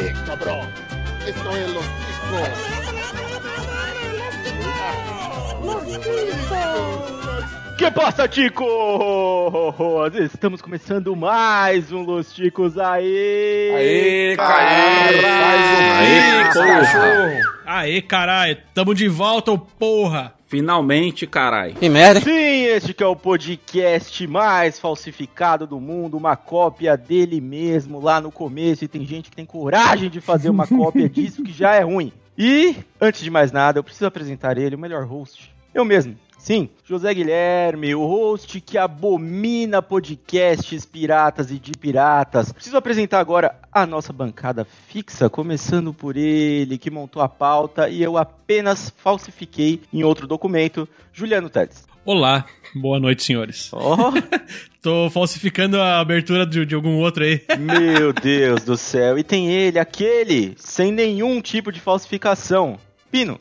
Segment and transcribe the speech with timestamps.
[0.00, 0.68] Eh, cabrón.
[1.26, 1.84] Esto es los
[7.76, 8.66] Que passa, ticos?
[10.14, 13.72] Estamos começando mais um Los Ticos aí.
[13.74, 17.40] Aê, caralho, faz um Aê, cachorro.
[17.66, 20.37] Aê, caralho, tamo de volta, ô porra!
[20.48, 21.74] Finalmente, carai.
[21.74, 22.22] Que merda.
[22.22, 28.18] Sim, este que é o podcast mais falsificado do mundo, uma cópia dele mesmo lá
[28.18, 31.74] no começo, e tem gente que tem coragem de fazer uma cópia disso que já
[31.74, 32.12] é ruim.
[32.36, 35.52] E, antes de mais nada, eu preciso apresentar ele, o melhor host.
[35.74, 36.16] Eu mesmo.
[36.48, 42.50] Sim, José Guilherme, o host que abomina podcasts piratas e de piratas.
[42.52, 48.02] Preciso apresentar agora a nossa bancada fixa, começando por ele, que montou a pauta e
[48.02, 51.86] eu apenas falsifiquei em outro documento, Juliano Tedes.
[52.02, 53.70] Olá, boa noite, senhores.
[53.76, 54.10] Oh,
[54.80, 57.42] Tô falsificando a abertura de, de algum outro aí.
[57.60, 59.18] meu Deus do céu.
[59.18, 62.78] E tem ele, aquele, sem nenhum tipo de falsificação.
[63.10, 63.38] Pino.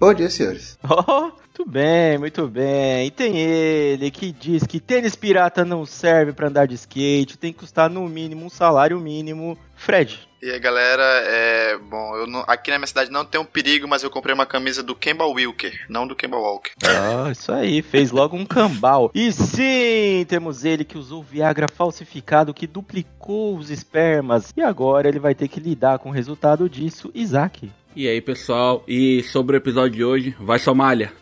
[0.00, 0.78] Bom dia, senhores.
[0.82, 3.06] Oh, muito bem, muito bem.
[3.06, 7.52] E tem ele que diz que tênis pirata não serve pra andar de skate, tem
[7.52, 9.58] que custar no mínimo um salário mínimo.
[9.74, 10.20] Fred.
[10.42, 11.76] E aí galera, é.
[11.78, 14.46] Bom, eu não- aqui na minha cidade não tem um perigo, mas eu comprei uma
[14.46, 16.70] camisa do Kemba Wilker, não do Kemba Walker.
[16.84, 19.10] Ah, isso aí, fez logo um cambal.
[19.14, 24.52] E sim, temos ele que usou Viagra falsificado, que duplicou os espermas.
[24.56, 27.70] E agora ele vai ter que lidar com o resultado disso, Isaac.
[27.96, 28.84] E aí, pessoal?
[28.86, 31.12] E sobre o episódio de hoje, vai Somália.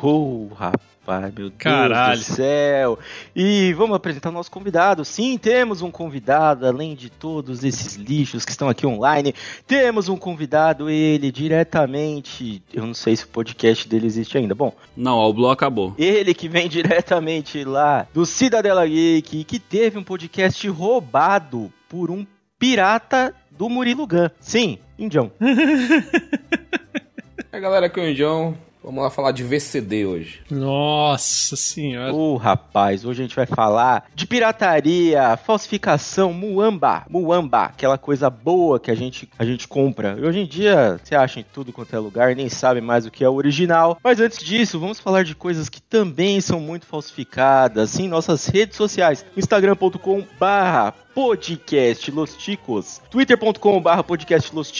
[0.00, 2.18] Oh, rapaz, meu Deus Caralho.
[2.18, 2.98] do céu.
[3.36, 5.04] E vamos apresentar o nosso convidado.
[5.04, 9.34] Sim, temos um convidado, além de todos esses lixos que estão aqui online.
[9.66, 12.62] Temos um convidado, ele diretamente.
[12.72, 14.54] Eu não sei se o podcast dele existe ainda.
[14.54, 15.94] Bom, Não, o Blue acabou.
[15.98, 22.10] ele que vem diretamente lá do Cidadela Geek, e que teve um podcast roubado por
[22.10, 22.26] um
[22.58, 24.28] pirata do Murilo Gun.
[24.40, 25.30] Sim, Indião.
[27.52, 28.56] É galera, aqui é o Indião.
[28.84, 30.40] Vamos lá falar de VCD hoje.
[30.50, 32.12] Nossa senhora.
[32.12, 38.80] Ô, rapaz, hoje a gente vai falar de pirataria, falsificação, muamba, muamba, aquela coisa boa
[38.80, 40.16] que a gente, a gente compra.
[40.18, 43.10] E hoje em dia, você acha em tudo quanto é lugar, nem sabe mais o
[43.10, 43.98] que é o original.
[44.02, 48.76] Mas antes disso, vamos falar de coisas que também são muito falsificadas em nossas redes
[48.76, 49.24] sociais.
[49.36, 54.70] instagram.com barra podcast Los Ticos, twitter.com barra podcast Los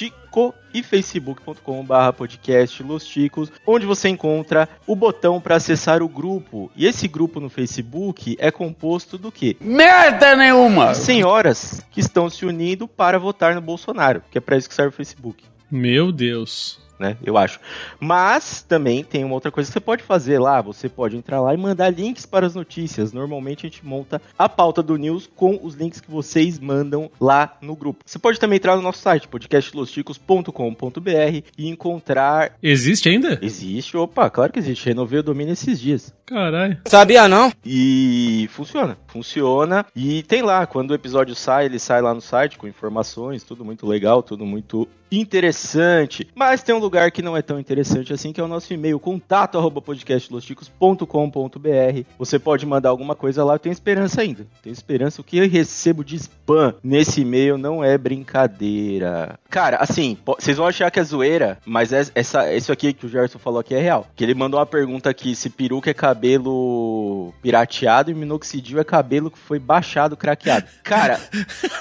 [0.72, 6.70] E facebook.com barra podcast Los Ticos, onde você encontra o botão para acessar o grupo.
[6.74, 9.56] E esse grupo no Facebook é composto do quê?
[9.60, 10.94] Merda nenhuma!
[10.94, 14.94] Senhoras que estão se unindo para votar no Bolsonaro, que é para isso que serve
[14.94, 15.44] o Facebook.
[15.70, 16.80] Meu Deus.
[17.02, 17.58] Né, eu acho.
[17.98, 20.62] Mas também tem uma outra coisa que você pode fazer lá.
[20.62, 23.12] Você pode entrar lá e mandar links para as notícias.
[23.12, 27.56] Normalmente a gente monta a pauta do news com os links que vocês mandam lá
[27.60, 28.04] no grupo.
[28.06, 32.52] Você pode também entrar no nosso site, podcastlosticos.com.br e encontrar.
[32.62, 33.36] Existe ainda?
[33.42, 34.86] Existe, opa, claro que existe.
[34.86, 36.14] Renovei o domínio esses dias.
[36.24, 36.78] Caralho.
[36.86, 37.50] Sabia não?
[37.66, 39.84] E funciona, funciona.
[39.94, 43.64] E tem lá, quando o episódio sai, ele sai lá no site com informações, tudo
[43.64, 46.26] muito legal, tudo muito interessante.
[46.34, 48.98] Mas tem um lugar que não é tão interessante assim, que é o nosso e-mail,
[49.00, 52.02] contato arroba podcastlosticos.com.br.
[52.18, 54.46] Você pode mandar alguma coisa lá, eu tenho esperança ainda.
[54.62, 59.38] Tenho esperança, o que eu recebo de spam nesse e-mail não é brincadeira.
[59.48, 63.08] Cara, assim, vocês vão achar que é zoeira, mas é- essa, isso aqui que o
[63.08, 64.06] Gerson falou aqui é real.
[64.14, 69.30] Que ele mandou uma pergunta aqui, se peruca é cabelo pirateado e minoxidil é cabelo
[69.30, 70.66] que foi baixado, craqueado.
[70.82, 71.20] Cara,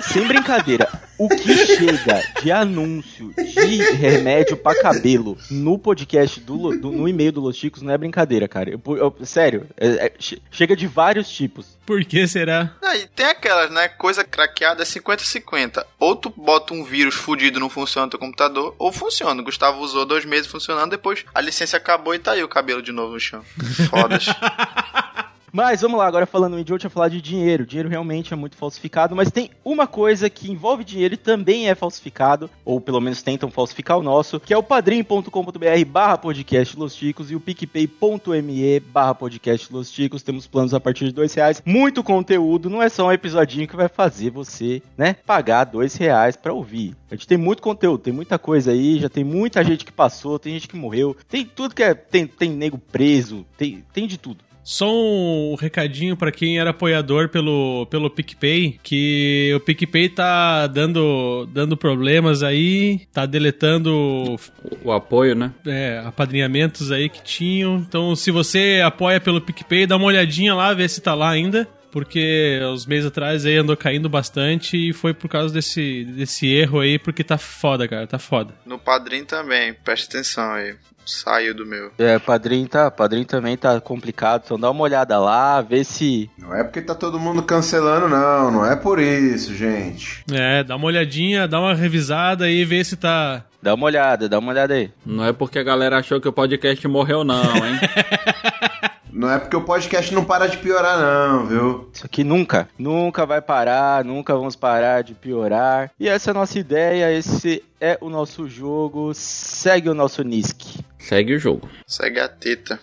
[0.01, 5.00] sem brincadeira, o que chega de anúncio de remédio pra cabelo
[5.49, 8.69] no podcast do, do- no e-mail do Los Chicos não é brincadeira, cara.
[8.69, 11.77] Eu- eu- sério, é- é- che- chega de vários tipos.
[11.85, 12.73] Por que será?
[12.81, 13.87] Ah, e tem aquelas, né?
[13.89, 15.85] Coisa craqueada é 50-50.
[15.99, 19.41] Ou tu bota um vírus fudido não funciona no teu computador, ou funciona.
[19.41, 22.81] O Gustavo usou dois meses funcionando, depois a licença acabou e tá aí o cabelo
[22.81, 23.43] de novo no chão.
[23.89, 24.25] Fodas.
[25.51, 27.65] Mas vamos lá, agora falando em idiota, falar de dinheiro.
[27.65, 31.75] Dinheiro realmente é muito falsificado, mas tem uma coisa que envolve dinheiro e também é
[31.75, 36.97] falsificado, ou pelo menos tentam falsificar o nosso, que é o padrim.com.br barra podcast Los
[37.01, 39.91] e o picpay.me barra podcast Los.
[40.23, 41.61] Temos planos a partir de dois reais.
[41.65, 46.37] Muito conteúdo, não é só um episodinho que vai fazer você, né, pagar dois reais
[46.37, 46.95] pra ouvir.
[47.09, 50.39] A gente tem muito conteúdo, tem muita coisa aí, já tem muita gente que passou,
[50.39, 54.17] tem gente que morreu, tem tudo que é, tem, tem nego preso, tem, tem de
[54.17, 54.50] tudo.
[54.63, 61.47] Só um recadinho pra quem era apoiador pelo, pelo PicPay, que o PicPay tá dando,
[61.51, 64.35] dando problemas aí, tá deletando
[64.83, 65.51] O apoio, né?
[65.65, 67.77] é, apadrinhamentos aí que tinham.
[67.77, 71.67] Então, se você apoia pelo PicPay, dá uma olhadinha lá, vê se tá lá ainda.
[71.91, 76.79] porque os meses atrás aí andou caindo bastante e foi por causa desse, desse erro
[76.79, 78.53] aí, porque tá foda, cara, tá foda.
[78.65, 80.75] No padrinho também, presta atenção aí.
[81.05, 81.91] Saiu do meu.
[81.97, 86.55] É, padrinho tá, padrinho também tá complicado, então dá uma olhada lá, vê se Não
[86.55, 88.51] é porque tá todo mundo cancelando, não.
[88.51, 90.23] Não é por isso, gente.
[90.31, 93.43] É, dá uma olhadinha, dá uma revisada aí, vê se tá.
[93.61, 94.91] dá uma olhada, dá uma olhada aí.
[95.05, 97.79] Não é porque a galera achou que o podcast morreu, não, hein?
[99.21, 101.89] Não é porque o podcast não para de piorar, não, viu?
[101.93, 105.91] Isso aqui nunca, nunca vai parar, nunca vamos parar de piorar.
[105.99, 109.13] E essa é a nossa ideia, esse é o nosso jogo.
[109.13, 110.79] Segue o nosso Nisk.
[110.97, 111.69] Segue o jogo.
[111.85, 112.79] Segue a teta.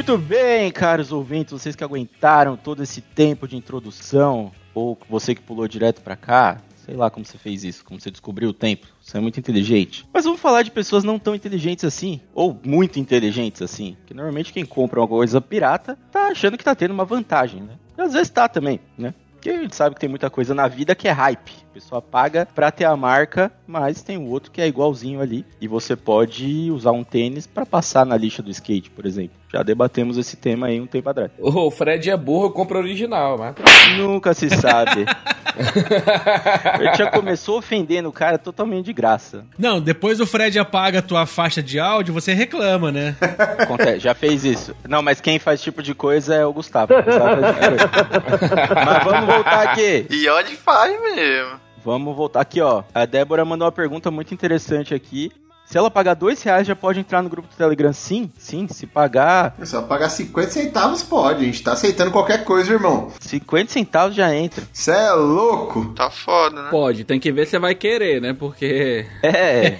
[0.00, 5.42] Muito bem, caros ouvintes, vocês que aguentaram todo esse tempo de introdução, ou você que
[5.42, 6.56] pulou direto pra cá,
[6.86, 10.08] sei lá como você fez isso, como você descobriu o tempo, você é muito inteligente.
[10.10, 14.54] Mas vamos falar de pessoas não tão inteligentes assim, ou muito inteligentes assim, que normalmente
[14.54, 17.74] quem compra uma coisa pirata tá achando que tá tendo uma vantagem, né?
[17.98, 19.12] E às vezes tá também, né?
[19.32, 21.52] Porque a gente sabe que tem muita coisa na vida que é hype.
[21.80, 25.46] Pessoa paga pra ter a marca, mas tem o outro que é igualzinho ali.
[25.58, 29.40] E você pode usar um tênis pra passar na lixa do skate, por exemplo.
[29.50, 31.30] Já debatemos esse tema aí um tempo atrás.
[31.40, 33.54] O Fred é burro, compra original, mas...
[33.96, 35.06] Nunca se sabe.
[36.78, 39.44] Ele já começou ofendendo o cara totalmente de graça.
[39.58, 43.16] Não, depois o Fred apaga a tua faixa de áudio, você reclama, né?
[43.58, 44.74] Acontece, já fez isso.
[44.88, 46.94] Não, mas quem faz tipo de coisa é o Gustavo.
[46.94, 47.42] O Gustavo
[47.78, 50.06] tipo mas vamos voltar aqui.
[50.08, 51.69] E olha e faz mesmo.
[51.84, 52.84] Vamos voltar aqui, ó.
[52.94, 55.32] A Débora mandou uma pergunta muito interessante aqui.
[55.70, 57.92] Se ela pagar dois reais, já pode entrar no grupo do Telegram?
[57.92, 58.66] Sim, sim.
[58.68, 61.44] Se pagar É só pagar 50 centavos, pode.
[61.44, 63.12] A gente tá aceitando qualquer coisa, irmão.
[63.20, 64.64] 50 centavos, já entra.
[64.72, 65.94] Cê é louco?
[65.94, 66.70] Tá foda, né?
[66.72, 68.34] Pode, tem que ver se vai querer, né?
[68.36, 69.70] Porque É.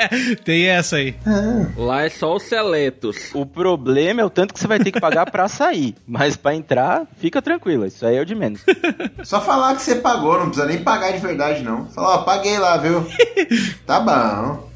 [0.42, 1.14] Tem essa aí.
[1.76, 3.30] lá é só os seletos.
[3.34, 5.94] o problema é o tanto que você vai ter que pagar pra sair.
[6.06, 7.84] Mas pra entrar, fica tranquilo.
[7.84, 8.62] Isso aí é o de menos.
[9.22, 11.84] Só falar que você pagou, não precisa nem pagar de verdade, não.
[11.90, 13.06] Falar, ó, paguei lá, viu?
[13.84, 14.70] tá bom.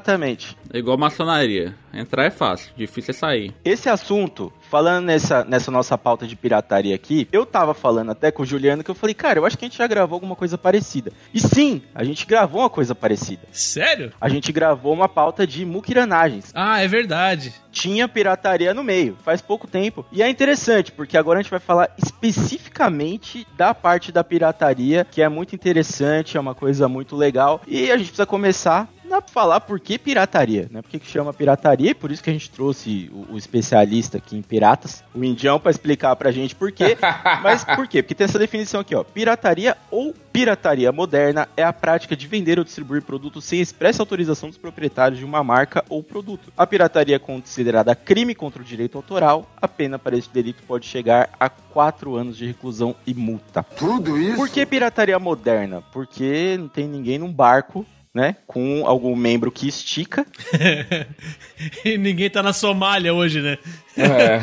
[0.00, 0.56] Exatamente.
[0.72, 1.74] É igual maçonaria.
[1.92, 3.54] Entrar é fácil, difícil é sair.
[3.64, 8.44] Esse assunto, falando nessa, nessa nossa pauta de pirataria aqui, eu tava falando até com
[8.44, 10.56] o Juliano que eu falei, cara, eu acho que a gente já gravou alguma coisa
[10.56, 11.12] parecida.
[11.34, 13.42] E sim, a gente gravou uma coisa parecida.
[13.50, 14.12] Sério?
[14.20, 16.52] A gente gravou uma pauta de muquiranagens.
[16.54, 17.52] Ah, é verdade.
[17.72, 20.06] Tinha pirataria no meio, faz pouco tempo.
[20.12, 25.22] E é interessante, porque agora a gente vai falar especificamente da parte da pirataria, que
[25.22, 27.60] é muito interessante, é uma coisa muito legal.
[27.66, 30.82] E a gente precisa começar a falar por que pirataria, né?
[30.82, 31.90] Por que, que chama pirataria?
[31.90, 35.58] E por isso que a gente trouxe o, o especialista aqui em piratas, o Indião,
[35.58, 36.96] pra explicar pra gente por quê.
[37.42, 38.02] Mas por quê?
[38.02, 39.04] Porque tem essa definição aqui, ó.
[39.04, 44.48] Pirataria ou pirataria moderna é a prática de vender ou distribuir produtos sem expressa autorização
[44.48, 46.52] dos proprietários de uma marca ou produto.
[46.56, 49.48] A pirataria é considerada crime contra o direito autoral.
[49.60, 53.62] A pena para esse delito pode chegar a 4 anos de reclusão e multa.
[53.62, 54.36] Tudo isso?
[54.36, 55.82] Por que pirataria moderna?
[55.92, 58.36] Porque não tem ninguém num barco, né?
[58.46, 60.26] Com algum membro que estica.
[61.84, 63.58] e ninguém tá na Somália hoje, né?
[63.96, 64.40] É,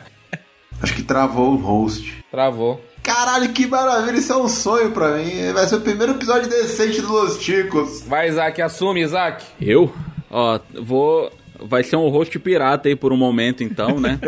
[0.82, 2.24] Acho que travou o host.
[2.30, 2.82] travou.
[3.02, 5.52] Caralho, que maravilha, isso é um sonho pra mim.
[5.52, 8.02] Vai ser o primeiro episódio decente do Los Ticos.
[8.02, 9.44] Vai, Isaac, assume, Isaac.
[9.60, 9.92] Eu?
[10.30, 11.32] Ó, vou.
[11.62, 14.18] Vai ser um host pirata aí por um momento, então, né?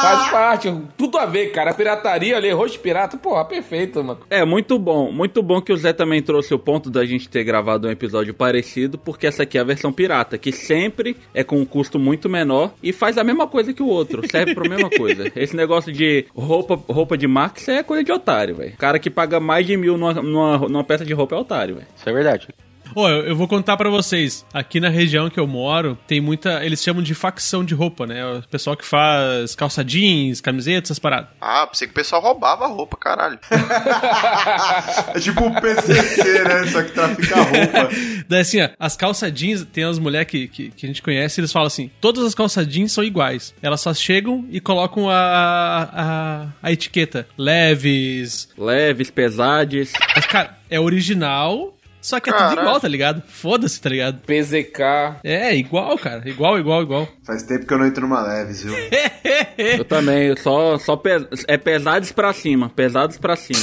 [0.00, 1.74] Faz parte, tudo a ver, cara.
[1.74, 4.20] Pirataria ali, rosto pirata, porra, perfeito, mano.
[4.30, 5.10] É, muito bom.
[5.12, 8.34] Muito bom que o Zé também trouxe o ponto da gente ter gravado um episódio
[8.34, 12.28] parecido, porque essa aqui é a versão pirata, que sempre é com um custo muito
[12.28, 15.30] menor e faz a mesma coisa que o outro, serve pra mesma coisa.
[15.34, 18.76] Esse negócio de roupa, roupa de marca, isso é coisa de otário, velho.
[18.76, 21.86] cara que paga mais de mil numa, numa, numa peça de roupa é otário, velho.
[21.96, 22.48] Isso é verdade.
[22.94, 24.44] Ô, eu, eu vou contar pra vocês.
[24.52, 26.64] Aqui na região que eu moro, tem muita.
[26.64, 28.24] Eles chamam de facção de roupa, né?
[28.26, 31.28] O pessoal que faz calça jeans, camisetas, essas paradas.
[31.40, 33.38] Ah, pensei que o pessoal roubava a roupa, caralho.
[35.14, 36.66] É tipo o PCC, né?
[36.66, 37.88] Só que trafica roupa.
[38.28, 41.40] Daí assim, ó, as calça jeans, tem as mulheres que, que, que a gente conhece,
[41.40, 43.54] eles falam assim: todas as calça jeans são iguais.
[43.62, 48.48] Elas só chegam e colocam a, a, a etiqueta leves.
[48.56, 49.92] Leves, pesades.
[50.14, 51.74] Mas, cara, é original.
[52.00, 53.22] Só que é tudo igual, tá ligado?
[53.28, 54.20] Foda-se, tá ligado?
[54.20, 55.16] PZK.
[55.24, 56.22] É, igual, cara.
[56.28, 57.08] Igual, igual, igual.
[57.24, 58.74] Faz tempo que eu não entro numa leves, viu?
[59.58, 63.58] Eu também, só, só pe- é pesados pra cima, pesados pra cima.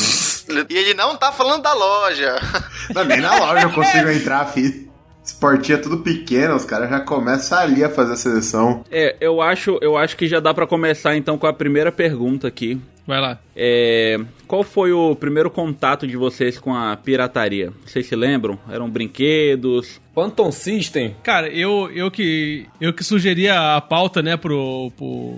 [0.69, 2.35] E ele não tá falando da loja.
[2.93, 4.85] Não, nem na loja eu consigo entrar, filho.
[5.25, 8.83] Esse portinhas tudo pequenas, os caras já começam ali a fazer a seleção.
[8.91, 12.47] É, eu acho, eu acho que já dá pra começar então com a primeira pergunta
[12.47, 12.79] aqui.
[13.07, 13.39] Vai lá.
[13.55, 17.71] É, qual foi o primeiro contato de vocês com a pirataria?
[17.85, 18.57] Vocês se lembram?
[18.69, 20.01] Eram brinquedos?
[20.13, 21.15] Phantom System.
[21.21, 25.35] Cara, eu, eu que eu que sugeria a pauta, né, pro, pro,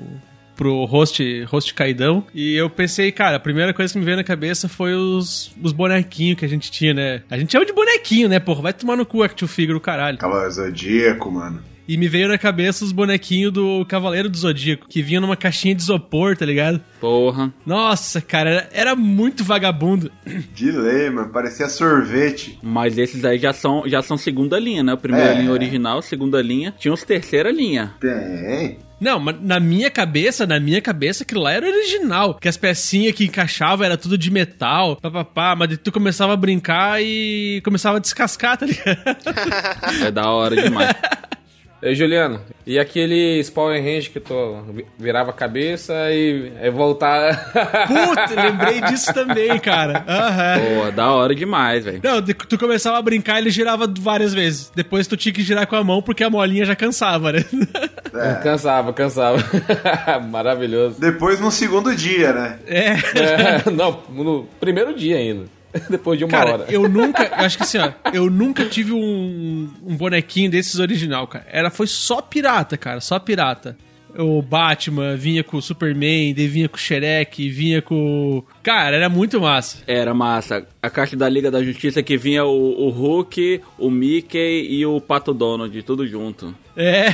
[0.56, 2.26] pro host, host Caidão.
[2.34, 5.74] E eu pensei, cara, a primeira coisa que me veio na cabeça foi os, os
[5.74, 7.22] bonequinhos que a gente tinha, né?
[7.30, 8.62] A gente chama de bonequinho, né, porra?
[8.62, 10.18] Vai tomar no cu, Action Figure, caralho.
[10.18, 11.62] Cavaleiro Zodíaco, mano.
[11.88, 15.74] E me veio na cabeça os bonequinhos do Cavaleiro do Zodíaco, que vinham numa caixinha
[15.74, 16.82] de isopor, tá ligado?
[17.00, 17.54] Porra.
[17.66, 20.12] Nossa, cara, era, era muito vagabundo.
[20.54, 21.30] De lei, mano.
[21.30, 22.58] Parecia sorvete.
[22.62, 24.94] Mas esses aí já são, já são segunda linha, né?
[24.94, 25.40] A primeira É.
[25.40, 26.74] linha original, segunda linha.
[26.78, 27.94] Tinha os terceira linha.
[28.00, 28.78] Tem.
[29.00, 32.34] Não, mas na minha cabeça, na minha cabeça, aquilo lá era original.
[32.34, 37.00] Que as pecinhas que encaixavam era tudo de metal, papapá, mas tu começava a brincar
[37.02, 38.98] e começava a descascar, tá ligado?
[40.04, 40.96] É da hora demais.
[41.82, 44.34] Ei, Juliano, e aquele Power Range que tu
[44.74, 47.52] vi- virava a cabeça e aí voltar.
[47.88, 50.04] Puta, lembrei disso também, cara.
[50.08, 50.60] Aham.
[50.86, 52.02] Pô, da hora demais, velho.
[52.04, 54.72] Não, tu começava a brincar, ele girava várias vezes.
[54.76, 57.46] Depois tu tinha que girar com a mão porque a molinha já cansava, né?
[58.42, 59.38] cansava, cansava.
[60.30, 61.00] Maravilhoso.
[61.00, 62.60] Depois no segundo dia, né?
[62.68, 62.88] É.
[63.68, 65.46] É, não, no primeiro dia ainda.
[65.90, 66.66] Depois de uma Cara, hora.
[66.70, 71.28] eu nunca, eu acho que assim, ó, eu nunca tive um, um bonequinho desses original,
[71.28, 71.46] cara.
[71.50, 73.78] Era, foi só pirata, cara, só pirata.
[74.18, 78.44] O Batman vinha com o Superman, daí vinha com o Shrek, vinha com.
[78.64, 79.84] Cara, era muito massa.
[79.86, 80.68] Era massa.
[80.82, 85.00] A caixa da Liga da Justiça que vinha o, o Hulk, o Mickey e o
[85.00, 86.56] Pato Donald, tudo junto.
[86.76, 87.12] É.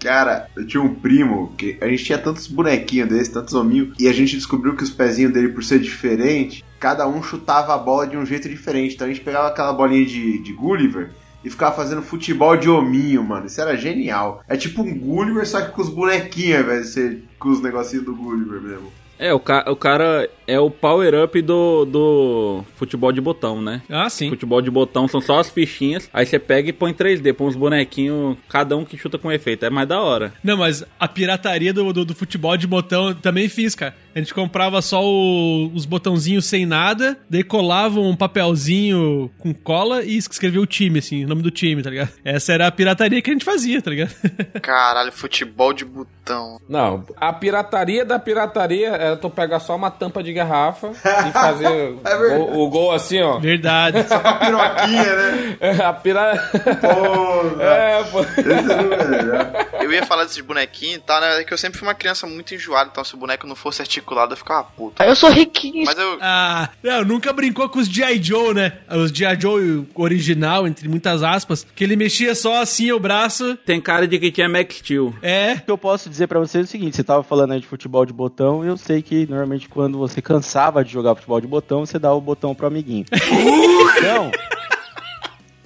[0.00, 4.08] Cara, eu tinha um primo que a gente tinha tantos bonequinhos desses, tantos hominhos, e
[4.08, 8.06] a gente descobriu que os pezinhos dele, por ser diferente, cada um chutava a bola
[8.06, 8.94] de um jeito diferente.
[8.94, 11.10] Então a gente pegava aquela bolinha de, de Gulliver
[11.44, 13.46] e ficava fazendo futebol de hominho, mano.
[13.46, 14.42] Isso era genial.
[14.48, 18.14] É tipo um Gulliver, só que com os bonequinhos, velho, ser com os negocinhos do
[18.14, 18.92] Gulliver mesmo.
[19.18, 23.82] É, o, ca o cara é o power-up do, do futebol de botão, né?
[23.90, 24.28] Ah, sim.
[24.30, 27.56] Futebol de botão são só as fichinhas, aí você pega e põe 3D, põe uns
[27.56, 29.64] bonequinhos, cada um que chuta com efeito.
[29.64, 30.32] É mais da hora.
[30.42, 33.94] Não, mas a pirataria do, do, do futebol de botão eu também fiz, cara.
[34.18, 40.02] A gente comprava só o- os botãozinhos sem nada, daí colava um papelzinho com cola
[40.02, 42.10] e escrevia o time, assim, o nome do time, tá ligado?
[42.24, 44.12] Essa era a pirataria que a gente fazia, tá ligado?
[44.60, 46.60] Caralho, futebol de botão.
[46.68, 51.68] Não, a pirataria da pirataria era tu pegar só uma tampa de garrafa e fazer
[52.04, 53.38] É o, o gol assim, ó.
[53.38, 53.98] Verdade.
[54.02, 55.56] Piroquinha, né?
[55.86, 56.50] A pira...
[56.80, 58.20] Pô, É, pô.
[58.20, 58.40] esse
[58.72, 59.66] era o melhor.
[59.80, 61.40] Eu ia falar desses bonequinhos e tal, né?
[61.40, 63.80] É que eu sempre fui uma criança muito enjoada, então se o boneco não fosse
[63.80, 65.04] articulado, eu ficava puta.
[65.04, 65.84] Eu sou riquinho.
[65.84, 66.18] Mas eu.
[66.20, 68.22] Ah, não, nunca brincou com os G.I.
[68.22, 68.78] Joe, né?
[68.90, 69.40] Os G.I.
[69.40, 73.56] Joe original, entre muitas aspas, que ele mexia só assim o braço.
[73.64, 75.14] Tem cara de que tinha Max Steel.
[75.22, 75.54] É.
[75.54, 77.66] O que eu posso dizer pra vocês é o seguinte, você tava falando aí de
[77.66, 81.84] futebol de botão, eu sei que normalmente quando você cansava de jogar futebol de botão,
[81.84, 83.04] você dá o botão pro amiguinho.
[83.98, 84.30] então,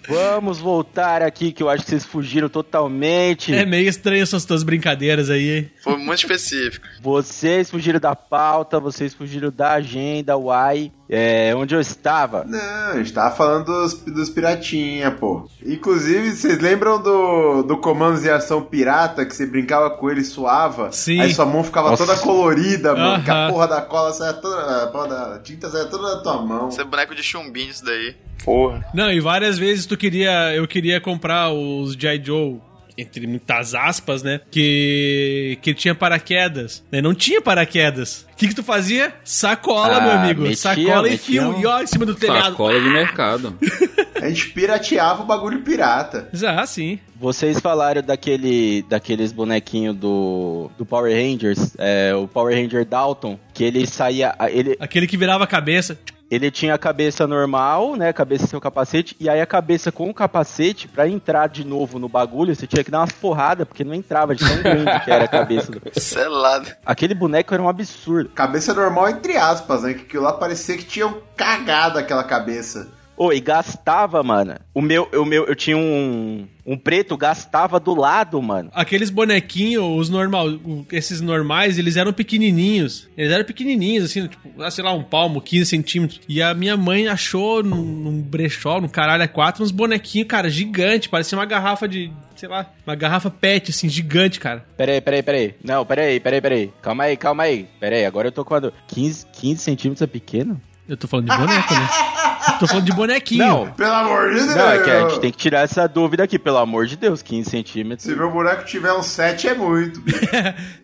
[0.09, 3.55] vamos voltar aqui, que eu acho que vocês fugiram totalmente.
[3.55, 5.71] É meio estranho essas tuas brincadeiras aí, hein?
[5.83, 6.87] Foi muito específico.
[7.01, 10.93] Vocês fugiram da pauta, vocês fugiram da agenda, uai.
[11.15, 12.43] É, onde eu estava?
[12.45, 15.47] Não, a gente tava falando dos, dos piratinha, pô.
[15.63, 20.25] Inclusive, vocês lembram do, do Comandos de Ação Pirata, que você brincava com ele e
[20.25, 20.91] suava?
[20.91, 21.21] Sim.
[21.21, 22.07] Aí sua mão ficava Nossa.
[22.07, 23.23] toda colorida, mano.
[23.23, 24.85] Que a porra da cola saia toda.
[24.85, 26.71] A porra da tinta saia toda na tua mão.
[26.71, 28.17] Isso é boneco de chumbinho, isso daí.
[28.43, 28.83] Porra.
[28.95, 30.55] Não, e várias vezes tu queria.
[30.55, 32.25] Eu queria comprar os G.I.
[32.25, 32.59] Joe.
[32.97, 34.41] Entre muitas aspas, né?
[34.51, 35.59] Que.
[35.63, 36.85] Que tinha paraquedas.
[36.93, 37.01] Né?
[37.01, 38.27] Não tinha paraquedas.
[38.33, 39.15] O que, que tu fazia?
[39.25, 40.43] Sacola, Ah, meu amigo.
[40.43, 41.51] metia- Sacola e metia fio.
[41.51, 42.51] um- E ó, em cima do telhado.
[42.51, 43.57] Sacola de mercado.
[44.21, 46.29] A gente pirateava o bagulho pirata.
[46.47, 46.99] Ah, sim.
[47.19, 53.63] Vocês falaram daquele, daqueles bonequinhos do, do Power Rangers, é, o Power Ranger Dalton, que
[53.65, 55.99] ele saía, ele, Aquele que virava a cabeça.
[56.35, 60.09] Ele tinha a cabeça normal, né, cabeça sem o capacete, e aí a cabeça com
[60.09, 63.85] o capacete, pra entrar de novo no bagulho, você tinha que dar umas porradas, porque
[63.85, 65.71] não entrava de tão grande que era a cabeça.
[65.73, 66.69] do- Selado.
[66.87, 68.31] Aquele boneco era um absurdo.
[68.31, 69.95] Cabeça normal, entre aspas, né?
[69.95, 72.89] Que aquilo lá parecia que tinham cagado aquela cabeça.
[73.31, 74.55] E gastava, mano.
[74.73, 78.71] O meu, o meu, eu tinha um, um preto, gastava do lado, mano.
[78.73, 80.47] Aqueles bonequinhos, os normal,
[80.91, 83.07] esses normais, eles eram pequenininhos.
[83.17, 86.21] Eles eram pequenininhos, assim, tipo, ah, sei lá, um palmo, 15 centímetros.
[86.27, 90.49] E a minha mãe achou num, num brechó, no caralho a quatro, uns bonequinhos, cara,
[90.49, 91.11] gigante.
[91.11, 94.65] Parecia uma garrafa de, sei lá, uma garrafa pet, assim, gigante, cara.
[94.77, 95.55] Peraí, peraí, peraí.
[95.63, 96.73] Não, peraí, peraí, peraí.
[96.81, 97.69] Calma aí, calma aí.
[97.79, 98.61] Peraí, agora eu tô com a...
[98.61, 100.59] do- 15, 15 centímetros é pequeno?
[100.89, 101.89] Eu tô falando de boneco, né?
[102.59, 103.45] Tô falando de bonequinho.
[103.47, 104.55] Não, Pelo amor de Deus.
[104.57, 107.23] não, é que a gente tem que tirar essa dúvida aqui, pelo amor de Deus,
[107.23, 108.03] 15 centímetros.
[108.09, 110.03] Se meu boneco tiver um 7 é muito.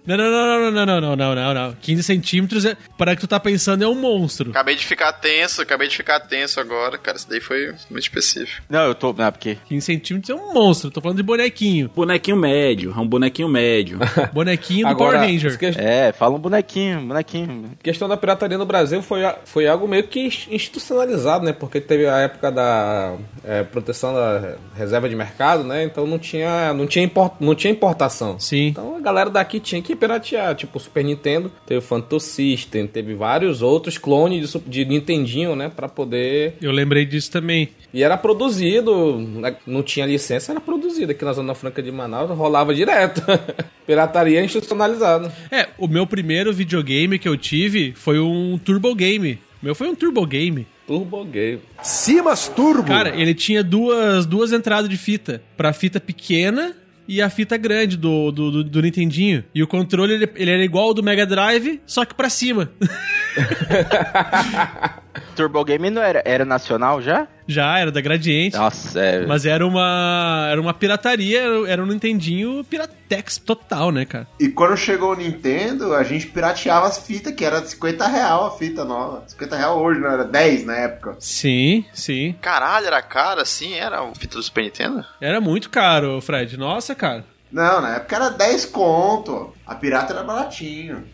[0.09, 1.77] Não, não, não, não, não, não, não, não, não, não.
[1.83, 4.49] 15 centímetros, é, para que tu tá pensando, é um monstro.
[4.53, 7.19] Acabei de ficar tenso, acabei de ficar tenso agora, cara.
[7.19, 8.63] Isso daí foi muito específico.
[8.71, 9.13] Não, eu tô.
[9.13, 9.59] Não, porque.
[9.69, 10.91] 15 centímetros é um monstro.
[10.91, 11.91] Tô falando de bonequinho.
[11.95, 13.99] Bonequinho médio, é um bonequinho médio.
[14.33, 15.59] Bonequinho do Agora, Power Ranger.
[15.59, 17.73] que- É, fala um bonequinho, bonequinho.
[17.83, 21.48] questão da pirataria no Brasil foi, a- foi algo meio que institucionalizado, né?
[21.53, 25.85] Porque teve a época da é, proteção da reserva de mercado, né?
[25.85, 28.39] Então não tinha, não tinha, import, não tinha importação.
[28.39, 28.69] Sim.
[28.69, 30.55] Então a galera daqui tinha que piratear.
[30.55, 35.55] Tipo, o Super Nintendo, teve o Phantom System, teve vários outros clones de, de Nintendinho,
[35.55, 35.71] né?
[35.75, 36.55] Pra poder.
[36.61, 37.71] Eu lembrei disso também.
[37.93, 42.31] E era produzido, né, não tinha licença, era produzido aqui na Zona Franca de Manaus,
[42.31, 43.23] rolava direto.
[43.87, 45.33] Pirataria institucionalizada.
[45.51, 49.39] É, o meu primeiro videogame que eu tive foi um Turbo Game.
[49.63, 50.67] O meu foi um Turbo Game.
[50.89, 51.61] Turbo Game.
[51.83, 52.89] Simas Turbo.
[52.89, 55.43] Cara, ele tinha duas, duas entradas de fita.
[55.55, 56.75] Pra fita pequena
[57.07, 59.45] e a fita grande do, do, do, do Nintendinho.
[59.55, 62.73] E o controle, ele, ele era igual ao do Mega Drive, só que pra cima.
[65.37, 67.27] Turbo Game não era, era nacional já?
[67.47, 68.57] Já, era da Gradiente.
[68.57, 69.25] Nossa, é.
[69.27, 74.27] Mas era uma, era uma pirataria, era- um Nintendinho piratex total, né, cara?
[74.39, 78.51] E quando chegou o Nintendo, a gente pirateava as fitas, que era 50 real a
[78.51, 79.25] fita nova.
[79.27, 81.17] 50 real hoje, não era 10 na época.
[81.19, 82.35] Sim, sim.
[82.43, 83.75] Caralho, era cara assim?
[83.75, 85.05] Era o fita do Super Nintendo?
[85.21, 86.59] Era muito caro, Fred.
[86.59, 87.25] Nossa, cara.
[87.51, 89.55] Não, na época era 10 conto.
[89.67, 91.05] A pirata era baratinho.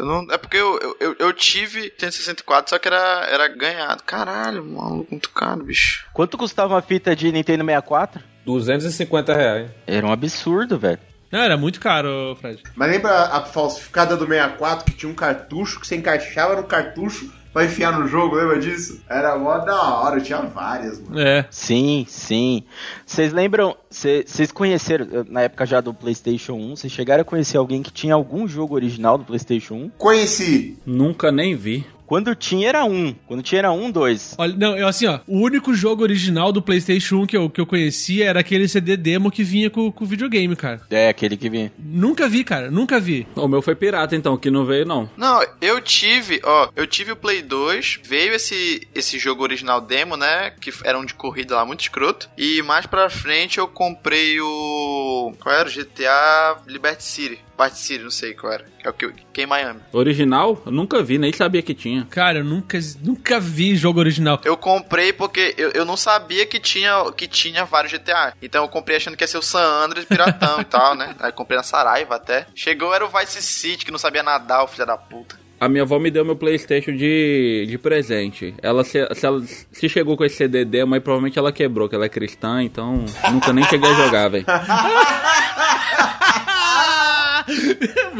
[0.00, 4.02] Eu não, é porque eu, eu, eu, eu tive 164, só que era, era ganhado.
[4.02, 6.06] Caralho, maluco, muito caro, bicho.
[6.14, 8.22] Quanto custava uma fita de Nintendo 64?
[8.46, 9.70] 250 reais.
[9.86, 10.98] Era um absurdo, velho.
[11.30, 12.62] Não, era muito caro, Fred.
[12.74, 17.30] Mas lembra a falsificada do 64 que tinha um cartucho que você encaixava no cartucho
[17.52, 19.00] pra enfiar no jogo, lembra disso?
[19.08, 21.18] Era mó da hora, tinha várias, mano.
[21.18, 21.46] É.
[21.50, 22.64] Sim, sim.
[23.04, 23.76] Vocês lembram?
[23.90, 28.14] Vocês conheceram, na época já do PlayStation 1, vocês chegaram a conhecer alguém que tinha
[28.14, 29.90] algum jogo original do PlayStation 1?
[29.98, 30.78] Conheci.
[30.86, 31.86] Nunca nem vi.
[32.10, 33.14] Quando tinha era um.
[33.24, 34.34] Quando tinha era um, dois.
[34.36, 37.60] Olha, não, eu assim, ó, o único jogo original do PlayStation 1 que eu, que
[37.60, 40.80] eu conhecia era aquele CD demo que vinha com com o videogame, cara.
[40.90, 41.70] É, aquele que vinha.
[41.78, 43.28] Nunca vi, cara, nunca vi.
[43.36, 45.08] O meu foi pirata, então, que não veio, não.
[45.16, 50.16] Não, eu tive, ó, eu tive o Play 2, veio esse, esse jogo original demo,
[50.16, 50.50] né?
[50.60, 52.28] Que era um de corrida lá, muito escroto.
[52.36, 55.32] E mais pra frente eu comprei o.
[55.38, 55.68] Qual era?
[55.68, 57.38] O GTA Liberty City.
[57.60, 58.64] Liberty City, não sei qual era.
[58.78, 59.80] Que é o que, que é em Miami.
[59.92, 60.62] Original?
[60.64, 62.06] Eu nunca vi, nem sabia que tinha.
[62.10, 64.40] Cara, eu nunca, nunca vi jogo original.
[64.44, 68.34] Eu comprei porque eu, eu não sabia que tinha, que tinha vários GTA.
[68.42, 71.14] Então eu comprei achando que ia ser o San Andreas piratão e tal, né?
[71.20, 72.46] Aí comprei na Saraiva até.
[72.54, 75.38] Chegou, era o Vice City, que não sabia nadar, o filho da puta.
[75.60, 78.54] A minha avó me deu meu Playstation de, de presente.
[78.62, 81.94] Ela se, se ela se chegou com esse CD demo, aí provavelmente ela quebrou, que
[81.94, 84.46] ela é cristã, então nunca nem cheguei a jogar, velho.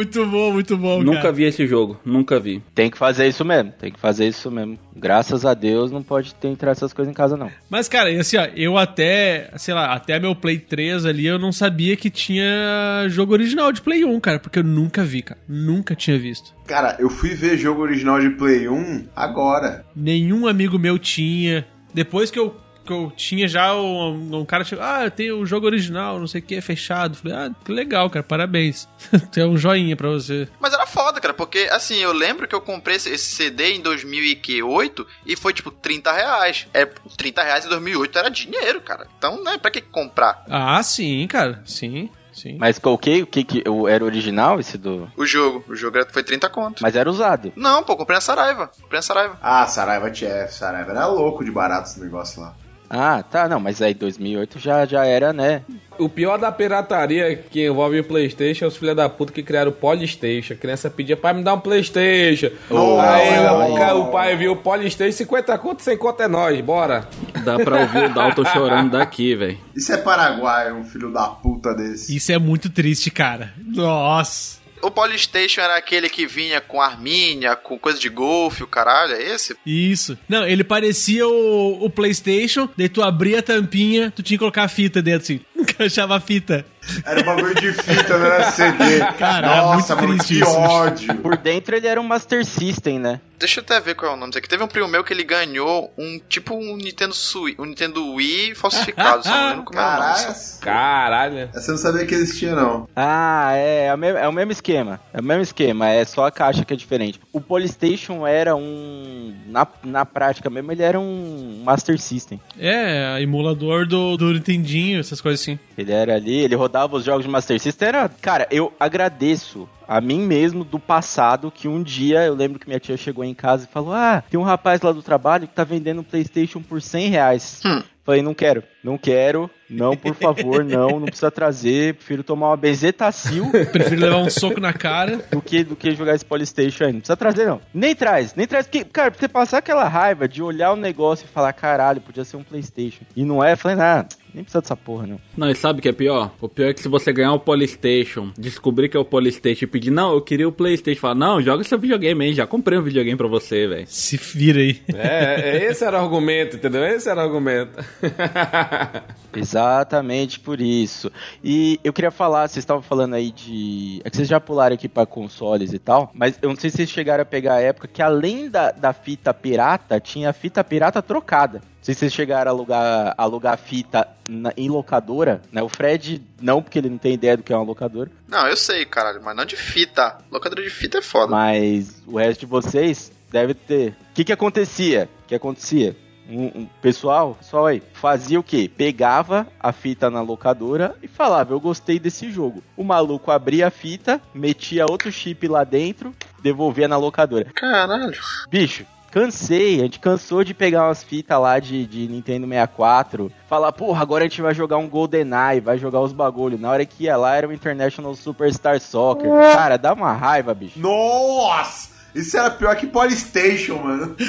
[0.01, 1.33] muito bom, muito bom, Nunca cara.
[1.33, 2.63] vi esse jogo, nunca vi.
[2.75, 3.71] Tem que fazer isso mesmo.
[3.79, 4.79] Tem que fazer isso mesmo.
[4.97, 7.51] Graças a Deus não pode ter entrar essas coisas em casa, não.
[7.69, 11.39] Mas, cara, e assim, ó, eu até, sei lá, até meu Play 3 ali, eu
[11.39, 15.41] não sabia que tinha jogo original de Play 1, cara, porque eu nunca vi, cara.
[15.49, 16.55] Nunca tinha visto.
[16.67, 19.85] Cara, eu fui ver jogo original de Play 1 agora.
[19.95, 21.67] Nenhum amigo meu tinha.
[21.93, 22.57] Depois que eu,
[22.91, 26.27] que eu tinha já, um, um cara chegou, ah, eu tenho o jogo original, não
[26.27, 27.17] sei o que, é fechado.
[27.17, 28.89] Falei, ah, que legal, cara, parabéns.
[29.31, 30.49] Tem um joinha pra você.
[30.59, 35.07] Mas era foda, cara, porque assim, eu lembro que eu comprei esse, CD em 2008
[35.25, 36.67] e foi tipo 30 reais.
[36.75, 39.07] É, 30 reais em 2008 era dinheiro, cara.
[39.17, 42.57] Então, né, pra que comprar Ah, sim, cara, sim, sim.
[42.59, 45.11] Mas o que, o que, que o- era original esse do.
[45.17, 45.65] o jogo?
[45.69, 46.83] O jogo foi 30 conto.
[46.83, 47.53] Mas era usado.
[47.55, 48.69] Não, pô, comprei na Saraiva.
[48.81, 49.39] Comprei na Saraiva.
[49.43, 52.55] Ah, Saraiva TF, Saraiva era louco de barato esse negócio lá.
[52.93, 55.63] Ah, tá, não, mas aí 2008 já, já era, né?
[55.97, 59.71] O pior da pirataria que envolve o Playstation é os filha da puta que criaram
[59.71, 60.55] o Polystation.
[60.55, 62.51] A criança pedia, pai, me dá um Playstation.
[62.69, 66.27] Oh, aí oh, o, ca- o pai viu o Polystation, 50 conto, 100 conto é
[66.29, 67.07] nós, bora.
[67.45, 69.59] Dá pra ouvir o Dalton chorando daqui, velho.
[69.77, 72.17] Isso é Paraguai, um filho da puta desse.
[72.17, 73.53] Isso é muito triste, cara.
[73.67, 74.59] Nossa.
[74.83, 79.23] O Polystation era aquele que vinha com arminha, com coisa de golfe, o caralho, é
[79.23, 79.57] esse?
[79.65, 80.19] Isso.
[80.29, 84.65] Não, ele parecia o, o PlayStation, daí tu abria a tampinha, tu tinha que colocar
[84.65, 85.41] a fita dentro assim.
[85.57, 86.65] Encaixava a fita.
[87.05, 88.99] Era um bagulho de fita, não era CD.
[89.19, 90.57] Cara, era Nossa, muito mano, triste que isso.
[90.59, 91.15] ódio.
[91.17, 93.21] Por dentro ele era um Master System, né?
[93.41, 94.49] Deixa eu até ver qual é o nome disso aqui.
[94.51, 98.55] Teve um primo meu que ele ganhou um tipo um Nintendo Switch, um Nintendo Wii
[98.55, 100.01] falsificado, só não lembro como é o nome.
[100.01, 100.37] Caralho.
[100.61, 101.51] Caralho.
[101.55, 102.87] Eu não sabia que existia, não.
[102.95, 105.01] Ah, é, é o, mesmo, é o mesmo esquema.
[105.11, 107.19] É o mesmo esquema, é só a caixa que é diferente.
[107.33, 109.35] O Polystation era um.
[109.47, 112.39] Na, na prática mesmo, ele era um Master System.
[112.59, 115.59] É, emulador do, do Nintendinho, essas coisas assim.
[115.79, 117.89] Ele era ali, ele rodava os jogos de Master System.
[117.89, 118.11] Era.
[118.21, 122.79] Cara, eu agradeço a mim mesmo do passado que um dia eu lembro que minha
[122.79, 125.65] tia chegou em casa e falou: Ah, tem um rapaz lá do trabalho que tá
[125.65, 127.61] vendendo um PlayStation por 100 reais.
[127.67, 127.83] Hum.
[128.05, 132.57] Falei, não quero, não quero, não, por favor, não, não precisa trazer, prefiro tomar uma
[132.57, 135.21] benzetacil Prefiro levar um soco na cara.
[135.31, 136.93] do que, do que jogar esse Polystation aí.
[136.93, 137.61] Não precisa trazer, não.
[137.73, 138.67] Nem traz, nem traz.
[138.67, 142.25] Porque, cara, pra você passar aquela raiva de olhar o negócio e falar, caralho, podia
[142.25, 143.05] ser um Playstation.
[143.15, 145.21] E não é, eu falei, ah, nem precisa dessa porra, não.
[145.37, 146.33] Não, e sabe o que é pior?
[146.41, 149.69] O pior é que se você ganhar o Polystation, descobrir que é o Polystation e
[149.69, 152.83] pedir, não, eu queria o Playstation, falar, não, joga seu videogame aí, já comprei um
[152.83, 153.87] videogame pra você, velho.
[153.89, 154.81] Se vira aí.
[154.95, 156.85] É, é, esse era o argumento, entendeu?
[156.85, 157.73] Esse era o argumento.
[159.35, 161.11] Exatamente por isso.
[161.43, 164.01] E eu queria falar, vocês estavam falando aí de.
[164.05, 166.77] É que vocês já pularam aqui pra consoles e tal, mas eu não sei se
[166.79, 170.63] vocês chegaram a pegar a época que além da, da fita pirata, tinha a fita
[170.65, 171.59] pirata trocada.
[171.59, 175.63] Não sei se vocês chegaram a alugar, alugar fita na- em locadora, né?
[175.63, 178.11] O Fred não, porque ele não tem ideia do que é uma locadora.
[178.29, 180.19] Não, eu sei, caralho, mas não de fita.
[180.31, 181.31] Locadora de fita é foda.
[181.31, 183.93] Mas o resto de vocês deve ter.
[184.11, 185.09] O que que acontecia?
[185.25, 185.97] O que acontecia?
[186.31, 188.71] Um, um pessoal, só aí, fazia o quê?
[188.75, 192.63] Pegava a fita na locadora e falava, eu gostei desse jogo.
[192.77, 197.47] O maluco abria a fita, metia outro chip lá dentro, devolvia na locadora.
[197.55, 198.19] Caralho.
[198.49, 203.73] Bicho, cansei, a gente cansou de pegar umas fitas lá de, de Nintendo 64, falar,
[203.73, 206.59] porra, agora a gente vai jogar um GoldenEye, vai jogar os bagulho.
[206.59, 209.29] Na hora que ia lá era o International Superstar Soccer.
[209.53, 210.79] Cara, dá uma raiva, bicho.
[210.79, 211.90] Nossa!
[212.15, 214.17] Isso era pior que Polystation, mano.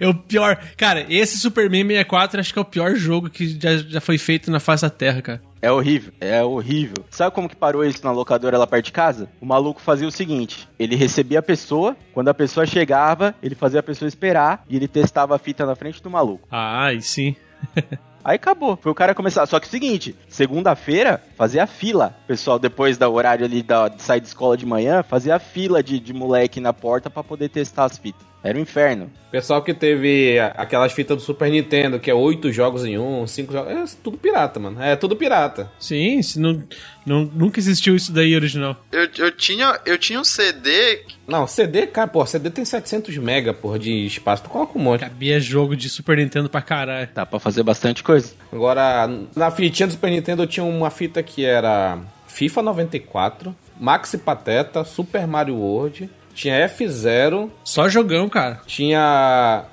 [0.00, 0.56] É o pior.
[0.76, 4.48] Cara, esse Superman 64 acho que é o pior jogo que já, já foi feito
[4.48, 5.42] na face da Terra, cara.
[5.60, 7.04] É horrível, é horrível.
[7.10, 9.28] Sabe como que parou isso na locadora lá perto de casa?
[9.40, 13.80] O maluco fazia o seguinte: ele recebia a pessoa, quando a pessoa chegava, ele fazia
[13.80, 16.46] a pessoa esperar e ele testava a fita na frente do maluco.
[16.50, 17.34] Ah, e sim.
[18.28, 18.76] Aí acabou.
[18.76, 19.46] Foi o cara começar.
[19.46, 22.14] Só que é o seguinte, segunda-feira fazia fila.
[22.26, 25.98] Pessoal, depois da horário ali da, de sair de escola de manhã, fazia fila de,
[25.98, 28.26] de moleque na porta pra poder testar as fitas.
[28.42, 29.10] Era um inferno.
[29.30, 33.52] Pessoal que teve aquelas fitas do Super Nintendo, que é oito jogos em um, cinco
[33.52, 33.72] jogos.
[33.72, 34.82] É tudo pirata, mano.
[34.82, 35.70] É tudo pirata.
[35.78, 36.62] Sim, se não,
[37.04, 38.76] não, nunca existiu isso daí original.
[38.90, 41.02] Eu, eu, tinha, eu tinha um CD.
[41.26, 44.44] Não, CD, cara, pô, CD tem 700 mega, porra, de espaço.
[44.44, 45.00] Tu coloca um monte.
[45.00, 47.08] Cabia jogo de Super Nintendo pra caralho.
[47.14, 48.32] Dá pra fazer bastante coisa.
[48.50, 51.98] Agora, na fitinha do Super Nintendo eu tinha uma fita que era
[52.28, 58.60] FIFA 94, Maxi Pateta, Super Mario World, tinha F0, Só jogão, cara.
[58.64, 59.64] tinha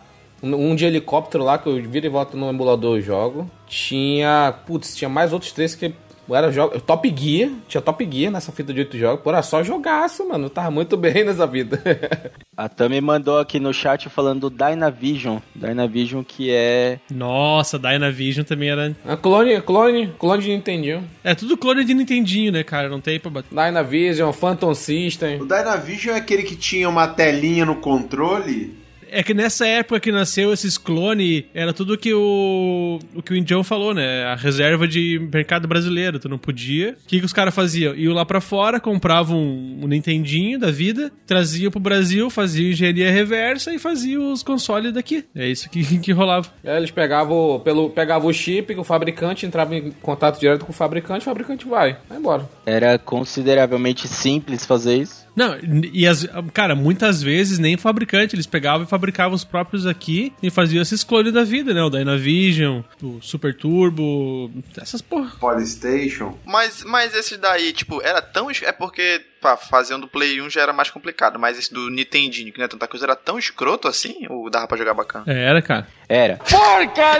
[0.41, 3.49] um de helicóptero lá que eu vira e volta no emulador eu jogo.
[3.67, 5.93] Tinha, putz, tinha mais outros três que
[6.33, 9.21] era jogo, Top Gear, tinha Top Gear nessa fita de oito jogos.
[9.21, 10.49] Pô, era só jogaço, mano.
[10.49, 11.81] Tava muito bem nessa vida.
[12.55, 15.39] A Tami mandou aqui no chat falando do Dynavision.
[15.53, 16.99] Dynavision que é.
[17.11, 18.95] Nossa, Dynavision também era.
[19.05, 21.03] Ah, clone, clone, clone de Nintendinho.
[21.21, 22.87] É tudo clone de Nintendinho, né, cara?
[22.87, 23.49] Não tem pra bater.
[23.49, 25.41] Dynavision, Phantom System.
[25.41, 28.84] O Dynavision é aquele que tinha uma telinha no controle.
[29.15, 33.37] É que nessa época que nasceu esses clones, era tudo que o, o que o
[33.37, 34.25] Indião falou, né?
[34.25, 36.19] A reserva de mercado brasileiro.
[36.19, 36.97] Tu não podia.
[37.01, 37.95] O que, que os caras faziam?
[37.95, 43.09] Iam lá pra fora, compravam um, um Nintendinho da vida, traziam pro Brasil, faziam engenharia
[43.09, 45.23] reversa e faziam os consoles daqui.
[45.33, 46.49] É isso que, que rolava.
[46.61, 50.75] Aí eles pegavam, pelo, pegavam o chip, o fabricante entrava em contato direto com o
[50.75, 52.49] fabricante, o fabricante vai, vai embora.
[52.65, 55.24] Era consideravelmente simples fazer isso.
[55.35, 55.57] Não,
[55.91, 60.49] e as, cara, muitas vezes nem fabricante, eles pegavam e fabricavam os próprios aqui e
[60.49, 61.83] faziam esses clones da vida, né?
[61.83, 65.31] O Dynavision, o Super Turbo, essas porra.
[65.39, 66.37] Polystation.
[66.45, 68.49] Mas, mas esse daí, tipo, era tão.
[68.49, 71.37] É porque, pá, fazer um do Play 1 já era mais complicado.
[71.37, 74.25] Mas esse do Nintendinho, que não é tanta coisa, era tão escroto assim?
[74.29, 75.25] Ou dava pra jogar bacana?
[75.27, 75.87] É, Era, cara.
[76.07, 76.39] Era.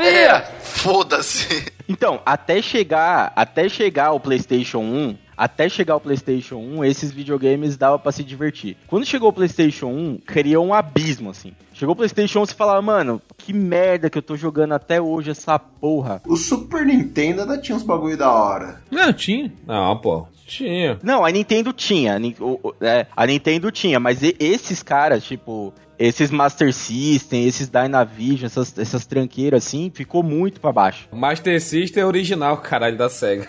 [0.05, 0.41] Era!
[0.61, 1.73] Foda-se!
[1.87, 7.77] Então, até chegar, até chegar o PlayStation 1, até chegar o PlayStation 1, esses videogames
[7.77, 8.77] dava pra se divertir.
[8.87, 11.53] Quando chegou o PlayStation 1, criou um abismo assim.
[11.73, 15.31] Chegou o PlayStation 1, você falava, mano, que merda que eu tô jogando até hoje
[15.31, 16.21] essa porra.
[16.25, 18.81] O Super Nintendo ainda tinha uns bagulho da hora.
[18.89, 19.51] Não, tinha.
[19.67, 20.99] Não, pô, tinha.
[21.03, 26.73] Não, a Nintendo tinha, a é, Nintendo tinha, mas e- esses caras, tipo, esses Master
[26.73, 31.07] System, esses Dynavision, essas, essas tranqueiras assim, ficou muito pra baixo.
[31.11, 33.47] Master System é original, caralho, da SEGA.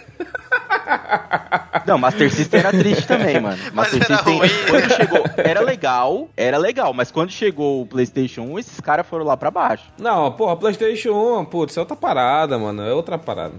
[1.87, 3.57] Não, Master System era triste também, mano.
[3.73, 4.51] Mas Master era System, ruim.
[4.69, 9.25] quando chegou, era legal, era legal, mas quando chegou o PlayStation 1, esses caras foram
[9.25, 9.85] lá pra baixo.
[9.99, 12.83] Não, porra, PlayStation 1, putz, é outra parada, mano.
[12.83, 13.55] É outra parada.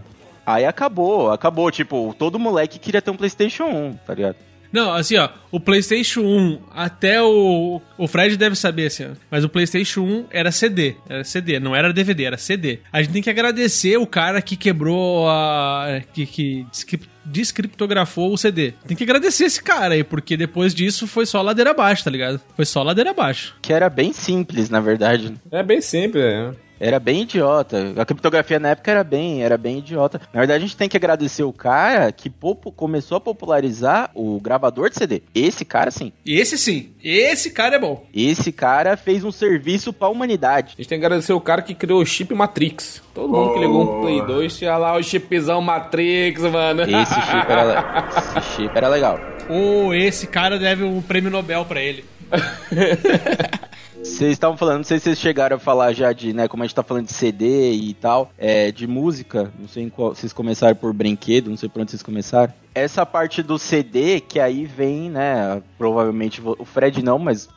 [0.46, 1.70] Aí acabou, acabou.
[1.72, 4.36] Tipo, todo moleque queria ter um PlayStation 1, tá ligado?
[4.72, 7.82] Não, assim, ó, o PlayStation 1, até o.
[7.98, 10.96] O Fred deve saber, assim, ó, mas o PlayStation 1 era CD.
[11.10, 12.80] Era CD, não era DVD, era CD.
[12.92, 16.02] A gente tem que agradecer o cara que quebrou a.
[16.14, 18.74] que, que descri- descriptografou o CD.
[18.88, 22.40] Tem que agradecer esse cara aí, porque depois disso foi só ladeira abaixo, tá ligado?
[22.56, 23.56] Foi só ladeira abaixo.
[23.62, 25.34] Que era bem simples, na verdade.
[25.52, 26.52] É bem simples, é.
[26.80, 27.94] Era bem idiota.
[27.98, 30.22] A criptografia na época era bem, era bem idiota.
[30.34, 32.32] Na verdade, a gente tem que agradecer o cara que
[32.76, 35.22] começou a popularizar o gravador de CD.
[35.34, 36.12] Esse cara, sim.
[36.26, 38.06] Esse sim, esse cara é bom.
[38.14, 40.74] Esse cara fez um serviço pra humanidade.
[40.78, 43.02] A gente tem que agradecer o cara que criou o chip Matrix.
[43.14, 46.84] Todo mundo que ligou um Play 2 tinha lá o chipzão Matrix, mano.
[46.84, 49.20] Esse chip era, esse chip era legal.
[49.50, 52.06] Ou esse cara deve um prêmio Nobel pra ele.
[54.08, 56.66] Vocês estavam falando, não sei se vocês chegaram a falar já de, né, como a
[56.66, 60.34] gente tá falando de CD e tal, é, de música, não sei em qual, vocês
[60.34, 62.52] começaram por brinquedo, não sei por onde vocês começaram.
[62.74, 67.50] Essa parte do CD, que aí vem, né, provavelmente o Fred não, mas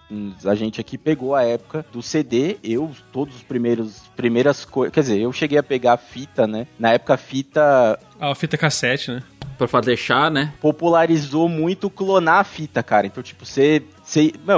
[0.45, 5.01] a gente aqui pegou a época do CD, eu, todos os primeiros, primeiras coisas, quer
[5.01, 8.59] dizer, eu cheguei a pegar a fita, né, na época a fita Ah, a fita
[8.59, 9.23] cassete, né?
[9.57, 10.55] Pra fazer chá, né?
[10.59, 13.07] popularizou muito clonar a fita, cara.
[13.07, 13.83] Então, tipo, você.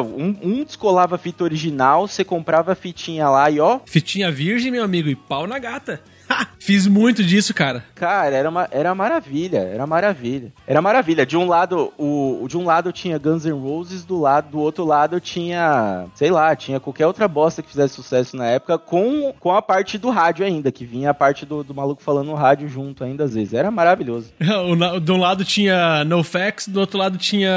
[0.00, 3.80] Um, um descolava a fita original, você comprava a fitinha lá e ó.
[3.84, 6.00] Fitinha virgem, meu amigo, e pau na gata.
[6.58, 7.84] Fiz muito disso, cara.
[7.94, 10.52] Cara, era, uma, era maravilha, era maravilha.
[10.66, 11.26] Era maravilha.
[11.26, 14.84] De um lado, o, de um lado tinha Guns N' Roses, do lado, do outro
[14.84, 19.52] lado tinha, sei lá, tinha qualquer outra bosta que fizesse sucesso na época, com, com
[19.52, 22.68] a parte do rádio ainda, que vinha a parte do, do maluco falando no rádio
[22.68, 23.54] junto ainda às vezes.
[23.54, 24.32] Era maravilhoso.
[25.02, 27.50] De um lado tinha NoFX, do outro lado tinha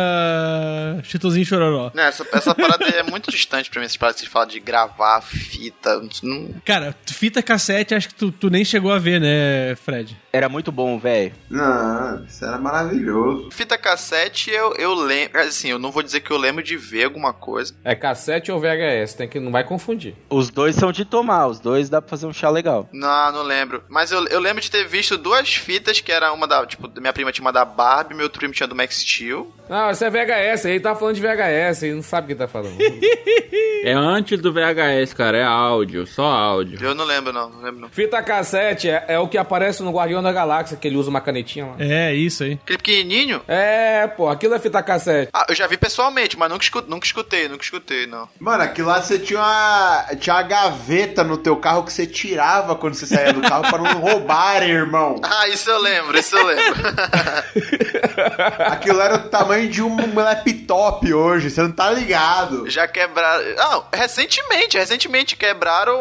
[1.03, 1.91] Chitozinho Chororó.
[1.93, 4.59] Né, essa, essa parada é muito distante pra mim, essas paradas que vocês falam de
[4.59, 6.01] gravar fita.
[6.23, 6.49] Não...
[6.65, 10.17] Cara, fita cassete, acho que tu, tu nem chegou a ver, né, Fred?
[10.33, 11.31] Era muito bom, velho.
[11.49, 13.49] Não, isso era maravilhoso.
[13.51, 15.39] Fita cassete, eu, eu lembro.
[15.39, 17.73] Assim, eu não vou dizer que eu lembro de ver alguma coisa.
[17.83, 20.15] É cassete ou VHS, tem que não vai confundir.
[20.29, 22.89] Os dois são de tomar, os dois dá pra fazer um chá legal.
[22.91, 23.83] Não, não lembro.
[23.87, 26.65] Mas eu, eu lembro de ter visto duas fitas, que era uma da.
[26.65, 29.53] Tipo, minha prima tinha uma da Barbie, meu outro primo tinha do Max Steel.
[29.69, 32.47] Não, isso é VHS, ele tá falando de VHS, ele não sabe o que tá
[32.47, 32.77] falando.
[33.85, 35.37] É antes do VHS, cara.
[35.37, 36.79] É áudio, só áudio.
[36.81, 37.51] Eu não lembro, não.
[37.51, 37.89] Não lembro, não.
[37.89, 41.21] Fita cassete é, é o que aparece no Guardião da Galáxia, que ele usa uma
[41.21, 41.75] canetinha lá.
[41.79, 42.53] É, isso aí.
[42.63, 43.41] Aquele pequenininho.
[43.47, 45.29] É, pô, aquilo é fita cassete.
[45.33, 48.27] Ah, eu já vi pessoalmente, mas nunca, escu- nunca escutei, nunca escutei, não.
[48.39, 52.75] Mano, aquilo lá você tinha uma, tinha uma gaveta no teu carro que você tirava
[52.75, 55.15] quando você saía do carro pra não roubarem, irmão.
[55.37, 56.75] Ah, isso eu lembro, isso eu lembro.
[58.71, 62.69] Aquilo era o tamanho de um laptop hoje, você não tá ligado.
[62.69, 63.43] Já quebraram.
[63.55, 65.95] Não, recentemente, recentemente quebraram.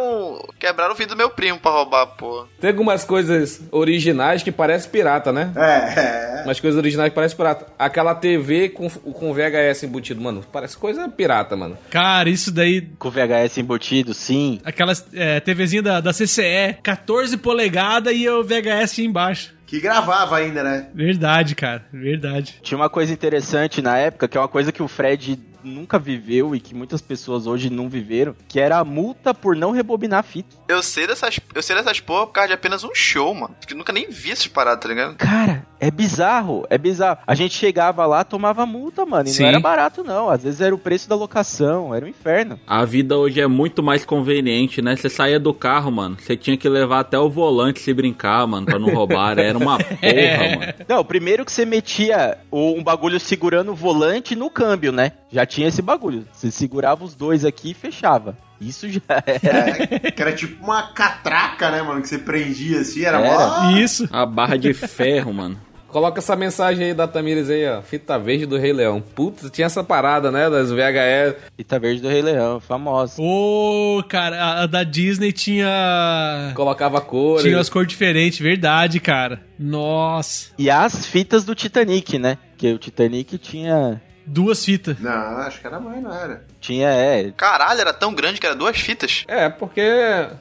[0.58, 2.33] Quebraram o vidro do meu primo pra roubar, pô.
[2.60, 5.52] Tem algumas coisas originais que parece pirata, né?
[5.56, 6.42] É, é.
[6.44, 7.66] Umas coisas originais que parece pirata.
[7.78, 10.44] Aquela TV com, com VHS embutido, mano.
[10.52, 11.76] Parece coisa pirata, mano.
[11.90, 12.82] Cara, isso daí.
[12.98, 14.60] Com VHS embutido, sim.
[14.64, 19.54] Aquelas é, TVzinha da, da CCE, 14 polegadas e o VHS embaixo.
[19.66, 20.88] Que gravava ainda, né?
[20.94, 21.84] Verdade, cara.
[21.92, 22.60] Verdade.
[22.62, 26.54] Tinha uma coisa interessante na época, que é uma coisa que o Fred nunca viveu
[26.54, 30.22] e que muitas pessoas hoje não viveram, que era a multa por não rebobinar a
[30.22, 30.56] fita.
[30.68, 31.40] Eu sei dessas.
[31.54, 33.54] Eu sei dessas porra por causa de apenas um show, mano.
[33.66, 35.16] Que nunca nem vi essas paradas, tá ligado?
[35.16, 37.18] Cara, é bizarro, é bizarro.
[37.26, 39.42] A gente chegava lá, tomava multa, mano, e Sim.
[39.42, 40.28] não era barato não.
[40.30, 42.58] Às vezes era o preço da locação, era um inferno.
[42.66, 44.96] A vida hoje é muito mais conveniente, né?
[44.96, 46.16] Você saía do carro, mano.
[46.18, 49.38] Você tinha que levar até o volante se brincar, mano, pra não roubar.
[49.38, 50.74] Era uma porra, mano.
[50.88, 55.12] Não, primeiro que você metia o- um bagulho segurando o volante no câmbio, né?
[55.30, 56.26] Já tinha esse bagulho.
[56.32, 58.36] Você segurava os dois aqui e fechava.
[58.60, 59.00] Isso já
[59.42, 59.82] era.
[60.06, 62.00] É, que era tipo uma catraca, né, mano?
[62.00, 63.48] Que você prendia assim, era, Era.
[63.62, 63.70] mó...
[63.76, 64.08] Isso.
[64.12, 65.58] A barra de ferro, mano.
[65.94, 67.80] Coloca essa mensagem aí da Tamires aí, ó.
[67.80, 69.00] Fita verde do Rei Leão.
[69.00, 70.50] Putz, tinha essa parada, né?
[70.50, 71.36] Das VHS.
[71.56, 73.22] Fita verde do Rei Leão, famosa.
[73.22, 76.50] Ô, cara, a, a da Disney tinha.
[76.56, 77.44] Colocava cores.
[77.44, 79.40] Tinha as cores diferentes, verdade, cara.
[79.56, 80.48] Nossa.
[80.58, 82.38] E as fitas do Titanic, né?
[82.58, 84.02] Que o Titanic tinha.
[84.26, 84.98] Duas fitas.
[84.98, 86.44] Não, acho que era mãe, não era.
[86.64, 87.30] Tinha, é.
[87.36, 89.22] Caralho, era tão grande que era duas fitas.
[89.28, 89.82] É, porque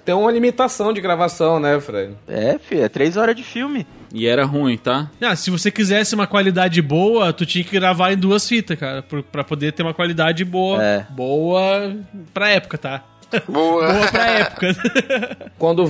[0.05, 2.15] tem uma limitação de gravação, né, Fred?
[2.29, 3.85] É, filho, é três horas de filme.
[4.13, 5.11] E era ruim, tá?
[5.19, 9.03] Ah, se você quisesse uma qualidade boa, tu tinha que gravar em duas fitas, cara,
[9.33, 10.81] pra poder ter uma qualidade boa.
[10.81, 11.05] É.
[11.09, 11.93] Boa
[12.33, 13.03] pra época, tá?
[13.45, 13.91] Boa.
[13.91, 14.67] Boa pra época.
[15.59, 15.85] Quando,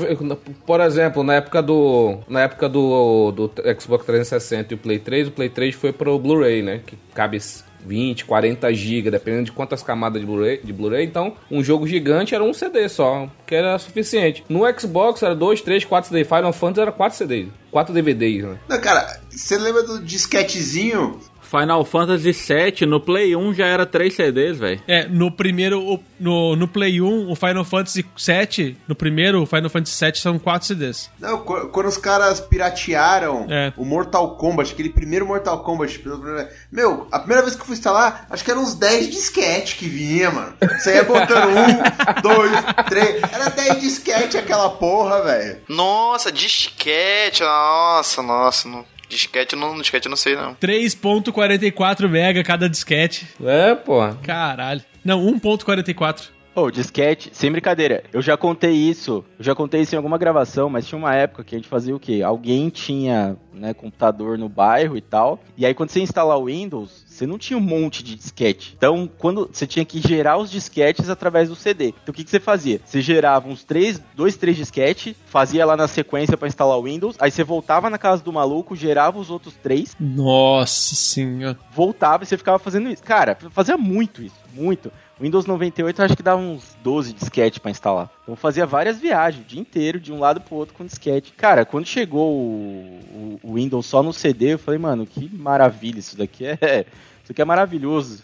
[0.65, 5.27] por exemplo, na época do na época do, do Xbox 360 e o Play 3,
[5.27, 6.81] o Play 3 foi pro Blu-ray, né?
[6.83, 7.37] Que cabe
[7.85, 11.05] 20, 40 GB, dependendo de quantas camadas de Blu-ray, Blu-ray.
[11.05, 14.43] Então, um jogo gigante era um CD só, que era suficiente.
[14.49, 16.23] No Xbox era 2, 3, 4 CD.
[16.23, 18.57] Final Fantasy era 4 CDs, 4 DVDs, né?
[18.67, 21.19] Não, cara, você lembra do disquetezinho?
[21.59, 24.81] Final Fantasy VII no Play 1 já era 3 CDs, velho.
[24.87, 29.69] É, no primeiro, no, no Play 1, o Final Fantasy VII, no primeiro, o Final
[29.69, 31.09] Fantasy VII são 4 CDs.
[31.19, 33.71] Não, qu- quando os caras piratearam É.
[33.77, 35.99] o Mortal Kombat, aquele primeiro Mortal Kombat.
[35.99, 39.09] pelo primeiro- Meu, a primeira vez que eu fui instalar, acho que eram uns 10
[39.11, 40.53] disquete que vinha, mano.
[40.79, 41.81] Você ia botando um,
[42.21, 42.51] dois,
[42.89, 43.21] três.
[43.31, 45.57] Era 10 disquete aquela porra, velho.
[45.69, 47.43] Nossa, disquete.
[47.43, 48.67] Nossa, nossa.
[48.67, 48.85] Não.
[49.13, 50.55] Disquete, não, disquete eu não sei, não.
[50.55, 53.27] 3.44 mega cada disquete.
[53.43, 53.99] É, pô.
[54.23, 54.81] Caralho.
[55.05, 56.29] Não, 1.44.
[56.55, 60.69] Ô, disquete, sem brincadeira, eu já contei isso, eu já contei isso em alguma gravação,
[60.69, 62.21] mas tinha uma época que a gente fazia o quê?
[62.23, 67.02] Alguém tinha, né, computador no bairro e tal, e aí quando você instalar o Windows,
[67.13, 68.73] você não tinha um monte de disquete.
[68.77, 71.89] Então, quando você tinha que gerar os disquetes através do CD.
[71.89, 72.81] Então, o que, que você fazia?
[72.83, 77.15] Você gerava uns três, dois, três disquetes, fazia lá na sequência pra instalar o Windows,
[77.19, 81.57] aí você voltava na casa do maluco, gerava os outros três, Nossa senhora.
[81.71, 83.03] voltava e você ficava fazendo isso.
[83.03, 84.91] Cara, fazia muito isso, muito.
[85.23, 88.09] Windows 98 eu acho que dava uns 12 disquete pra instalar.
[88.23, 91.31] Então fazia várias viagens, o dia inteiro, de um lado pro outro com disquete.
[91.37, 95.99] Cara, quando chegou o, o- o Windows só no CD, eu falei, mano, que maravilha
[95.99, 96.85] isso daqui é.
[97.23, 98.21] Isso aqui é maravilhoso.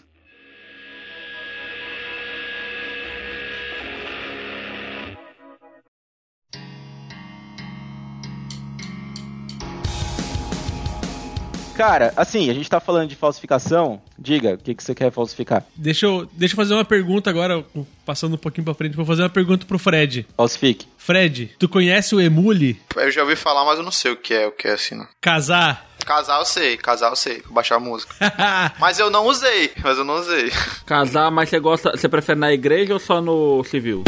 [11.80, 14.02] Cara, assim, a gente tá falando de falsificação.
[14.18, 15.64] Diga, o que, que você quer falsificar?
[15.74, 17.64] Deixa eu, deixa eu fazer uma pergunta agora,
[18.04, 18.94] passando um pouquinho pra frente.
[18.94, 20.26] Vou fazer uma pergunta pro Fred.
[20.36, 20.86] Falsifique.
[20.98, 22.78] Fred, tu conhece o Emule?
[22.94, 24.94] Eu já ouvi falar, mas eu não sei o que é, o que é assim,
[24.94, 25.08] não.
[25.22, 25.89] Casar?
[26.10, 28.12] Casar eu sei, casar eu sei, baixar a música.
[28.80, 30.50] Mas eu não usei, mas eu não usei.
[30.84, 31.92] Casar, mas você gosta.
[31.92, 34.02] Você prefere na igreja ou só no civil?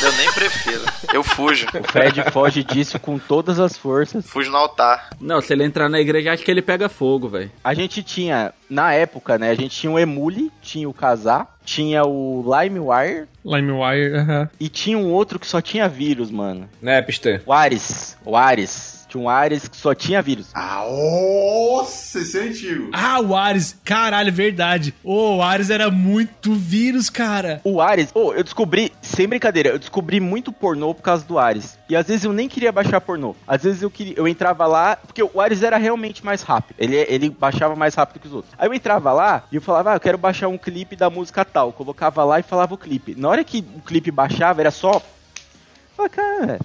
[0.00, 0.82] Eu nem prefiro.
[1.12, 1.66] Eu fujo.
[1.74, 4.24] O Fred foge disso com todas as forças.
[4.24, 5.10] Fujo no altar.
[5.20, 7.50] Não, se ele entrar na igreja, acho que ele pega fogo, velho.
[7.64, 9.50] A gente tinha, na época, né?
[9.50, 14.50] A gente tinha o Emule, tinha o Casar, tinha o LimeWire LimeWire, aham.
[14.60, 16.68] e tinha um outro que só tinha vírus, mano.
[16.80, 17.42] Napster.
[17.44, 18.16] O Ares.
[18.24, 18.93] O Ares.
[19.14, 20.48] Tinha um Ares que só tinha vírus.
[20.52, 22.90] Ah, nossa, esse é antigo.
[22.92, 23.78] Ah, o Ares.
[23.84, 24.92] Caralho, verdade.
[25.04, 27.60] Ô, o Ares era muito vírus, cara.
[27.62, 31.78] O Ares, oh, eu descobri, sem brincadeira, eu descobri muito pornô por causa do Ares.
[31.88, 33.36] E às vezes eu nem queria baixar pornô.
[33.46, 36.76] Às vezes eu queria, eu entrava lá, porque o Ares era realmente mais rápido.
[36.78, 38.52] Ele, ele baixava mais rápido que os outros.
[38.58, 41.44] Aí eu entrava lá e eu falava, ah, eu quero baixar um clipe da música
[41.44, 41.68] tal.
[41.68, 43.14] Eu colocava lá e falava o clipe.
[43.16, 45.00] Na hora que o clipe baixava, era só.
[46.10, 46.58] Cara,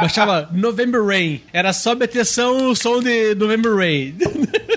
[0.00, 1.40] Baixava November Rain.
[1.52, 4.14] Era só meteção o som de November Rain.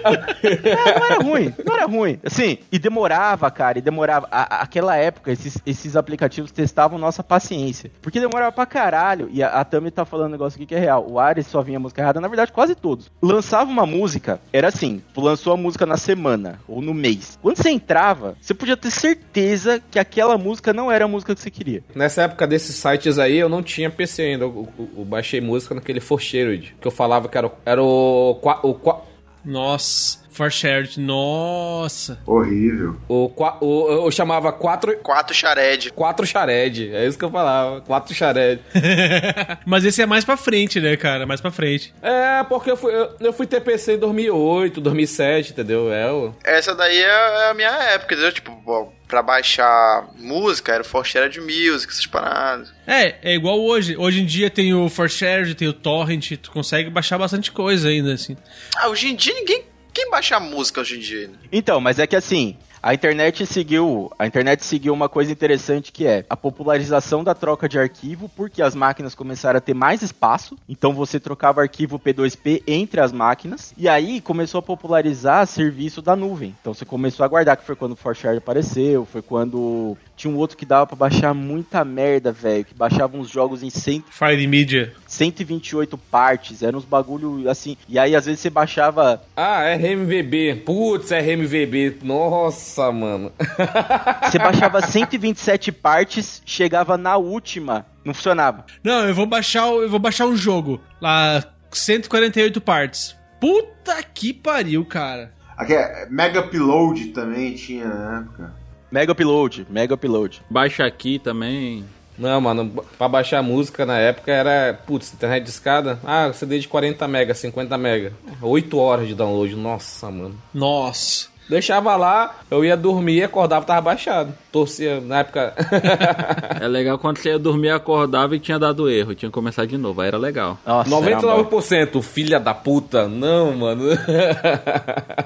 [0.03, 2.19] É, não era ruim, não era ruim.
[2.23, 4.27] Assim, e demorava, cara, e demorava.
[4.31, 7.91] A- aquela época, esses, esses aplicativos testavam nossa paciência.
[8.01, 9.29] Porque demorava pra caralho.
[9.31, 11.05] E a, a Tami tá falando um negócio aqui que é real.
[11.09, 13.11] O Ares só vinha música errada, na verdade, quase todos.
[13.21, 17.37] Lançava uma música, era assim: tu lançou a música na semana ou no mês.
[17.41, 21.41] Quando você entrava, você podia ter certeza que aquela música não era a música que
[21.41, 21.83] você queria.
[21.95, 22.75] Nessa época desses
[23.07, 24.45] sites aí, eu não tinha PC ainda.
[24.45, 28.73] Eu, eu- eu baixei música naquele Forshared, que eu falava que era, o- o, o,
[28.73, 29.01] qua-
[29.43, 30.99] Nossa, for shared.
[30.99, 32.19] Nossa.
[32.25, 32.95] Horrível.
[33.09, 35.91] o, o- Eu chamava 4 Quatro Shared.
[35.91, 36.93] quatro Shared.
[36.93, 37.81] É isso que eu falava.
[37.81, 38.61] 4 Shared.
[39.65, 41.25] Mas esse é mais pra frente, né, cara?
[41.25, 41.93] Mais pra frente.
[42.01, 45.91] É, porque eu fui, eu, eu fui ter PC em 2008, 2007, entendeu?
[45.91, 46.33] É o.
[46.43, 48.31] Essa daí é a minha época, entendeu?
[48.31, 52.71] Tipo, bom, pra baixar música, era o For Shared Music, essas paradas.
[52.85, 53.95] É, é igual hoje.
[53.97, 56.31] Hoje em dia tem o for shared, tem o torrent.
[56.41, 58.35] Tu consegue baixar bastante coisa ainda, assim.
[58.75, 59.63] Ah, hoje em dia ninguém.
[59.97, 61.27] Quem baixa música hoje em dia?
[61.27, 61.33] né?
[61.51, 66.05] Então, mas é que assim, a internet seguiu, a internet seguiu uma coisa interessante que
[66.05, 70.57] é a popularização da troca de arquivo, porque as máquinas começaram a ter mais espaço,
[70.67, 76.15] então você trocava arquivo P2P entre as máquinas, e aí começou a popularizar serviço da
[76.15, 76.55] nuvem.
[76.61, 80.37] Então você começou a guardar que foi quando o ForShare apareceu, foi quando tinha um
[80.37, 84.47] outro que dava pra baixar muita merda, velho, que baixava uns jogos em 100, Fire
[84.47, 84.93] Media.
[85.07, 90.63] 128 partes, eram uns bagulho assim, e aí às vezes você baixava Ah, RMVB.
[90.65, 91.97] Putz, RMVB.
[92.03, 93.31] Nossa, mano.
[94.23, 98.65] Você baixava 127 partes, chegava na última, não funcionava.
[98.83, 100.79] Não, eu vou baixar, o- eu vou baixar um jogo.
[101.01, 103.15] Lá, 148 partes.
[103.39, 105.31] Puta que pariu, cara.
[105.55, 108.53] Aqui, é, Mega Upload também tinha na época.
[108.91, 110.41] Mega Upload, Mega Upload.
[110.49, 111.83] Baixa aqui também.
[112.17, 115.99] Não, mano, pra baixar música na época era, putz, internet de escada.
[116.03, 118.11] Ah, CD de 40 mega, 50 mega.
[118.41, 120.35] 8 horas de download, nossa, mano.
[120.51, 121.27] Nossa.
[121.49, 124.33] Deixava lá, eu ia dormir, acordava, tava baixado.
[124.51, 125.53] Torcia, na época...
[126.59, 129.13] É legal quando você ia dormir, acordava e tinha dado erro.
[129.13, 130.01] Tinha que começar de novo.
[130.01, 130.57] Aí era legal.
[130.65, 133.07] Nossa, era uma, 99%, filha da puta.
[133.07, 133.83] Não, mano.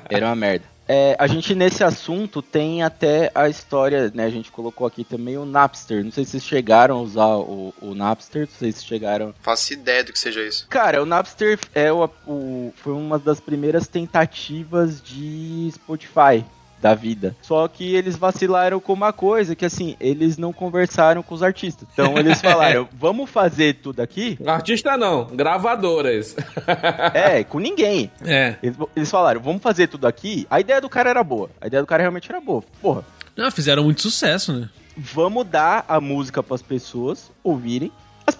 [0.10, 0.66] era uma merda.
[0.94, 4.26] É, a gente nesse assunto tem até a história, né?
[4.26, 6.04] A gente colocou aqui também o Napster.
[6.04, 9.34] Não sei se vocês chegaram a usar o, o Napster, se vocês chegaram.
[9.40, 10.68] Faço ideia do que seja isso.
[10.68, 16.44] Cara, o Napster é o, o, foi uma das primeiras tentativas de Spotify
[16.82, 17.36] da vida.
[17.42, 21.88] Só que eles vacilaram com uma coisa, que assim, eles não conversaram com os artistas.
[21.94, 24.38] Então eles falaram, vamos fazer tudo aqui?
[24.46, 26.36] Artista não, gravadoras.
[27.14, 28.12] é, com ninguém.
[28.26, 28.56] É.
[28.64, 30.48] Eles, eles falaram, vamos fazer tudo aqui.
[30.50, 31.50] A ideia do cara era boa.
[31.62, 32.64] A ideia do cara realmente era boa.
[32.82, 33.04] Porra.
[33.36, 34.70] Não, fizeram muito sucesso, né?
[34.98, 37.92] Vamos dar a música para as pessoas ouvirem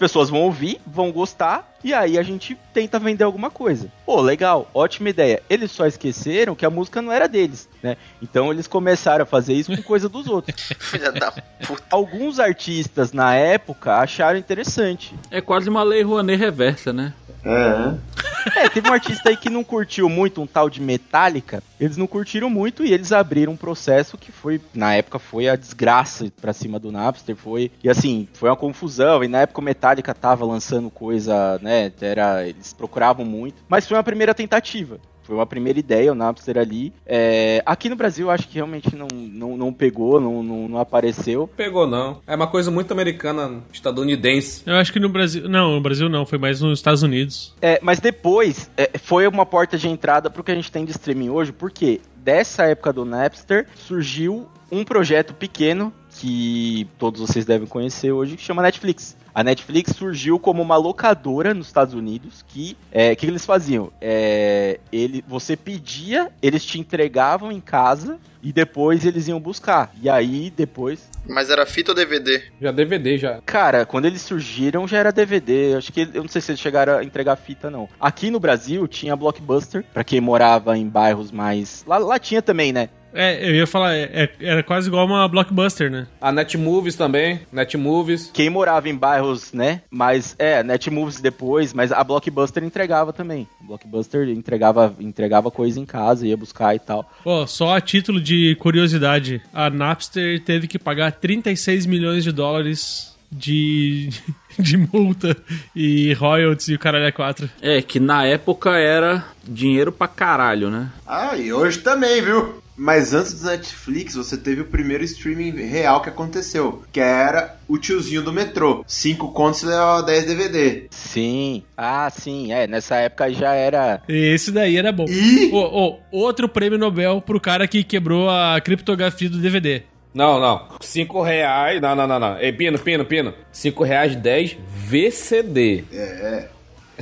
[0.02, 3.88] pessoas vão ouvir, vão gostar, e aí a gente tenta vender alguma coisa.
[4.04, 5.40] Pô, legal, ótima ideia.
[5.48, 7.96] Eles só esqueceram que a música não era deles, né?
[8.20, 10.60] Então eles começaram a fazer isso com coisa dos outros.
[10.80, 11.84] Filha da puta.
[11.88, 15.14] Alguns artistas na época acharam interessante.
[15.30, 17.14] É quase uma lei Rouanet reversa, né?
[17.44, 17.94] É.
[18.54, 21.62] É, teve um artista aí que não curtiu muito um tal de Metallica.
[21.80, 25.56] Eles não curtiram muito e eles abriram um processo que foi, na época, foi a
[25.56, 27.34] desgraça pra cima do Napster.
[27.34, 29.24] Foi, e assim, foi uma confusão.
[29.24, 31.92] E na época o Metallica tava lançando coisa, né?
[32.00, 33.62] Era, eles procuravam muito.
[33.68, 35.00] Mas foi uma primeira tentativa.
[35.22, 36.92] Foi uma primeira ideia, o Napster ali.
[37.06, 41.48] É, aqui no Brasil, acho que realmente não, não, não pegou, não, não, não apareceu.
[41.56, 42.20] Pegou não.
[42.26, 44.62] É uma coisa muito americana, estadunidense.
[44.66, 45.48] Eu acho que no Brasil.
[45.48, 47.54] Não, no Brasil não, foi mais nos Estados Unidos.
[47.60, 50.90] É, mas depois é, foi uma porta de entrada pro que a gente tem de
[50.90, 57.66] streaming hoje, porque dessa época do Napster surgiu um projeto pequeno que todos vocês devem
[57.66, 59.16] conhecer hoje, que chama Netflix.
[59.34, 63.90] A Netflix surgiu como uma locadora nos Estados Unidos que é, que eles faziam?
[64.00, 69.90] É, ele, você pedia, eles te entregavam em casa e depois eles iam buscar.
[70.02, 72.42] E aí depois Mas era fita ou DVD?
[72.60, 73.40] Já DVD, já.
[73.46, 75.76] Cara, quando eles surgiram já era DVD.
[75.76, 77.88] Acho que eu não sei se eles chegaram a entregar fita, não.
[77.98, 81.84] Aqui no Brasil tinha Blockbuster, pra quem morava em bairros mais.
[81.86, 82.90] Lá, lá tinha também, né?
[83.14, 86.06] É, eu ia falar, é- é- era quase igual uma blockbuster, né?
[86.20, 88.30] A Netmovies também, Netmovies.
[88.32, 89.82] Quem morava em bairros, né?
[89.90, 93.46] Mas é, Netmovies depois, mas a Blockbuster entregava também.
[93.62, 97.10] A Blockbuster entregava, entregava coisa em casa, ia buscar e tal.
[97.22, 103.11] Pô, só a título de curiosidade, a Napster teve que pagar 36 milhões de dólares
[103.32, 104.10] de,
[104.58, 105.36] de multa
[105.74, 107.48] e royalties e o caralho é 4.
[107.62, 110.90] É, que na época era dinheiro pra caralho, né?
[111.06, 112.62] Ah, e hoje também, viu?
[112.76, 117.76] Mas antes do Netflix, você teve o primeiro streaming real que aconteceu, que era o
[117.76, 118.82] tiozinho do metrô.
[118.86, 120.86] 5 contos e levava 10 DVD.
[120.90, 121.62] Sim.
[121.76, 122.52] Ah, sim.
[122.52, 124.02] É, nessa época já era.
[124.08, 125.04] Esse daí era bom.
[125.06, 129.82] E Ô, ô, outro prêmio Nobel pro cara que quebrou a criptografia do DVD.
[130.14, 130.66] Não, não.
[130.80, 131.80] 5 reais.
[131.80, 132.38] Não, não, não, não.
[132.38, 133.32] Ei, Pino, Pino, Pino.
[133.50, 135.84] 5 reais 10 VCD.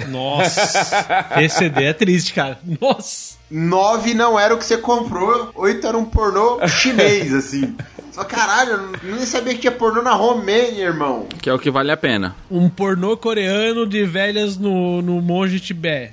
[0.08, 2.58] Nossa, esse CD é triste, cara.
[2.80, 3.38] Nossa.
[3.50, 7.76] 9 não era o que você comprou, 8 era um pornô chinês, assim.
[8.12, 8.72] Só caralho,
[9.04, 11.26] eu nem sabia que tinha pornô na Romênia, irmão.
[11.40, 12.34] Que é o que vale a pena.
[12.50, 16.12] Um pornô coreano de velhas no, no Monge Tibé.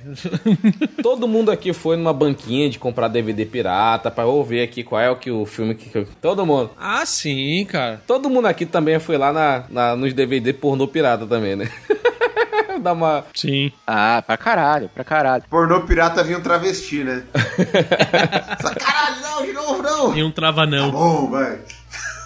[1.02, 5.00] Todo mundo aqui foi numa banquinha de comprar DVD pirata pra eu ver aqui qual
[5.00, 6.06] é o que o filme que.
[6.20, 6.70] Todo mundo.
[6.78, 8.00] ah, sim, cara.
[8.06, 11.68] Todo mundo aqui também foi lá na, na- nos DVD pornô pirata também, né?
[12.80, 13.24] Dá uma.
[13.34, 13.72] Sim.
[13.84, 15.42] Ah, pra caralho, pra caralho.
[15.50, 17.24] Pornô pirata vinha um travesti, né?
[18.62, 20.16] Só caralho, não, de novo não.
[20.16, 20.92] E um trava não.
[20.92, 21.58] Bom, vai.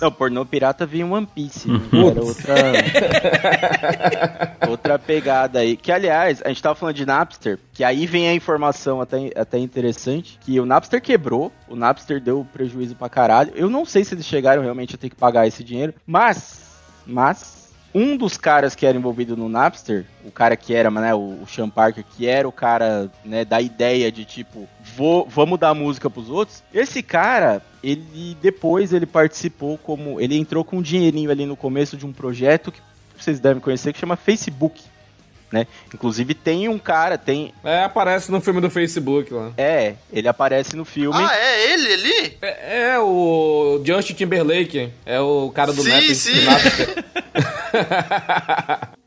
[0.02, 1.68] Não, pornô pirata vinha One Piece.
[1.68, 1.78] né?
[2.10, 2.54] Era outra.
[4.68, 5.76] outra pegada aí.
[5.76, 9.58] Que, aliás, a gente tava falando de Napster, que aí vem a informação até, até
[9.58, 13.52] interessante: que o Napster quebrou, o Napster deu prejuízo pra caralho.
[13.54, 16.62] Eu não sei se eles chegaram realmente a ter que pagar esse dinheiro, mas.
[17.06, 17.51] Mas.
[17.94, 21.46] Um dos caras que era envolvido no Napster, o cara que era, né, o o
[21.46, 24.66] Sean Parker, que era o cara, né, da ideia de tipo,
[24.96, 26.62] vou, vamos dar música pros outros.
[26.72, 31.96] Esse cara, ele depois ele participou como, ele entrou com um dinheirinho ali no começo
[31.96, 32.80] de um projeto que
[33.18, 34.80] vocês devem conhecer que chama Facebook,
[35.50, 35.66] né?
[35.92, 39.52] Inclusive tem um cara, tem, É, aparece no filme do Facebook lá.
[39.58, 41.18] é, ele aparece no filme.
[41.20, 42.38] Ah, é ele ali?
[42.40, 44.90] É, é o Justin Timberlake.
[45.04, 46.16] É o cara do Sim, Napster.
[46.16, 46.32] sim.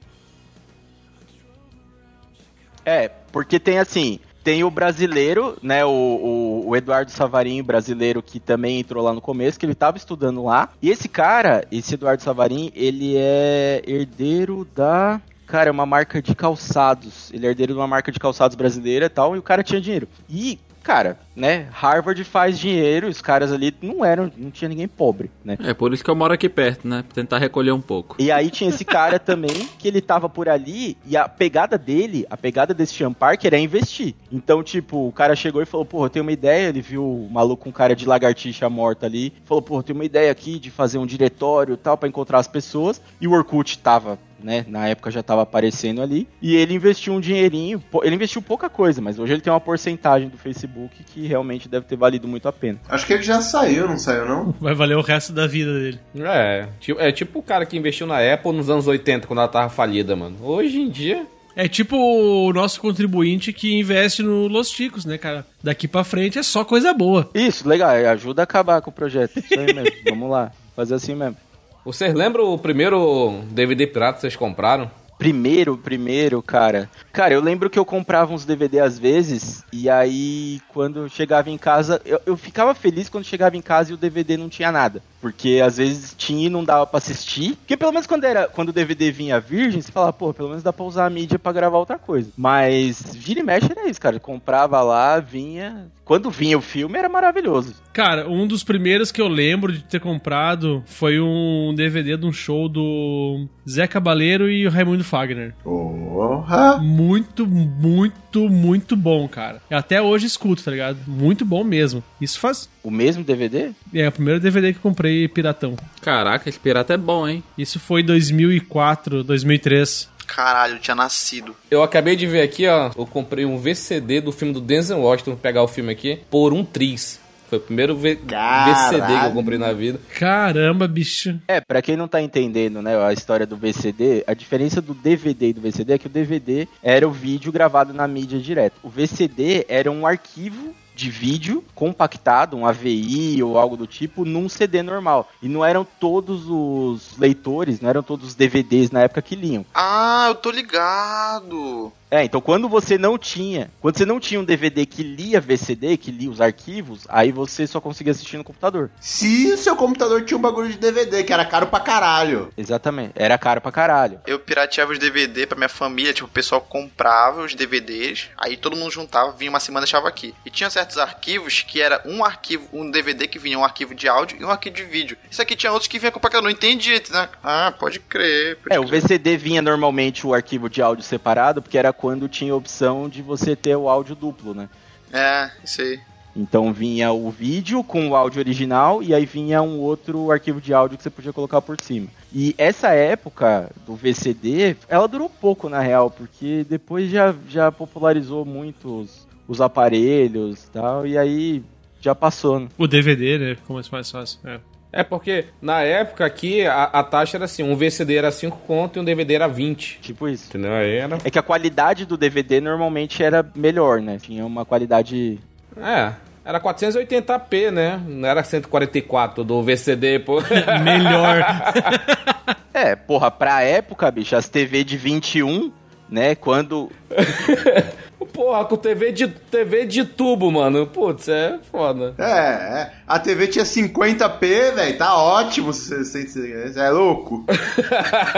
[2.86, 5.84] É, porque tem assim, tem o brasileiro, né?
[5.84, 9.98] O, o, o Eduardo Savarin, brasileiro, que também entrou lá no começo, que ele tava
[9.98, 10.70] estudando lá.
[10.80, 15.20] E esse cara, esse Eduardo Savarin, ele é herdeiro da.
[15.48, 17.32] Cara, é uma marca de calçados.
[17.34, 19.82] Ele é herdeiro de uma marca de calçados brasileira e tal, e o cara tinha
[19.82, 20.08] dinheiro.
[20.30, 25.32] E, cara, né, Harvard faz dinheiro, os caras ali não eram, não tinha ninguém pobre,
[25.44, 25.58] né?
[25.60, 27.02] É por isso que eu moro aqui perto, né?
[27.02, 28.16] Pra tentar recolher um pouco.
[28.20, 32.26] E aí tinha esse cara também, que ele tava por ali, e a pegada dele,
[32.30, 34.14] a pegada desse Sean Parker é investir.
[34.32, 37.30] Então, tipo, o cara chegou e falou, porra, eu tenho uma ideia, ele viu o
[37.32, 40.70] maluco com cara de lagartixa morta ali, falou, porra, eu tenho uma ideia aqui de
[40.70, 44.88] fazer um diretório e tal, pra encontrar as pessoas, e o Orkut tava né, na
[44.88, 49.18] época já tava aparecendo ali, e ele investiu um dinheirinho, ele investiu pouca coisa, mas
[49.18, 52.80] hoje ele tem uma porcentagem do Facebook que realmente deve ter valido muito a pena.
[52.88, 54.54] Acho que ele já saiu, não saiu não?
[54.62, 56.00] Vai valer o resto da vida dele.
[56.18, 59.48] É, tipo- é tipo o cara que investiu na Apple nos anos 80, quando ela
[59.48, 60.38] tava falida, mano.
[60.42, 61.26] Hoje em dia.
[61.58, 65.46] É tipo o nosso contribuinte que investe no Los Ticos, né, cara?
[65.64, 67.30] Daqui pra frente é só coisa boa.
[67.34, 69.40] Isso, legal, ajuda a acabar com o projeto.
[69.40, 71.38] Isso aí mesmo, vamos lá, fazer assim mesmo.
[71.86, 74.90] Vocês lembram o primeiro DVD pirata que vocês compraram?
[75.20, 76.90] Primeiro, primeiro, cara.
[77.14, 81.60] Cara, eu lembro que eu comprava uns DVD às vezes, e aí quando chegava em
[81.60, 85.02] casa, eu, eu ficava feliz quando chegava em casa e o DVD não tinha nada.
[85.22, 87.56] Porque às vezes tinha e não dava pra assistir.
[87.56, 90.64] Porque pelo menos quando, era, quando o DVD vinha virgem, você falava, pô, pelo menos
[90.64, 92.32] dá pra usar a mídia pra gravar outra coisa.
[92.36, 94.20] Mas vira e mexe era isso, cara.
[94.20, 95.88] Comprava lá, vinha.
[96.06, 97.74] Quando vinha o filme era maravilhoso.
[97.92, 102.32] Cara, um dos primeiros que eu lembro de ter comprado foi um DVD de um
[102.32, 105.56] show do Zé Cabaleiro e o Raimundo Fagner.
[105.64, 106.78] Porra!
[106.78, 109.62] Muito, muito, muito bom, cara.
[109.68, 111.00] Eu até hoje escuto, tá ligado?
[111.08, 112.04] Muito bom mesmo.
[112.22, 112.70] Isso faz.
[112.84, 113.72] O mesmo DVD?
[113.92, 115.76] É o primeiro DVD que eu comprei piratão.
[116.02, 117.44] Caraca, esse pirata é bom, hein?
[117.58, 120.14] Isso foi 2004, 2003.
[120.28, 121.56] Caralho, eu tinha nascido.
[121.70, 122.92] Eu acabei de ver aqui, ó.
[122.98, 126.54] Eu comprei um VCD do filme do Denzel Washington, vou pegar o filme aqui, por
[126.54, 127.20] um tris.
[127.48, 128.74] Foi o primeiro v Caralho.
[128.74, 130.00] VCD que eu comprei na vida.
[130.18, 131.40] Caramba, bicho.
[131.48, 135.50] É, pra quem não tá entendendo, né, a história do VCD, a diferença do DVD
[135.50, 138.76] e do VCD é que o DVD era o vídeo gravado na mídia direto.
[138.82, 144.48] O VCD era um arquivo de vídeo compactado, um AVI ou algo do tipo, num
[144.48, 145.30] CD normal.
[145.42, 149.66] E não eram todos os leitores, não eram todos os DVDs na época que liam.
[149.74, 151.92] Ah, eu tô ligado.
[152.10, 155.98] É, então quando você não tinha, quando você não tinha um DVD que lia VCD,
[155.98, 158.90] que lia os arquivos, aí você só conseguia assistir no computador.
[159.02, 162.54] Se o seu computador tinha um bagulho de DVD, que era caro pra caralho.
[162.56, 163.12] Exatamente.
[163.16, 164.22] Era caro pra caralho.
[164.26, 168.78] Eu pirateava os DVD pra minha família, tipo, o pessoal comprava os DVDs, aí todo
[168.78, 170.34] mundo juntava, vinha uma semana e deixava aqui.
[170.46, 174.08] E tinha certos arquivos que era um arquivo, um DVD que vinha um arquivo de
[174.08, 175.18] áudio e um arquivo de vídeo.
[175.30, 177.30] Isso aqui tinha outros que vinha com eu não entendi, né?
[177.44, 178.58] Ah, pode crer.
[178.58, 179.02] Pode É, o crer.
[179.02, 183.22] VCD vinha normalmente o arquivo de áudio separado, porque era quando tinha a opção de
[183.22, 184.70] você ter o áudio duplo, né?
[185.14, 186.00] É, isso aí.
[186.36, 190.74] Então vinha o vídeo com o áudio original e aí vinha um outro arquivo de
[190.74, 192.08] áudio que você podia colocar por cima.
[192.34, 198.44] E essa época do VCD, ela durou pouco na real, porque depois já, já popularizou
[198.44, 199.08] muito
[199.48, 201.64] os, os aparelhos e tal, e aí
[202.02, 202.68] já passou, né?
[202.78, 203.56] O DVD, né?
[203.56, 204.40] Ficou mais mais fácil.
[204.46, 204.60] É.
[204.98, 208.98] É porque na época aqui a, a taxa era assim: um VCD era 5 conto
[208.98, 210.00] e um DVD era 20.
[210.02, 210.48] Tipo isso.
[210.48, 210.72] Entendeu?
[210.72, 211.18] Aí era.
[211.22, 214.18] É que a qualidade do DVD normalmente era melhor, né?
[214.22, 215.38] Tinha uma qualidade
[215.76, 216.14] É.
[216.46, 218.00] Era 480p, né?
[218.08, 220.42] Não era 144 do VCD, pô.
[220.84, 221.44] Melhor.
[222.76, 225.72] É, porra, pra época, bicho, as TV de 21,
[226.10, 226.36] né?
[226.36, 226.92] Quando.
[228.34, 230.86] Porra, com TV de, TV de tubo, mano.
[230.88, 232.14] Putz, é foda.
[232.18, 232.92] É, é.
[233.08, 234.98] A TV tinha 50p, velho.
[234.98, 235.72] Tá ótimo.
[235.72, 237.46] Você você- é louco.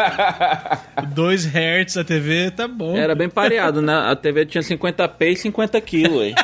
[1.13, 2.95] 2 Hz a TV, tá bom.
[2.95, 3.93] Era bem pareado, né?
[3.93, 6.35] A TV tinha 50p e 50 quilos, aí.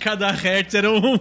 [0.00, 1.18] Cada Hertz era um.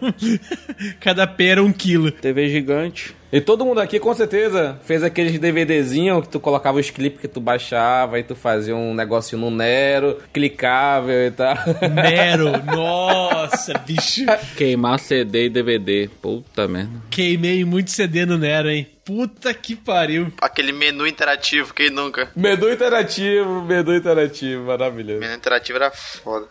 [0.99, 2.11] Cada P era um quilo.
[2.11, 3.15] TV gigante.
[3.31, 7.29] E todo mundo aqui, com certeza, fez aqueles DVDzinho que tu colocava os clipes que
[7.29, 11.55] tu baixava e tu fazia um negocinho no Nero, clicável e tal.
[11.93, 14.25] Nero, nossa, bicho.
[14.57, 16.09] Queimar CD e DVD.
[16.21, 16.91] Puta merda.
[17.09, 18.85] Queimei muito CD no Nero, hein?
[19.05, 20.31] Puta que pariu.
[20.41, 22.29] Aquele menu interativo, quem nunca?
[22.35, 25.19] Menu interativo, menu interativo, maravilhoso.
[25.19, 26.47] Menu interativo era foda.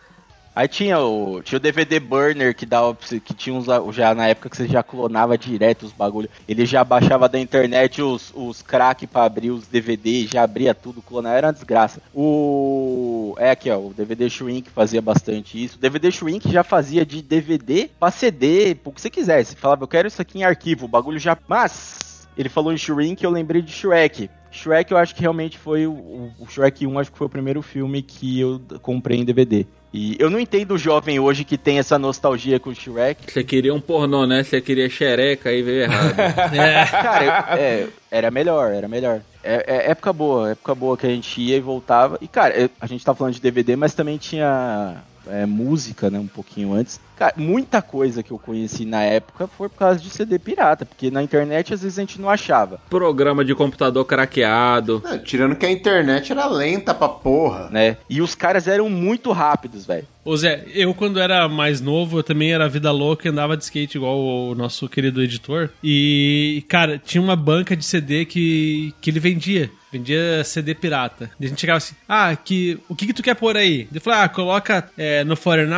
[0.55, 4.51] Aí tinha o, tinha o DVD Burner que dava que tinha uns, já na época
[4.51, 6.28] que você já clonava direto os bagulho.
[6.48, 11.01] Ele já baixava da internet os, os crack pra abrir os DVD, já abria tudo,
[11.01, 12.03] clonar era uma desgraça.
[12.12, 15.76] O é aqui ó, o DVD Shrink fazia bastante isso.
[15.76, 19.55] O DVD Shrink já fazia de DVD pra CD, pro que você quisesse.
[19.55, 23.22] Falava, eu quero isso aqui em arquivo, o bagulho já, mas ele falou em Shrink,
[23.22, 24.28] eu lembrei de Shrek.
[24.51, 27.62] Shrek eu acho que realmente foi o, o Shrek 1, acho que foi o primeiro
[27.62, 29.64] filme que eu comprei em DVD.
[29.93, 33.32] E eu não entendo o jovem hoje que tem essa nostalgia com o Shrek.
[33.32, 34.45] Você queria um pornô, né?
[34.45, 36.14] Você queria xereca e veio errado.
[36.91, 39.20] Cara, eu- é, era melhor, era melhor.
[39.43, 42.18] É, é época boa, época boa que a gente ia e voltava.
[42.20, 44.97] E, cara, a gente tá falando de DVD, mas também tinha
[45.27, 47.01] é, música, né, um pouquinho antes.
[47.16, 51.11] Cara, muita coisa que eu conheci na época foi por causa de CD pirata, porque
[51.11, 55.03] na internet às vezes a gente não achava, Programa de computador craqueado.
[55.05, 57.68] Não, tirando que a internet era lenta pra porra.
[57.71, 57.97] né?
[58.09, 60.07] E os caras eram muito rápidos, velho.
[60.25, 63.64] Ô Zé, eu quando era mais novo, eu também era vida louca e andava de
[63.64, 65.71] skate igual o nosso querido editor.
[65.83, 69.71] E, cara, tinha uma banca de CD que, que ele vendia.
[69.93, 71.30] Vendia CD pirata.
[71.41, 73.88] E a gente chegava assim, ah, que, o que que tu quer pôr aí?
[73.91, 75.72] Ele falou, ah, coloca é, no Foreign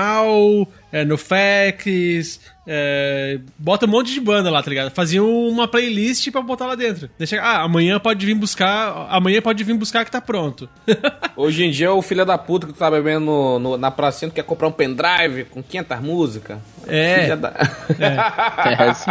[0.93, 4.91] é, no Facts, é, bota um monte de banda lá, tá ligado?
[4.91, 7.09] Fazia uma playlist pra botar lá dentro.
[7.19, 10.69] Deixa, ah, amanhã pode vir buscar, amanhã pode vir buscar que tá pronto.
[11.35, 14.31] Hoje em dia, o filho da puta que tu tá bebendo no- no- na pracinha
[14.31, 16.59] tu quer comprar um pendrive com 500 músicas.
[16.87, 17.21] É.
[17.23, 17.53] Filha da...
[17.99, 19.11] É assim.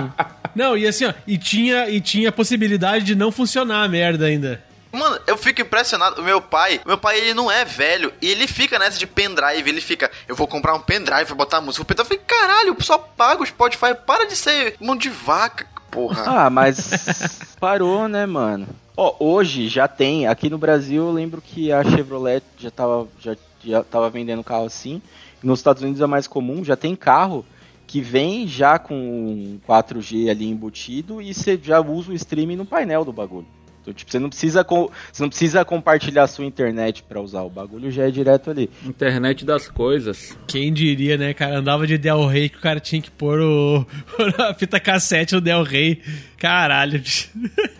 [0.56, 4.26] Não, e assim, ó, e tinha, e tinha a possibilidade de não funcionar a merda
[4.26, 4.62] ainda.
[4.92, 6.22] Mano, eu fico impressionado.
[6.22, 8.14] O meu pai, meu pai, ele não é velho.
[8.22, 9.70] E ele fica nessa de pendrive.
[9.70, 11.84] Ele fica, eu vou comprar um pendrive pra botar música.
[11.84, 13.96] O pendrive, eu falei, caralho, só paga o Spotify.
[14.06, 16.24] Para de ser mão de vaca, porra.
[16.26, 18.68] Ah, mas parou, né, mano?
[18.96, 23.36] Ó, hoje já tem, aqui no Brasil eu lembro que a Chevrolet já tava, já,
[23.64, 25.02] já tava vendendo carro assim.
[25.42, 27.46] Nos Estados Unidos é mais comum, já tem carro
[27.88, 33.04] que vem já com 4G ali embutido e você já usa o streaming no painel
[33.04, 33.48] do bagulho.
[33.82, 37.42] Então, tipo, você não precisa, co- você não precisa compartilhar a sua internet pra usar
[37.42, 38.70] o bagulho, já é direto ali.
[38.86, 40.38] Internet das coisas.
[40.48, 41.58] Quem diria, né, cara?
[41.58, 43.86] Andava de Del Rey que o cara tinha que pôr o,
[44.38, 46.02] a fita cassete no Del Rey.
[46.38, 47.00] Caralho.
[47.00, 47.30] bicho.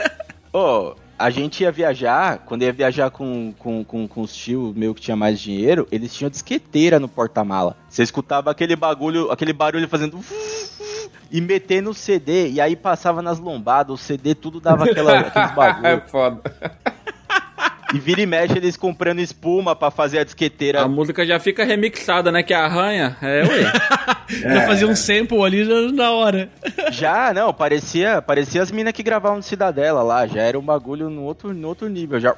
[0.54, 4.94] Ô, a gente ia viajar, quando ia viajar com, com, com, com os tios meu
[4.96, 7.78] que tinha mais dinheiro, eles tinham disqueteira no porta-mala.
[7.88, 10.20] Você escutava aquele bagulho, aquele barulho fazendo
[11.32, 15.52] e metendo o CD, e aí passava nas lombadas, o CD tudo dava aquela, aqueles
[15.52, 16.02] é bagulho.
[16.08, 16.42] foda.
[17.94, 20.82] E vira e mexe eles comprando espuma pra fazer a disqueteira.
[20.82, 22.42] A música já fica remixada, né?
[22.44, 23.18] Que arranha.
[23.22, 23.72] É, ué.
[24.32, 26.48] Já fazia um sample ali na- hora.
[26.90, 31.10] Já, não, parecia, parecia as minas que gravavam no Cidadela lá, já era um bagulho
[31.10, 32.34] no outro, no outro nível, já.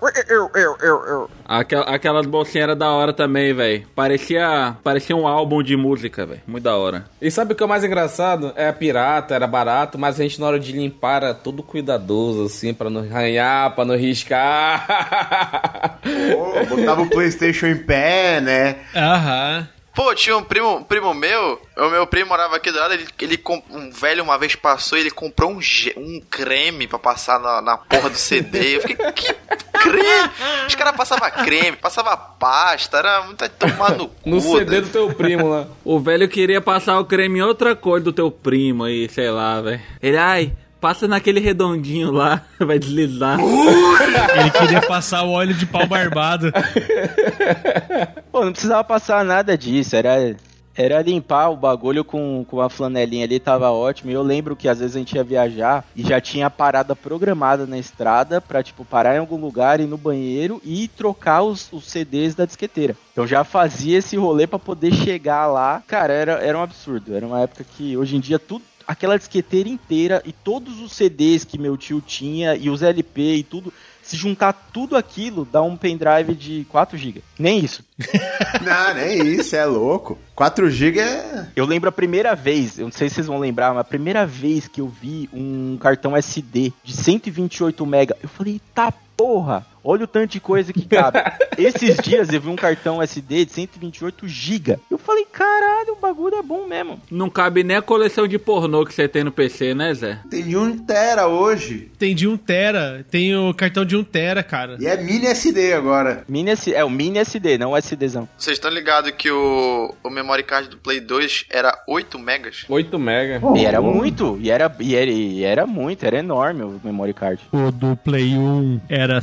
[1.45, 3.85] Aquel- aquelas bolsinhas eram da hora também, velho.
[3.95, 6.41] Parecia, parecia um álbum de música, velho.
[6.47, 7.05] Muito da hora.
[7.21, 8.53] E sabe o que é o mais engraçado?
[8.55, 12.73] É pirata, era barato, mas a gente na hora de limpar era todo cuidadoso, assim,
[12.73, 14.87] pra não arranhar, pra não riscar.
[15.45, 18.77] Pô, botava o Playstation em pé, né?
[18.95, 19.67] Aham.
[19.95, 23.05] Pô, tinha um primo, um primo meu, o meu primo morava aqui do lado, ele,
[23.21, 25.59] ele comp- um velho uma vez passou e ele comprou um,
[25.97, 28.77] um creme pra passar na, na porra do CD.
[28.77, 29.31] Eu fiquei, que
[29.71, 30.31] creme?
[30.67, 34.27] Os caras passavam creme, passava pasta, era muito a tomar no cu.
[34.31, 34.81] no CD né?
[34.81, 35.67] do teu primo lá.
[35.85, 39.61] O velho queria passar o creme em outra cor do teu primo aí, sei lá,
[39.61, 39.79] velho.
[40.01, 40.53] Ele, ai,
[40.83, 43.39] passa naquele redondinho lá, vai deslizar.
[43.39, 46.51] Ele queria passar o óleo de pau barbado.
[48.29, 50.35] Pô, não precisava passar nada disso, era,
[50.75, 54.11] era limpar o bagulho com, com a flanelinha ali, tava ótimo.
[54.11, 56.93] E eu lembro que às vezes a gente ia viajar e já tinha a parada
[56.93, 61.71] programada na estrada pra, tipo, parar em algum lugar, ir no banheiro e trocar os,
[61.71, 62.93] os CDs da disqueteira.
[63.13, 65.81] Então já fazia esse rolê pra poder chegar lá.
[65.87, 67.15] Cara, era, era um absurdo.
[67.15, 68.65] Era uma época que hoje em dia tudo.
[68.87, 73.43] Aquela disqueteira inteira e todos os CDs que meu tio tinha e os LP e
[73.43, 77.23] tudo, se juntar tudo aquilo, dá um pendrive de 4 GB.
[77.39, 77.83] Nem isso.
[78.61, 80.17] Não, nem isso, é louco.
[80.35, 81.47] 4 GB é.
[81.55, 84.25] Eu lembro a primeira vez, eu não sei se vocês vão lembrar, mas a primeira
[84.25, 90.05] vez que eu vi um cartão SD de 128 MB, eu falei, tá porra, olha
[90.05, 91.19] o tanto de coisa que cabe.
[91.57, 94.79] Esses dias eu vi um cartão SD de 128 GB.
[94.89, 96.99] Eu falei, caralho, o bagulho é bom mesmo.
[97.11, 100.19] Não cabe nem a coleção de pornô que você tem no PC, né, Zé?
[100.29, 101.91] Tem de 1 tera hoje.
[101.97, 103.05] Tem de 1 tera.
[103.09, 104.77] Tem o cartão de 1 tera, cara.
[104.79, 106.23] E é mini SD agora.
[106.27, 108.27] Mini SD, é o mini SD, não o SDzão.
[108.37, 112.65] Vocês estão ligados que o, o memory card do Play 2 era 8 megas?
[112.67, 113.41] 8 mega.
[113.55, 117.41] E era muito, e era, e era, e era muito, era enorme o memory card.
[117.51, 119.21] O do Play 1 era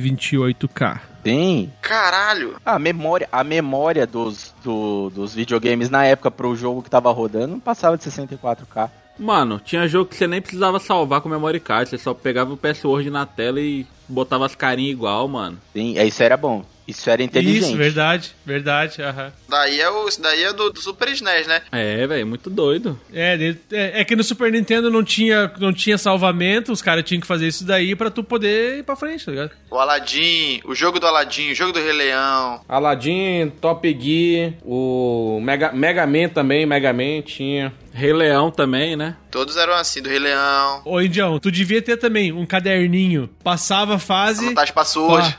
[0.00, 1.00] 128k.
[1.22, 1.72] Tem.
[1.82, 2.56] Caralho!
[2.64, 7.48] A memória, a memória dos, do- dos videogames na época pro jogo que tava rodando
[7.48, 8.90] não passava de 64k.
[9.18, 12.56] Mano, tinha jogo que você nem precisava salvar com memory card, você só pegava o
[12.56, 15.58] password na tela e botava as carinhas igual, mano.
[15.74, 16.64] Sim, é, isso era bom.
[16.90, 17.64] Isso era inteligente.
[17.64, 19.02] Isso, verdade, verdade.
[19.02, 19.32] aham.
[19.48, 21.62] Daí é o, isso daí é do, do Super SNES, né?
[21.72, 22.98] É, velho, muito doido.
[23.12, 27.20] É, é, é que no Super Nintendo não tinha, não tinha salvamento, os caras tinham
[27.20, 29.50] que fazer isso daí pra tu poder ir pra frente, tá ligado?
[29.70, 32.60] O Aladdin, o jogo do Aladdin, o jogo do Rei Leão.
[32.68, 37.72] Aladdin, Top Gear, o Mega, Mega Man também, Mega Man tinha.
[37.92, 39.16] Rei Leão também, né?
[39.30, 40.82] Todos eram assim, do Rei Leão.
[40.84, 43.28] Ô, Indião, tu devia ter também um caderninho.
[43.42, 44.44] Passava a fase.
[44.46, 45.34] Anotar as passwords.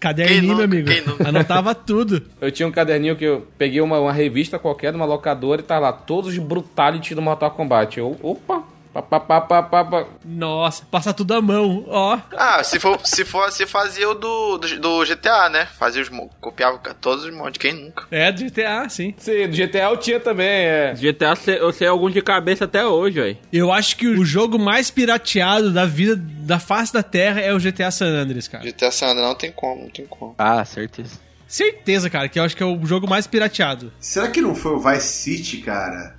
[0.00, 0.88] Caderninho, meu amigo.
[1.24, 2.22] Anotava tudo.
[2.40, 5.64] Eu tinha um caderninho que eu peguei uma, uma revista qualquer, de uma locadora, e
[5.64, 7.98] tá lá, todos os Brutality do Mortal Kombat.
[7.98, 10.06] Eu, opa, pá, pá, pá, pá, pá, pá.
[10.24, 12.18] Nossa, passa tudo à mão, ó.
[12.36, 15.66] Ah, se for, se for, se fazia o do, do, do GTA, né?
[15.78, 16.10] Fazia os,
[16.40, 18.04] copiava todos os mods, quem nunca?
[18.10, 19.14] É, do GTA, sim.
[19.18, 20.94] Sim, do GTA eu tinha também, é.
[20.94, 23.38] GTA sei- eu sei alguns de cabeça até hoje, velho.
[23.52, 27.58] Eu acho que o jogo mais pirateado da vida, da face da Terra, é o
[27.58, 28.64] GTA San Andreas, cara.
[28.64, 30.34] GTA San Andreas não tem como, não tem como.
[30.38, 31.18] Ah, certeza.
[31.46, 33.92] Certeza, cara, que eu acho que é o jogo mais pirateado.
[33.98, 36.14] Será que não foi o Vice City, cara?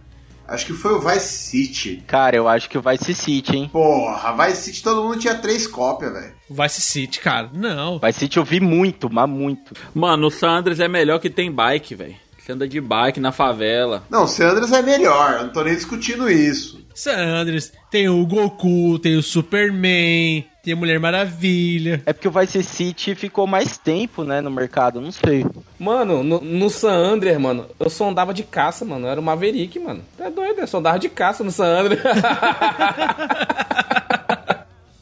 [0.52, 2.04] Acho que foi o Vice City.
[2.06, 3.70] Cara, eu acho que vai ser City, hein?
[3.72, 6.34] Porra, Vice City todo mundo tinha três cópias, velho.
[6.49, 7.49] O Vice City, cara.
[7.54, 7.97] Não.
[7.99, 9.74] Vai City eu vi muito, mas muito.
[9.93, 12.16] Mano, o Sanders é melhor que tem bike, velho.
[12.38, 14.04] Você anda de bike na favela.
[14.10, 16.86] Não, o Sanders é melhor, eu não tô nem discutindo isso.
[16.93, 22.03] San Andreas, tem o Goku, tem o Superman, tem a Mulher Maravilha.
[22.05, 25.45] É porque o Vice City ficou mais tempo, né, no mercado, não sei.
[25.80, 29.07] Mano, no, no San Andreas, mano, eu só andava de caça, mano.
[29.07, 30.03] Eu era o Maverick, mano.
[30.20, 32.03] É doido, eu só andava de caça no San Andreas.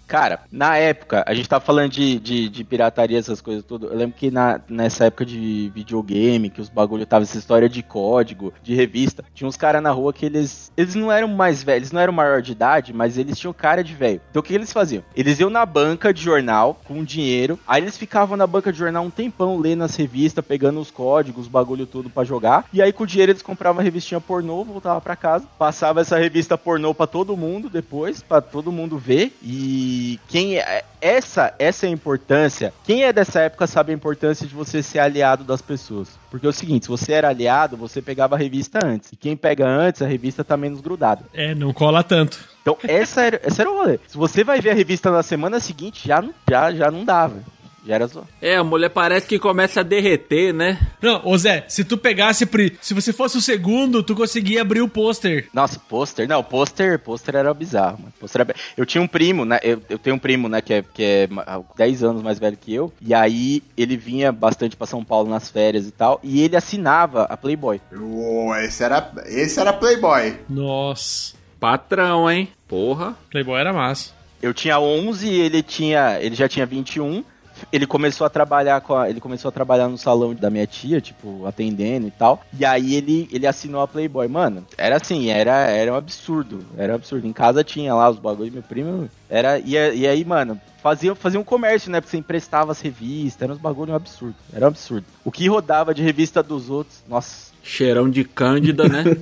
[0.09, 3.89] Cara, na época, a gente tá falando de, de, de pirataria, essas coisas tudo.
[3.89, 7.83] Eu lembro que na, nessa época de videogame, que os bagulho tava essa história de
[7.83, 10.71] código, de revista, tinha uns caras na rua que eles.
[10.75, 13.93] Eles não eram mais velhos, não eram maior de idade, mas eles tinham cara de
[13.93, 14.19] velho.
[14.31, 15.03] Então o que eles faziam?
[15.15, 19.03] Eles iam na banca de jornal com dinheiro, aí eles ficavam na banca de jornal
[19.03, 22.65] um tempão lendo as revistas, pegando os códigos, os bagulho tudo pra jogar.
[22.73, 26.17] E aí com o dinheiro eles compravam a revistinha pornô, voltava pra casa, passava essa
[26.17, 29.37] revista pornô pra todo mundo depois, pra todo mundo ver.
[29.43, 32.73] E quem é essa essa é a importância.
[32.83, 36.09] Quem é dessa época sabe a importância de você ser aliado das pessoas.
[36.29, 39.11] Porque é o seguinte, se você era aliado, você pegava a revista antes.
[39.11, 41.23] E quem pega antes, a revista tá menos grudada.
[41.33, 42.39] É, não cola tanto.
[42.61, 43.99] Então, essa era, essa era o rolê.
[44.07, 47.43] Se você vai ver a revista na semana seguinte, já já, já não dava.
[47.89, 48.23] Já era só.
[48.39, 50.79] É, a mulher parece que começa a derreter, né?
[51.01, 52.45] Não, ô Zé, se tu pegasse.
[52.45, 55.49] pri- Se você fosse o segundo, tu conseguia abrir o pôster.
[55.51, 56.27] Nossa, pôster.
[56.27, 58.13] Não, pôster, pôster era bizarro, mano.
[58.19, 58.55] Pôster era...
[58.77, 59.57] Eu tinha um primo, né?
[59.63, 62.55] Eu, eu tenho um primo, né, que é, que é ma- 10 anos mais velho
[62.55, 62.93] que eu.
[63.01, 66.19] E aí ele vinha bastante pra São Paulo nas férias e tal.
[66.21, 67.81] E ele assinava a Playboy.
[67.91, 70.37] Uou, esse era, esse era Playboy.
[70.47, 71.33] Nossa.
[71.59, 72.49] Patrão, hein?
[72.67, 73.15] Porra.
[73.31, 74.11] Playboy era massa.
[74.41, 77.23] Eu tinha 11 e ele tinha, ele já tinha 21.
[77.71, 81.01] Ele começou a trabalhar com a, ele começou a trabalhar no salão da minha tia,
[81.01, 82.43] tipo, atendendo e tal.
[82.57, 84.27] E aí ele, ele assinou a Playboy.
[84.27, 86.63] Mano, era assim, era, era um absurdo.
[86.77, 87.27] Era um absurdo.
[87.27, 91.39] Em casa tinha lá os bagulhos, meu primo era e, e aí, mano, fazia, fazia
[91.39, 92.01] um comércio, né?
[92.01, 94.35] Porque você emprestava as revistas, era uns bagulho um absurdo.
[94.51, 95.05] Era um absurdo.
[95.23, 97.49] O que rodava de revista dos outros, nossa.
[97.61, 99.03] Cheirão de cândida, né?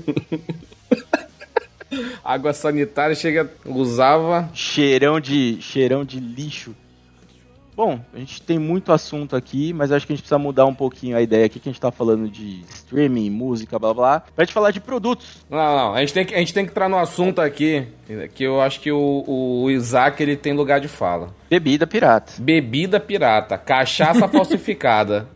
[2.23, 4.49] Água sanitária chega, usava.
[4.53, 6.75] cheirão de cheirão de lixo.
[7.77, 10.73] Bom, a gente tem muito assunto aqui, mas acho que a gente precisa mudar um
[10.73, 14.43] pouquinho a ideia aqui, que a gente tá falando de streaming, música, blá blá, pra
[14.43, 15.45] gente falar de produtos.
[15.47, 17.87] Não, não, a gente tem que, a gente tem que entrar no assunto aqui,
[18.33, 21.29] que eu acho que o, o Isaac ele tem lugar de fala.
[21.47, 22.33] Bebida pirata.
[22.39, 25.27] Bebida pirata, cachaça falsificada.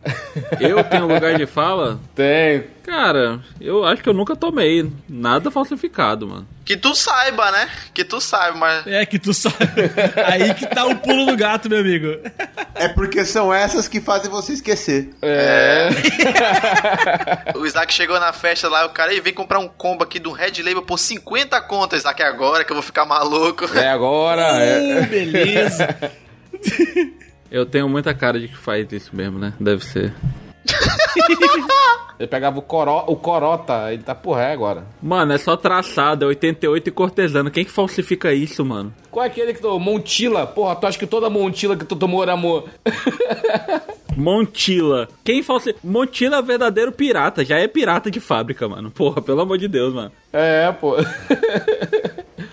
[0.58, 2.00] Eu tenho lugar de fala?
[2.12, 2.64] Tem.
[2.84, 6.46] Cara, eu acho que eu nunca tomei nada falsificado, mano.
[6.64, 7.68] Que tu saiba, né?
[7.94, 8.86] Que tu saiba, mas.
[8.86, 9.56] É que tu sabe.
[10.26, 12.18] Aí que tá o pulo do gato, meu amigo.
[12.74, 15.10] É porque são essas que fazem você esquecer.
[15.22, 15.88] É.
[17.56, 20.32] O Isaac chegou na festa lá, o cara, e vem comprar um combo aqui do
[20.32, 23.66] Red Label por 50 contas, Isaac, agora que eu vou ficar maluco.
[23.76, 24.42] É agora.
[24.42, 25.00] É.
[25.00, 26.12] Uh, beleza.
[27.50, 29.52] Eu tenho muita cara de que faz isso mesmo, né?
[29.60, 30.14] Deve ser.
[32.18, 34.84] Ele pegava o, coro, o Corota, ele tá por ré agora.
[35.02, 37.50] Mano, é só traçado, é 88 e cortesano.
[37.50, 38.94] Quem que falsifica isso, mano?
[39.10, 39.76] Qual é aquele que tu.
[39.80, 40.46] Montila?
[40.46, 42.68] Porra, tu acha que toda Montila que tu tomou era amor?
[44.16, 45.08] Montila.
[45.24, 45.80] Quem falsifica.
[45.82, 48.90] Montila é verdadeiro pirata, já é pirata de fábrica, mano.
[48.92, 50.12] Porra, pelo amor de Deus, mano.
[50.32, 50.94] É, pô.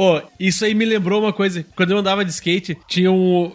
[0.00, 1.66] Ô, isso aí me lembrou uma coisa.
[1.74, 3.50] Quando eu andava de skate, tinha um.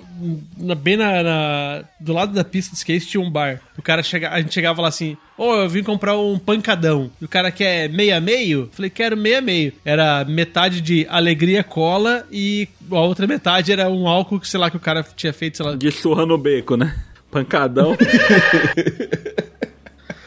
[0.58, 3.62] na- bem na, na- Do lado da pista de skate tinha um bar.
[3.78, 7.10] O cara chega, a gente chegava lá assim: Ô, eu vim comprar um pancadão.
[7.22, 8.68] E o cara quer meia meio?
[8.74, 9.72] Falei, quero meia meio.
[9.86, 14.70] Era metade de alegria cola e a outra metade era um álcool que, sei lá,
[14.70, 15.76] que o cara tinha feito, sei lá.
[15.78, 16.94] De surra no beco, né?
[17.32, 17.96] Pancadão.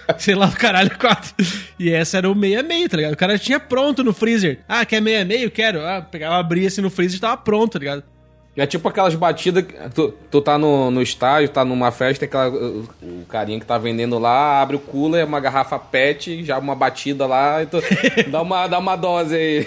[0.19, 1.35] Sei lá, do caralho, 4.
[1.79, 3.13] E essa era o meia-meio, tá ligado?
[3.15, 4.61] O cara tinha pronto no freezer.
[4.69, 5.51] Ah, quer meia-meio?
[5.51, 5.81] Quero.
[5.85, 8.03] Ah, pegava, abria assim no freezer e tava pronto, tá ligado?
[8.57, 9.65] É tipo aquelas batidas.
[9.65, 13.67] que Tu, tu tá no, no estádio, tá numa festa, aquela, o, o carinha que
[13.67, 17.77] tá vendendo lá, abre o cooler, uma garrafa pet, já uma batida lá, e tu
[18.31, 19.67] dá, uma, dá uma dose aí.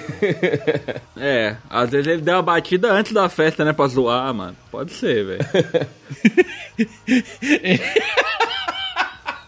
[1.16, 3.74] É, às vezes ele deu uma batida antes da festa, né?
[3.74, 4.58] Pra zoar, mano.
[4.72, 5.46] Pode ser, velho.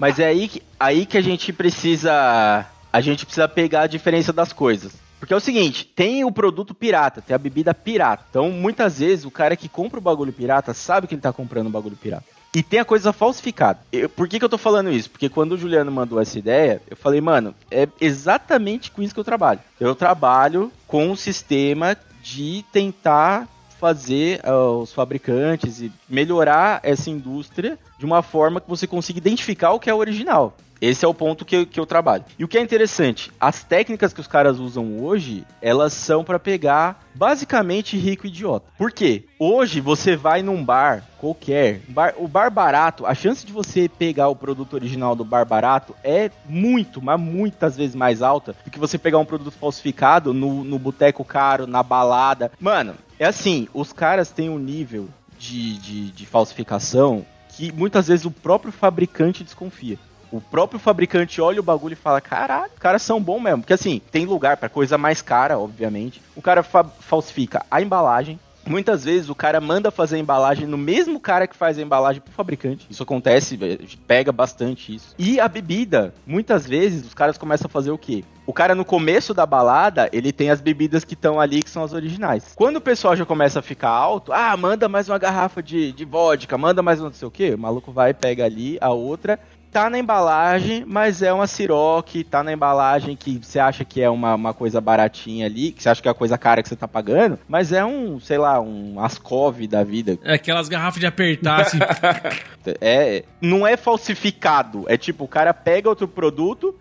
[0.02, 2.66] Mas é aí que, aí que a gente precisa.
[2.92, 4.94] A gente precisa pegar a diferença das coisas.
[5.20, 8.26] Porque é o seguinte, tem o produto pirata, tem a bebida pirata.
[8.28, 11.68] Então, muitas vezes, o cara que compra o bagulho pirata sabe que ele tá comprando
[11.68, 12.24] o bagulho pirata.
[12.56, 13.78] E tem a coisa falsificada.
[13.92, 15.12] Eu- por que, que eu tô falando isso?
[15.12, 19.20] Porque quando o Juliano mandou essa ideia, eu falei, mano, é exatamente com isso que
[19.20, 19.60] eu trabalho.
[19.80, 23.48] Eu trabalho com um sistema de tentar
[23.82, 29.72] fazer ah, os fabricantes e melhorar essa indústria de uma forma que você consiga identificar
[29.72, 30.56] o que é original.
[30.80, 32.24] Esse é o ponto que, eu- que eu trabalho.
[32.40, 36.40] E o que é interessante, as técnicas que os caras usam hoje, elas são pra
[36.40, 38.66] pegar basicamente rico idiota.
[38.80, 39.26] Por quê?
[39.38, 44.30] Hoje você vai num bar qualquer, bar- o bar barato, a chance de você pegar
[44.30, 48.80] o produto original do bar barato é muito, mas muitas vezes mais alta do que
[48.80, 52.52] você pegar um produto falsificado no, no boteco caro, na balada.
[52.60, 55.08] Mano, é assim, os caras têm um nível
[55.38, 60.00] de, de, de falsificação que muitas vezes o próprio fabricante desconfia.
[60.32, 63.62] O próprio fabricante olha o bagulho e fala: caralho, caras são bons mesmo.
[63.62, 66.22] Porque assim, tem lugar pra coisa mais cara, obviamente.
[66.36, 68.40] O cara fa- falsifica a embalagem.
[68.72, 72.22] Muitas vezes o cara manda fazer a embalagem no mesmo cara que faz a embalagem
[72.22, 72.88] pro fabricante.
[72.90, 73.60] Isso acontece,
[74.08, 75.14] pega bastante isso.
[75.20, 78.24] E a bebida, muitas vezes os caras começam a fazer o quê?
[78.48, 81.84] O cara no começo da balada, ele tem as bebidas que estão ali, que são
[81.84, 82.54] as originais.
[82.56, 86.06] Quando o pessoal já começa a ficar alto, ah, manda mais uma garrafa de, de
[86.06, 87.54] vodka, manda mais um não sei o quê.
[87.54, 89.38] O maluco vai, pega ali a outra
[89.72, 94.10] tá na embalagem, mas é uma Ciroc, tá na embalagem que você acha que é
[94.10, 96.76] uma, uma coisa baratinha ali, que você acha que é a coisa cara que você
[96.76, 100.20] tá pagando, mas é um, sei lá, um Ascov da vida.
[100.24, 101.80] É aquelas garrafas de apertar, assim.
[102.80, 106.76] É, não é falsificado, é tipo, o cara pega outro produto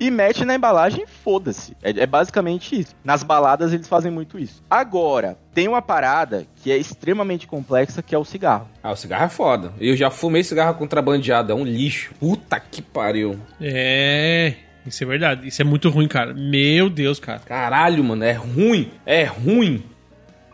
[0.00, 1.76] e mete na embalagem e foda-se.
[1.82, 2.96] É, é basicamente isso.
[3.04, 4.62] Nas baladas eles fazem muito isso.
[4.70, 8.66] Agora, tem uma parada que é extremamente complexa, que é o cigarro.
[8.82, 9.72] Ah, o cigarro é foda.
[9.78, 12.14] Eu já fumei cigarro contrabandeado, é um lixo.
[12.18, 13.38] Puta que pariu.
[13.60, 14.54] é.
[14.86, 15.46] Isso é verdade.
[15.46, 16.32] Isso é muito ruim, cara.
[16.32, 17.38] Meu Deus, cara.
[17.40, 18.90] Caralho, mano, é ruim.
[19.04, 19.84] É ruim.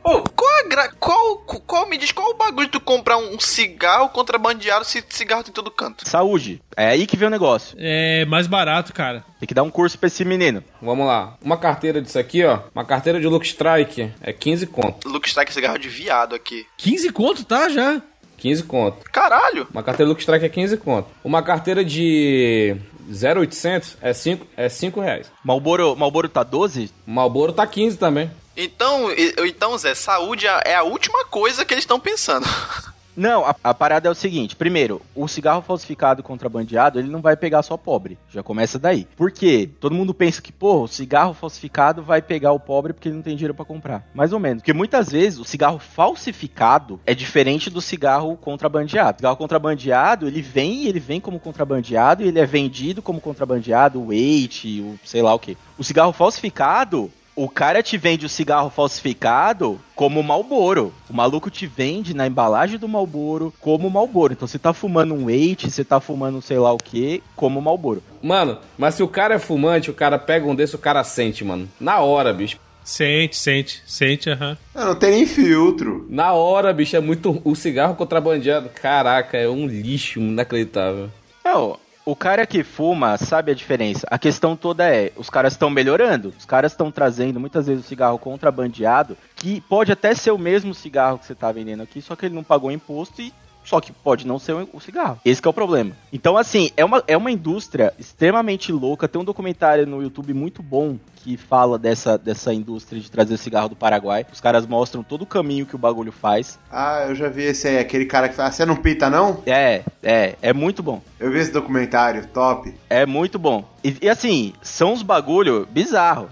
[0.07, 0.89] Ô, qual, a gra...
[1.01, 5.43] qual, qual me diz qual o bagulho de tu comprar um cigarro contrabandeado se cigarro
[5.43, 6.09] tem em todo canto?
[6.09, 6.63] Saúde.
[6.77, 7.77] É aí que vem o negócio.
[7.77, 9.25] É mais barato, cara.
[9.41, 10.63] Tem que dar um curso pra esse menino.
[10.81, 11.37] Vamos lá.
[11.43, 12.61] Uma carteira disso aqui, ó.
[12.73, 15.09] Uma carteira de Look Strike é 15 conto.
[15.09, 16.65] Luke Strike cigarro de viado aqui.
[16.77, 17.69] 15 conto, tá?
[17.69, 18.01] Já.
[18.37, 19.11] 15 conto.
[19.11, 19.67] Caralho!
[19.73, 21.09] Uma carteira Look Strike é 15 conto.
[21.25, 22.77] Uma carteira de
[23.11, 25.33] 0,800 é 5, é 5 reais.
[25.43, 26.93] Malboro, Malboro tá 12?
[27.05, 28.31] Malboro tá 15 também.
[28.57, 29.09] Então,
[29.47, 32.47] então, Zé, saúde é a última coisa que eles estão pensando.
[33.17, 37.35] Não, a, a parada é o seguinte: primeiro, o cigarro falsificado contrabandeado, ele não vai
[37.35, 38.19] pegar só pobre.
[38.29, 39.09] Já começa daí.
[39.17, 39.71] Por quê?
[39.81, 43.23] Todo mundo pensa que, pô, o cigarro falsificado vai pegar o pobre porque ele não
[43.23, 44.07] tem dinheiro pra comprar.
[44.13, 44.63] Mais ou menos.
[44.63, 49.17] Porque muitas vezes o cigarro falsificado é diferente do cigarro contrabandeado.
[49.17, 53.99] O cigarro contrabandeado, ele vem ele vem como contrabandeado e ele é vendido como contrabandeado,
[53.99, 55.57] o weight, o sei lá o que.
[55.79, 60.93] O cigarro falsificado, o cara te vende o cigarro falsificado como Malboro.
[61.09, 64.33] O maluco te vende na embalagem do Malboro como Malboro.
[64.33, 68.03] Então você tá fumando um Weight, você tá fumando sei lá o que, como Malboro.
[68.23, 71.45] Mano, mas se o cara é fumante, o cara pega um desse, o cara sente,
[71.45, 71.69] mano.
[71.79, 72.59] Na hora, bicho.
[72.83, 74.57] Sente, sente, sente, aham.
[74.75, 76.07] Não, não tem nem filtro.
[76.09, 77.43] Na hora, bicho, é muito.
[77.45, 81.11] O cigarro contrabandeado, caraca, é um lixo inacreditável.
[81.45, 84.07] Não, o cara que fuma sabe a diferença.
[84.09, 86.33] A questão toda é, os caras estão melhorando.
[86.39, 90.73] Os caras estão trazendo muitas vezes o cigarro contrabandeado, que pode até ser o mesmo
[90.73, 93.35] cigarro que você tá vendendo aqui, só que ele não pagou imposto e
[93.67, 95.21] só que pode não ser o cigarro.
[95.25, 95.93] Esse que é o problema.
[96.13, 99.09] Então, assim, é uma, é uma indústria extremamente louca.
[99.09, 103.69] Tem um documentário no YouTube muito bom que fala dessa, dessa indústria de trazer cigarro
[103.69, 104.25] do Paraguai.
[104.33, 106.57] Os caras mostram todo o caminho que o bagulho faz.
[106.71, 109.43] Ah, eu já vi esse aí, aquele cara que fala, você não pita não?
[109.45, 111.03] É, é, é muito bom.
[111.19, 112.73] Eu vi esse documentário, top.
[112.89, 113.65] É muito bom.
[113.83, 116.29] E, e assim, são uns bagulho bizarro.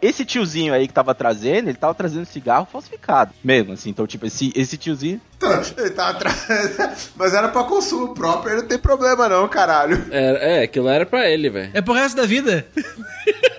[0.00, 3.32] Esse tiozinho aí que tava trazendo, ele tava trazendo cigarro falsificado.
[3.42, 3.90] Mesmo, assim.
[3.90, 5.20] Então, tipo, esse, esse tiozinho.
[5.76, 6.46] Ele tava atrás.
[7.16, 10.06] Mas era pra consumo próprio, ele não tem problema não, caralho.
[10.10, 11.70] É, é, aquilo era pra ele, velho.
[11.74, 12.66] É pro resto da vida.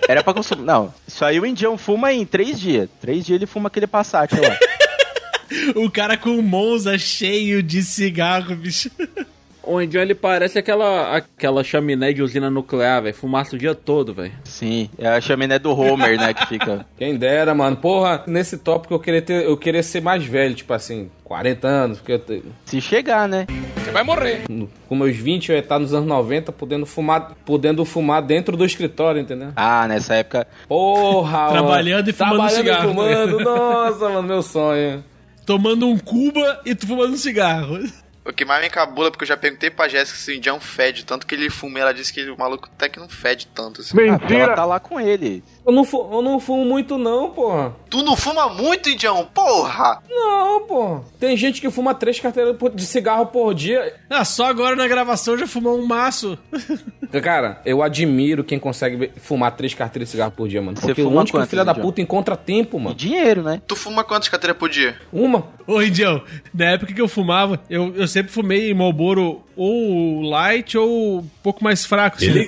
[0.08, 0.62] Era pra consumir.
[0.62, 2.88] Não, isso aí o indião fuma em três dias.
[3.00, 4.58] Três dias ele fuma aquele Passat lá.
[5.74, 8.90] O cara com o Monza cheio de cigarro, bicho.
[9.70, 13.14] O Indião, ele parece aquela, aquela chaminé de usina nuclear, velho.
[13.14, 14.32] Fumaça o dia todo, velho.
[14.44, 16.86] Sim, é a chaminé do Homer, né, que fica...
[16.96, 17.76] Quem dera, mano.
[17.76, 21.98] Porra, nesse tópico eu queria, ter, eu queria ser mais velho, tipo assim, 40 anos,
[21.98, 23.46] porque eu te- Se chegar, né?
[24.48, 28.56] no- com meus 20 eu ia estar nos anos 90 podendo fumar, podendo fumar dentro
[28.56, 29.52] do escritório, entendeu?
[29.56, 30.46] Ah, nessa época...
[30.66, 31.52] Porra, mano.
[31.52, 32.84] Trabalhando e fumando Trabalhando cigarro.
[32.84, 33.40] e fumando.
[33.40, 35.04] Nossa, mano, meu sonho.
[35.44, 37.78] Tomando um Cuba e tu fumando um cigarro.
[38.28, 41.02] O que mais me encabula, porque eu já perguntei pra Jéssica se o Indião fede
[41.02, 41.78] tanto que ele fuma.
[41.78, 43.80] e Ela disse que o maluco até que não fede tanto.
[43.80, 43.96] Assim.
[44.10, 45.42] Ah, porque ela tá lá com ele.
[45.68, 47.76] Eu não, fu- eu não fumo muito, não, porra.
[47.90, 49.28] Tu não fuma muito, Indião?
[49.34, 50.02] Porra!
[50.08, 51.02] Não, porra.
[51.20, 53.94] Tem gente que fuma três carteiras de cigarro por dia.
[54.08, 56.38] Ah, só agora na gravação já fumou um maço.
[57.22, 60.78] Cara, eu admiro quem consegue fumar três carteiras de cigarro por dia, mano.
[60.78, 62.96] Você Porque fuma onde que o filho da puta encontra tempo, E mano?
[62.96, 63.60] dinheiro, né?
[63.66, 64.96] Tu fuma quantas carteiras por dia?
[65.12, 65.48] Uma.
[65.66, 66.22] Ô, Indião,
[66.54, 71.62] na época que eu fumava, eu, eu sempre fumei Marlboro ou light ou um pouco
[71.62, 72.16] mais fraco.
[72.16, 72.28] assim.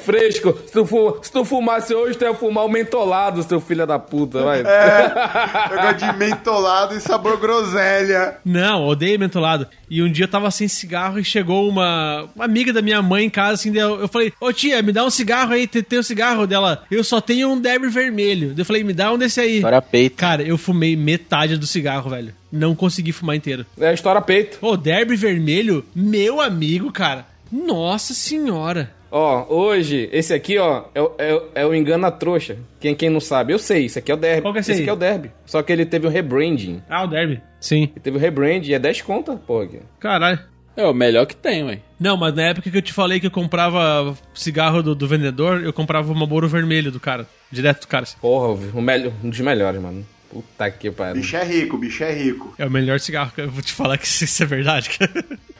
[0.00, 0.56] Fresco.
[0.66, 3.98] Se tu, fu- se tu fumasse hoje, tu ia fumar o mentolado, seu filho da
[3.98, 4.60] puta, vai.
[4.60, 8.36] Eu gosto de mentolado e sabor groselha.
[8.44, 9.66] Não, odeio mentolado.
[9.88, 13.24] E um dia eu tava sem cigarro e chegou uma, uma amiga da minha mãe
[13.24, 15.98] em casa, assim, eu, eu falei, ô tia, me dá um cigarro aí, tem, tem
[15.98, 16.84] um cigarro dela.
[16.90, 18.54] Eu só tenho um Derby vermelho.
[18.56, 19.60] Eu falei, me dá um desse aí.
[19.60, 20.16] Para peito.
[20.16, 22.32] Cara, eu fumei metade do cigarro, velho.
[22.52, 23.64] Não consegui fumar inteiro.
[23.78, 24.58] É a história peito.
[24.60, 27.26] Ô, Derby vermelho, meu amigo, cara.
[27.50, 28.92] Nossa senhora.
[29.10, 32.56] Ó, hoje, esse aqui, ó, é, o- é, o- é o Engana Trouxa.
[32.78, 34.42] Quem, quem não sabe, eu sei, esse aqui é o Derby.
[34.42, 34.84] Qual que é esse esse aí?
[34.84, 35.30] aqui é o Derby.
[35.46, 36.80] Só que ele teve um rebranding.
[36.88, 37.40] Ah, o Derby.
[37.60, 37.82] Sim.
[37.92, 39.64] Ele teve um rebranding e é 10 conta, porra.
[39.64, 39.80] aqui.
[39.98, 40.38] Caralho.
[40.76, 41.80] É o melhor que tem, ué.
[41.98, 45.62] Não, mas na época que eu te falei que eu comprava cigarro do, do vendedor,
[45.62, 47.26] eu comprava o Marlboro vermelho do cara.
[47.50, 48.04] Direto do cara.
[48.04, 48.16] assim.
[48.20, 50.06] Porra, o melhor, um dos melhores, mano.
[50.30, 51.20] Puta que O pariu.
[51.20, 52.54] bicho é rico, o bicho é rico.
[52.56, 54.90] É o melhor cigarro que eu vou te falar que isso é verdade.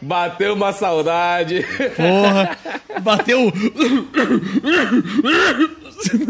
[0.00, 1.64] Bateu uma saudade.
[1.96, 2.56] Porra.
[3.02, 3.52] Bateu.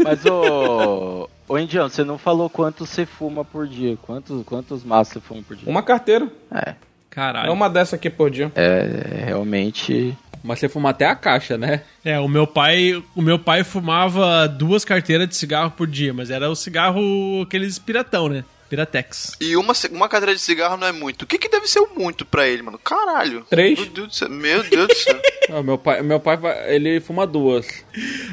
[0.04, 1.28] Mas, ô...
[1.48, 3.96] Ô, Indião, você não falou quanto você fuma por dia.
[4.02, 5.68] Quantos, quantos maços você fuma por dia?
[5.68, 6.28] uma carteira.
[6.52, 6.74] É,
[7.10, 7.48] Caralho.
[7.48, 8.50] É uma dessa aqui por dia.
[8.54, 10.16] é realmente...
[10.42, 11.82] Mas você fuma até a caixa, né?
[12.04, 16.30] É, o meu pai, o meu pai fumava duas carteiras de cigarro por dia, mas
[16.30, 18.44] era o cigarro aqueles piratão, né?
[18.70, 19.36] Piratex.
[19.40, 21.22] E uma, uma cadeira de cigarro não é muito.
[21.22, 22.78] O que, que deve ser o muito pra ele, mano?
[22.78, 23.44] Caralho.
[23.50, 23.76] Três.
[23.76, 24.28] Meu Deus do céu.
[24.30, 25.20] Meu Deus do céu.
[25.52, 26.38] Ah, meu pai, meu pai
[26.68, 27.66] ele fuma duas.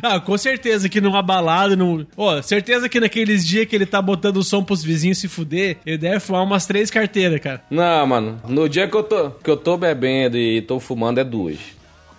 [0.04, 2.06] Ah, com certeza que numa balada, num...
[2.16, 5.78] Ó, certeza que naqueles dias que ele tá botando o som pros vizinhos se fuder,
[5.84, 7.64] ele deve fumar umas três carteiras, cara.
[7.72, 8.40] Não, mano.
[8.48, 11.58] No dia que eu tô, que eu tô bebendo e tô fumando é duas.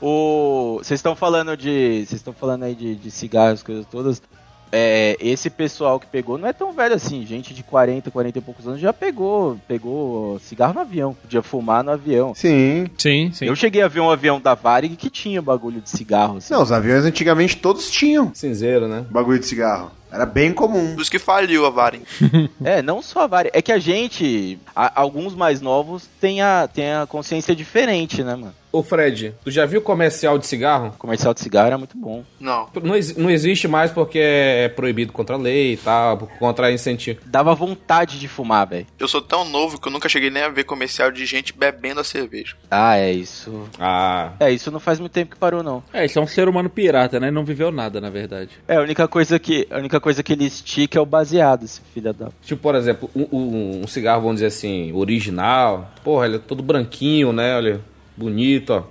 [0.01, 0.78] O...
[0.78, 2.05] Vocês estão falando de...
[2.07, 4.22] Vocês estão falando aí de, de cigarros, coisas todas...
[4.70, 8.42] É, esse pessoal que pegou não é tão velho assim, gente de 40, 40 e
[8.42, 12.34] poucos anos já pegou, pegou cigarro no avião, podia fumar no avião.
[12.34, 12.86] Sim.
[12.99, 13.46] Sim, sim.
[13.46, 16.36] Eu cheguei a ver um avião da Varig que tinha bagulho de cigarro.
[16.36, 16.53] Assim.
[16.53, 19.07] Não, os aviões antigamente todos tinham Cinzeiro, né?
[19.11, 19.90] bagulho de cigarro.
[20.11, 20.94] Era bem comum.
[20.94, 22.00] Dos que faliu a Varen.
[22.64, 23.50] É, não só a Varig.
[23.54, 28.34] É que a gente, a- alguns mais novos, tem a, tem a consciência diferente, né,
[28.34, 28.54] mano?
[28.70, 30.94] Ô Fred, tu já viu comercial de cigarro?
[30.98, 32.22] Comercial de cigarro era muito bom.
[32.38, 32.68] Não.
[32.82, 37.18] Não, não existe mais porque é proibido contra a lei e tal, contra incentivo.
[37.24, 38.86] Dava vontade de fumar, velho.
[38.98, 42.00] Eu sou tão novo que eu nunca cheguei nem a ver comercial de gente bebendo
[42.00, 42.56] a cerveja.
[42.70, 43.66] Ah, é isso.
[43.78, 45.82] Ah, É, isso não faz muito tempo que parou, não.
[45.90, 47.30] É, isso é um ser humano pirata, né?
[47.30, 48.50] Não viveu nada, na verdade.
[48.68, 51.80] É, a única coisa que, a única coisa que ele estica é o baseado, esse
[51.94, 52.28] filho da...
[52.42, 55.90] tipo, por exemplo, um, um- um cigarro, vamos dizer assim, original.
[56.05, 57.57] Porra, ele é todo branquinho, né?
[57.57, 57.80] Olha,
[58.16, 58.82] bonito, ó.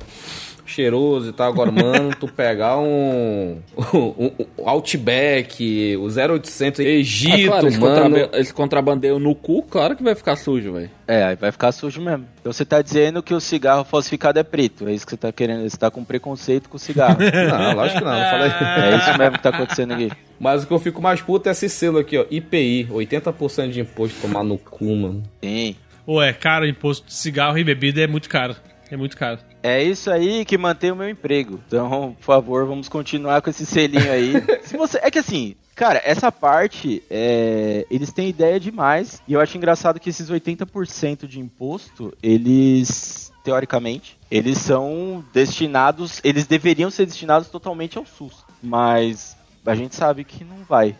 [0.68, 1.47] Cheiroso e tal.
[1.51, 3.57] Agora, mano, tu pegar um,
[3.93, 7.80] um, um Outback, o 0800 Egito, Ah, claro, mano.
[7.80, 10.89] contrabe- esse contrabandeio no cu, claro que vai ficar sujo, velho.
[11.07, 12.26] É, aí vai ficar sujo mesmo.
[12.41, 14.88] Então você tá dizendo que o cigarro falsificado é preto.
[14.88, 15.68] É isso que você tá querendo.
[15.70, 17.18] Você tá com preconceito com o cigarro.
[17.22, 18.47] Não, lógico que não, não falei.
[18.93, 20.11] é isso mesmo que tá acontecendo aqui.
[20.39, 22.26] Mas o que eu fico mais puto é esse selo aqui, ó.
[22.30, 25.24] IPI, 80% de imposto tomar no cu, mano.
[25.43, 25.76] Sim.
[26.05, 28.55] Ou é caro o imposto de cigarro e bebida é muito caro.
[28.89, 29.39] É muito caro.
[29.61, 31.59] É isso aí que mantém o meu emprego.
[31.67, 34.33] Então, por favor, vamos continuar com esse selinho aí.
[34.63, 39.21] Se você, é que assim, cara, essa parte, é, eles têm ideia demais.
[39.27, 46.47] E eu acho engraçado que esses 80% de imposto, eles, teoricamente, eles são destinados, eles
[46.47, 48.45] deveriam ser destinados totalmente ao SUS.
[48.63, 49.35] Mas
[49.65, 50.95] a gente sabe que não vai.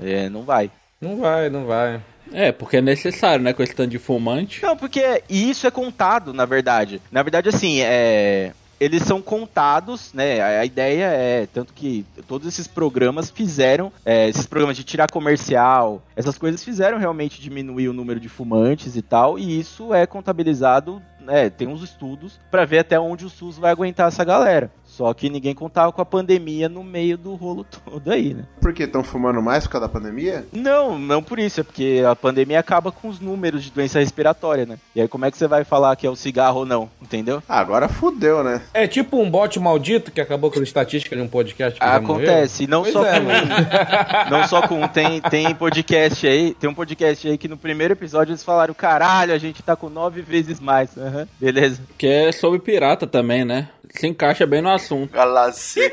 [0.00, 0.70] É, não vai.
[1.00, 2.00] Não vai, não vai.
[2.32, 3.52] É, porque é necessário, né?
[3.52, 4.62] Com esse tanto de fumante.
[4.62, 7.00] Não, porque isso é contado, na verdade.
[7.10, 8.52] Na verdade, assim, é.
[8.78, 10.42] Eles são contados, né?
[10.42, 11.46] A, ideia é.
[11.46, 13.90] Tanto que todos esses programas fizeram.
[14.04, 18.96] é, esses programas de tirar comercial, essas coisas fizeram realmente diminuir o número de fumantes
[18.96, 19.38] e tal.
[19.38, 23.72] E isso é contabilizado né, tem uns estudos pra ver até onde o SUS vai
[23.72, 24.70] aguentar essa galera.
[24.96, 28.44] Só que ninguém contava com a pandemia no meio do rolo todo aí, né?
[28.62, 30.46] Por que estão fumando mais por causa da pandemia?
[30.50, 34.64] Não, não por isso, é porque a pandemia acaba com os números de doença respiratória,
[34.64, 34.78] né?
[34.94, 37.42] E aí como é que você vai falar que é o cigarro ou não, entendeu?
[37.46, 38.62] Ah, agora fudeu, né?
[38.72, 42.66] É tipo um bot maldito que acabou com a estatística de um podcast Acontece, e
[42.66, 46.70] não Pois só é, com um, não só com um, tem, tem podcast aí, tem
[46.70, 50.22] um podcast aí que no primeiro episódio eles falaram, caralho, a gente tá com nove
[50.22, 51.82] vezes mais, Aham, beleza.
[51.98, 53.68] Que é sobre pirata também, né?
[53.90, 55.12] Se encaixa bem no assunto.
[55.12, 55.92] Galacê.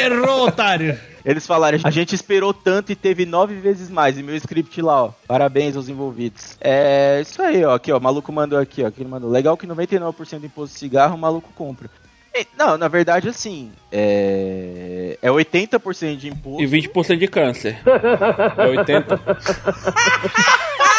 [0.00, 0.98] Errou, otário.
[1.24, 4.16] Eles falaram, a gente esperou tanto e teve nove vezes mais.
[4.16, 5.10] E meu script lá, ó.
[5.26, 6.56] Parabéns aos envolvidos.
[6.60, 7.74] É isso aí, ó.
[7.74, 7.98] Aqui, ó.
[7.98, 8.90] O maluco mandou aqui, ó.
[8.90, 9.28] Que ele mandou.
[9.28, 11.90] Legal que 99% do imposto de cigarro o maluco compra.
[12.32, 16.62] E, Não, na verdade, assim, é, é 80% de imposto.
[16.62, 17.78] E 20% de câncer.
[18.58, 19.20] É 80.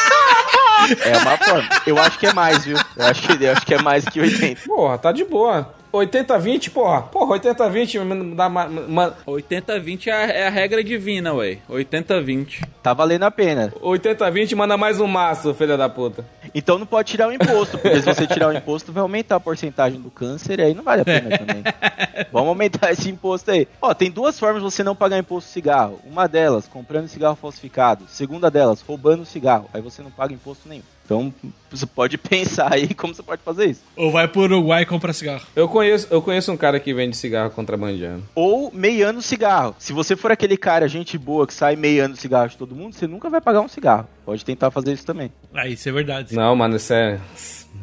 [1.03, 1.69] É uma forma.
[1.85, 2.77] Eu acho que é mais, viu?
[2.95, 4.61] Eu acho que, eu acho que é mais que 80.
[4.65, 5.73] Porra, tá de boa.
[5.93, 7.01] 80-20, porra.
[7.03, 11.57] Porra, 80-20 me dá ma- ma- 80-20 é a, é a regra divina, ué.
[11.69, 12.63] 80-20.
[12.83, 13.73] Tá valendo a pena.
[13.81, 16.25] 80-20 manda mais um maço, filha da puta.
[16.53, 19.39] Então não pode tirar o imposto, porque se você tirar o imposto, vai aumentar a
[19.39, 21.63] porcentagem do câncer e aí não vale a pena também.
[22.31, 23.67] Vamos aumentar esse imposto aí.
[23.81, 25.99] Ó, tem duas formas de você não pagar imposto de cigarro.
[26.05, 28.05] Uma delas, comprando cigarro falsificado.
[28.07, 29.69] Segunda delas, roubando cigarro.
[29.73, 30.83] Aí você não paga imposto nenhum.
[31.07, 31.33] Então
[31.71, 33.81] você pode pensar aí como você pode fazer isso.
[33.95, 35.41] Ou vai pro Uruguai e compra cigarro.
[35.55, 38.23] Eu conheço, eu conheço um cara que vende cigarro contrabandeando.
[38.35, 39.73] Ou meiando cigarro.
[39.79, 43.07] Se você for aquele cara, gente boa, que sai meiando cigarro de todo mundo, você
[43.07, 44.05] nunca vai pagar um cigarro.
[44.25, 45.31] Pode tentar fazer isso também.
[45.53, 46.35] Ah, isso é verdade.
[46.35, 47.19] Não, mano, isso é.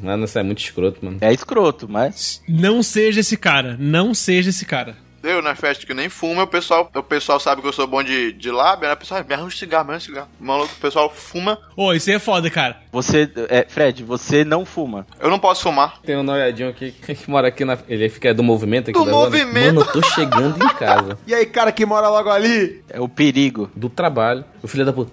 [0.03, 1.19] Mano, isso é muito escroto, mano.
[1.23, 2.43] É escroto, mas.
[2.47, 3.77] Não seja esse cara.
[3.79, 4.97] Não seja esse cara.
[5.25, 8.03] Eu, na festa que nem fumo, o pessoal, o pessoal sabe que eu sou bom
[8.03, 8.95] de, de lábia, né?
[8.95, 10.29] O pessoal, me arranja um cigarro, me arranja um cigarro.
[10.39, 11.59] Maluco, o pessoal fuma.
[11.75, 12.77] Ô, isso aí é foda, cara.
[12.93, 13.31] Você.
[13.49, 15.07] É, Fred, você não fuma.
[15.19, 15.99] Eu não posso fumar.
[16.03, 17.79] Tem um noiadinho aqui que mora aqui na.
[17.89, 19.75] Ele fica do movimento aqui Do da movimento?
[19.77, 21.19] Mano, eu tô chegando em casa.
[21.27, 22.85] E aí, cara que mora logo ali?
[22.91, 23.71] É o perigo.
[23.75, 24.45] Do trabalho.
[24.63, 25.11] O filho da puta.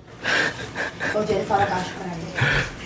[1.14, 2.72] Bom dia, ele fala baixo pra ele.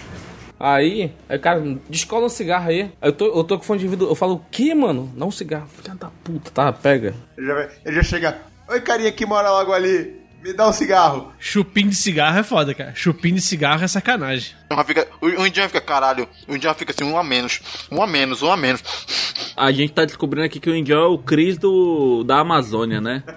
[0.60, 2.92] Aí, aí, cara, descola um cigarro aí.
[3.02, 4.08] Eu tô, eu tô com fone de ouvido.
[4.08, 5.12] Eu falo, o que, mano?
[5.16, 5.68] Não um cigarro.
[5.68, 7.14] Filha da puta, tá, pega.
[7.38, 8.38] Ele já, ele já chega.
[8.68, 10.24] Oi, carinha que mora logo ali.
[10.42, 11.34] Me dá um cigarro.
[11.40, 12.94] Chupim de cigarro é foda, cara.
[12.94, 14.54] Chupim de cigarro é sacanagem.
[14.86, 18.06] Fica, o, o indiano fica, caralho, o indiano fica assim, um a menos, um a
[18.06, 18.84] menos, um a menos.
[19.58, 23.24] A gente tá descobrindo aqui que o Indião é o Cris do, da Amazônia, né?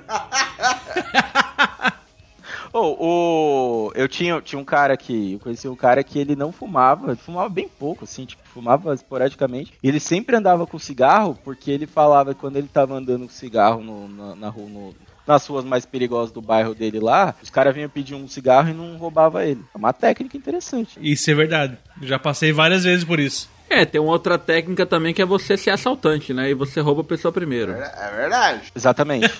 [2.72, 3.92] Ô, o...
[3.94, 5.34] eu tinha, tinha um cara que.
[5.34, 9.72] Eu conheci um cara que ele não fumava, fumava bem pouco, assim, tipo, fumava esporadicamente.
[9.82, 13.32] E ele sempre andava com cigarro, porque ele falava que quando ele tava andando com
[13.32, 14.94] cigarro no, na, na rua, no-
[15.26, 18.72] nas ruas mais perigosas do bairro dele lá, os caras vinham pedir um cigarro e
[18.72, 19.62] não roubava ele.
[19.74, 20.98] É uma técnica interessante.
[21.02, 21.76] Isso é verdade.
[22.00, 23.48] Já passei várias vezes por isso.
[23.70, 26.50] É, tem uma outra técnica também que é você ser assaltante, né?
[26.50, 27.72] E você rouba a pessoa primeiro.
[27.72, 28.72] É verdade.
[28.74, 29.28] Exatamente.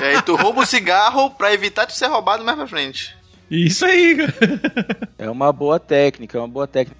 [0.00, 3.14] E aí tu rouba o cigarro pra evitar de ser roubado mais pra frente.
[3.50, 4.32] Isso aí, cara.
[5.18, 6.96] é uma boa técnica, é uma boa técnica.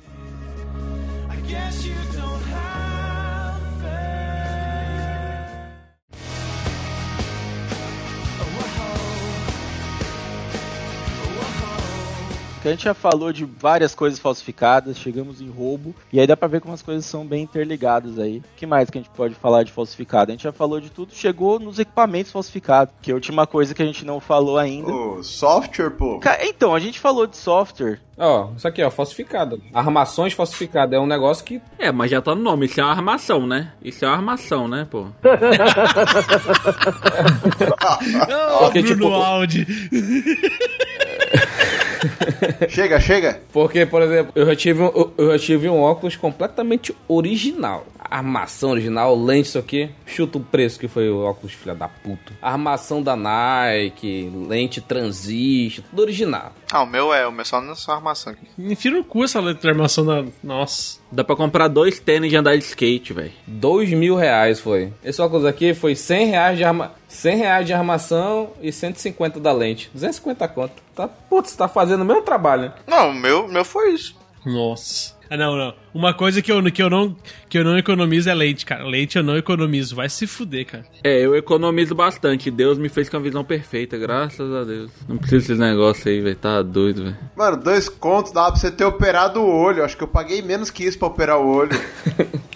[12.61, 16.37] Que a gente já falou de várias coisas falsificadas, chegamos em roubo, e aí dá
[16.37, 18.39] pra ver como as coisas são bem interligadas aí.
[18.39, 20.31] O que mais que a gente pode falar de falsificado?
[20.31, 23.75] A gente já falou de tudo, chegou nos equipamentos falsificados, que é a última coisa
[23.75, 24.91] que a gente não falou ainda.
[24.91, 26.21] O software, pô.
[26.43, 28.01] Então, a gente falou de software.
[28.19, 29.63] Ó, isso aqui, ó, falsificado.
[29.73, 30.95] Armações falsificadas.
[30.95, 31.63] É um negócio que.
[31.79, 33.73] É, mas já tá no nome, isso é uma armação, né?
[33.83, 35.07] Isso é uma armação, né, pô?
[38.61, 39.67] Porque, Bruno tipo, Aldi.
[42.69, 43.41] Chega, chega.
[43.53, 47.87] Porque, por exemplo, eu já tive um, eu- já tive um óculos completamente original.
[47.99, 49.89] Armação original, lente, isso aqui.
[50.05, 52.33] Chuta o preço que foi o óculos, filha da puta.
[52.43, 56.53] Armação da Nike, lente transistor, tudo original.
[56.73, 58.47] Ah, o meu é, o meu só nessa armação aqui.
[58.59, 60.25] Enfia no cu essa letra de armação da.
[60.43, 60.99] Nossa.
[61.13, 63.33] Dá pra comprar dois tênis de andar de skate, velho.
[63.47, 64.93] Dois mil reais foi.
[65.05, 66.93] Esse óculos aqui foi 100 reais de, arma...
[67.11, 69.91] 100 reais de armação e 150 da lente.
[69.93, 70.75] 250 conto.
[70.95, 72.73] Tá, putz, tá fazendo o mesmo trabalho.
[72.87, 74.17] Não, o meu, meu foi isso.
[74.47, 75.19] Nossa.
[75.29, 75.75] Ah, não, não.
[75.95, 77.17] Uma coisa que eu, que, eu não,
[77.49, 78.85] que eu não economizo é leite, cara.
[78.85, 79.95] Leite eu não economizo.
[79.95, 80.85] Vai se fuder, cara.
[81.05, 82.51] É, eu economizo bastante.
[82.51, 84.91] Deus me fez com a visão perfeita, graças a Deus.
[85.09, 86.37] Não precisa desses negócios aí, velho.
[86.37, 87.19] Tá doido, velho.
[87.37, 89.85] Mano, dois contos dava pra você ter operado o olho.
[89.85, 91.71] Acho que eu paguei menos que isso pra operar o olho.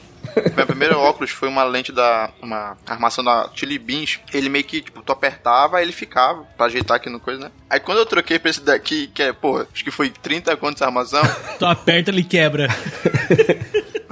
[0.56, 2.30] Meu primeiro óculos foi uma lente da.
[2.40, 4.20] Uma armação da Chili Beans.
[4.32, 7.50] Ele meio que, tipo, tu apertava, ele ficava pra ajeitar aqui no coisa, né?
[7.68, 10.82] Aí quando eu troquei pra esse daqui, que é, pô, acho que foi 30 contos
[10.82, 11.22] a armação.
[11.58, 12.68] Tu aperta, ele quebra.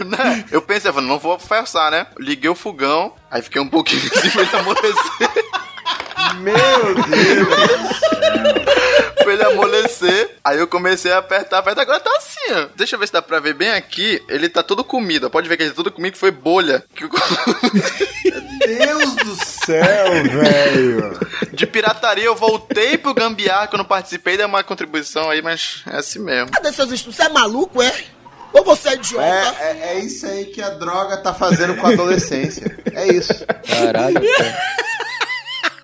[0.02, 0.44] Né?
[0.50, 2.08] Eu pensei, eu falei, não vou forçar, né?
[2.18, 5.61] Liguei o fogão, aí fiquei um pouquinho assim pra ele amolecer.
[6.40, 8.02] Meu Deus!
[9.22, 10.36] pra ele amolecer.
[10.44, 11.82] Aí eu comecei a apertar, apertar.
[11.82, 12.66] Agora tá assim, ó.
[12.74, 14.20] Deixa eu ver se dá pra ver bem aqui.
[14.28, 15.30] Ele tá todo comido.
[15.30, 16.84] Pode ver que ele tá todo comido, que foi bolha.
[16.94, 17.10] Que o-
[18.66, 19.84] Deus do céu,
[20.24, 21.20] velho!
[21.52, 25.82] De pirataria eu voltei pro gambiar que eu não participei, dei uma contribuição aí, mas
[25.86, 26.50] é assim mesmo.
[26.50, 27.16] Cadê seus estudos?
[27.16, 27.92] Você é maluco, é?
[28.52, 29.24] Ou você é idiota?
[29.60, 32.76] É, é, é isso aí que a droga tá fazendo com a adolescência.
[32.92, 33.32] É isso.
[33.68, 34.58] Caralho, cara.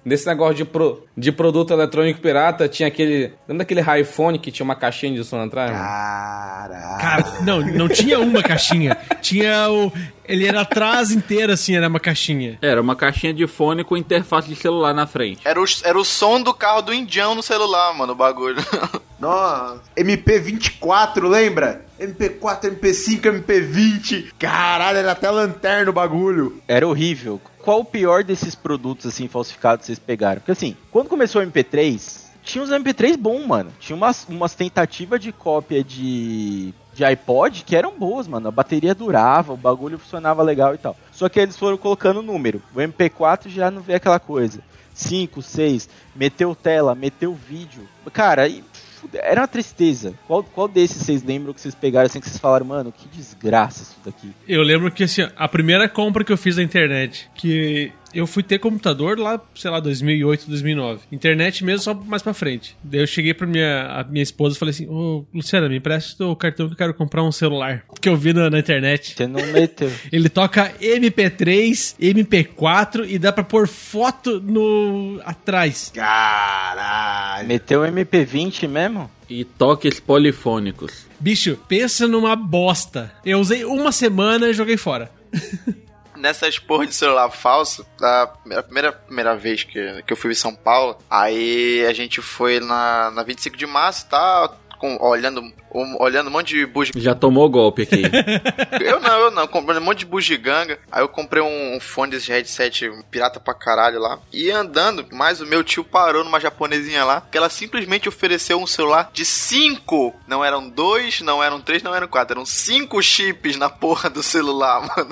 [0.08, 3.34] Nesse negócio de, pro, de produto eletrônico pirata, tinha aquele.
[3.46, 5.70] Lembra daquele iPhone que tinha uma caixinha de som atrás?
[5.70, 6.98] Caraca.
[6.98, 8.96] Cara, não, não tinha uma caixinha.
[9.20, 9.92] Tinha o.
[10.24, 12.58] Ele era atrás inteiro, assim, era uma caixinha.
[12.62, 15.40] Era uma caixinha de fone com interface de celular na frente.
[15.44, 18.56] Era o, era o som do carro do indião no celular, mano, o bagulho.
[19.20, 19.82] Nossa.
[19.96, 21.84] MP24, lembra?
[22.00, 24.32] MP4, MP5, MP20.
[24.38, 26.62] Caralho, era até lanterna o bagulho.
[26.66, 27.40] Era horrível.
[27.68, 30.40] Qual o pior desses produtos, assim, falsificados que vocês pegaram?
[30.40, 33.70] Porque, assim, quando começou o MP3, tinha uns MP3 bons, mano.
[33.78, 38.48] Tinha umas, umas tentativas de cópia de, de iPod que eram boas, mano.
[38.48, 40.96] A bateria durava, o bagulho funcionava legal e tal.
[41.12, 42.62] Só que eles foram colocando número.
[42.74, 44.60] O MP4 já não vê aquela coisa.
[44.94, 47.86] 5, 6, meteu tela, meteu vídeo.
[48.14, 48.64] Cara, aí
[48.98, 50.14] fude- era uma tristeza.
[50.26, 53.82] Qual, qual desses vocês lembram que vocês pegaram assim que vocês falaram, mano, que desgraça
[53.82, 54.32] isso daqui?
[54.46, 58.42] Eu lembro que, assim, a primeira compra que eu fiz na internet, que eu fui
[58.42, 61.00] ter computador lá, sei lá, 2008, 2009.
[61.12, 62.76] Internet mesmo, só mais pra frente.
[62.82, 66.24] Daí eu cheguei pra minha, a minha esposa e falei assim, ô, Luciana, me empresta
[66.26, 67.84] o cartão que eu quero comprar um celular.
[68.00, 69.14] Que eu vi na, na internet.
[69.16, 69.90] Você não meteu.
[70.10, 75.90] Ele toca MP3, MP4 e dá pra pôr foto no atrás.
[75.94, 77.46] Caralho.
[77.46, 79.10] Meteu MP20 mesmo?
[79.28, 81.06] E toques polifônicos.
[81.20, 83.12] Bicho, pensa numa bosta.
[83.24, 85.10] Eu usei uma semana e joguei fora.
[86.18, 88.26] Nessas porra de celular falso, a
[88.62, 93.10] primeira, primeira, vez que, que eu fui em São Paulo, aí a gente foi na,
[93.12, 95.40] na 25 de março e tal, com, olhando,
[95.74, 97.04] um, olhando um monte de bugiganga.
[97.04, 98.02] Já tomou golpe aqui.
[98.80, 100.78] Eu não, eu não, comprei um monte de bugiganga.
[100.90, 104.18] Aí eu comprei um, um fone desse headset pirata pra caralho lá.
[104.32, 108.66] E andando, mas o meu tio parou numa japonesinha lá, que ela simplesmente ofereceu um
[108.66, 110.14] celular de cinco.
[110.26, 114.22] Não eram dois, não eram três, não eram quatro, eram cinco chips na porra do
[114.22, 115.10] celular, mano.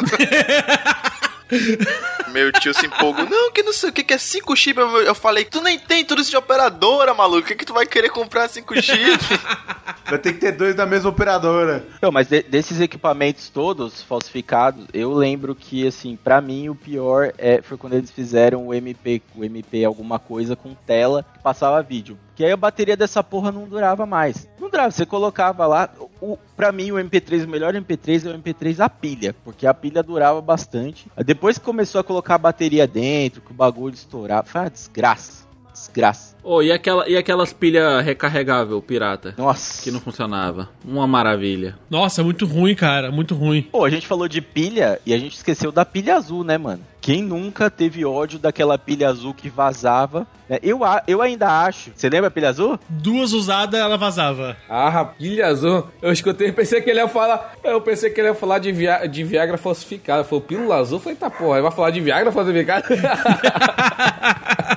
[2.37, 3.25] Meu tio se empolgou.
[3.31, 4.79] Não, que não sei o que, que é cinco chips.
[4.83, 7.41] Eu, eu falei, tu nem tem tudo isso de operadora, maluco.
[7.41, 9.27] O que, que tu vai querer comprar cinco chips?
[10.09, 11.85] Vai ter que ter dois da mesma operadora.
[12.01, 17.33] Não, mas de- desses equipamentos todos falsificados, eu lembro que, assim, pra mim o pior
[17.37, 21.83] é, foi quando eles fizeram o MP, o MP alguma coisa com tela que passava
[21.83, 22.17] vídeo.
[22.37, 24.47] Que aí a bateria dessa porra não durava mais.
[24.61, 25.89] Não durava, você colocava lá.
[26.21, 29.73] O, pra mim, o MP3, o melhor MP3 é o MP3 a pilha, porque a
[29.75, 31.07] pilha durava bastante.
[31.25, 35.47] Depois que começou a colocar a bateria dentro, que o bagulho estourava, foi uma desgraça.
[35.73, 36.35] Desgraça.
[36.43, 39.35] Oh, e, aquela, e aquelas pilhas recarregável pirata?
[39.37, 39.83] Nossa.
[39.83, 40.71] Que não funcionava.
[40.83, 41.79] Uma maravilha.
[41.91, 43.63] Nossa, muito ruim, cara, muito ruim.
[43.63, 46.83] Pô, a gente falou de pilha e a gente esqueceu da pilha azul, né, mano?
[47.07, 50.27] Quem nunca teve ódio daquela pilha azul que vazava?
[50.51, 50.59] né?
[50.61, 51.93] Eu, a- eu ainda acho.
[51.95, 52.81] Você lembra a pilha azul?
[52.89, 54.57] Duas usadas, ela vazava.
[54.69, 55.87] Ah, pilha azul.
[56.03, 57.53] Eu escutei, pensei que ele ia falar.
[57.63, 60.25] Eu pensei que ele ia falar de, via, de Viagra falsificada.
[60.25, 60.99] Falou, pílula azul?
[60.99, 62.85] Falei, tá porra, ele vai falar de Viagra falsificada?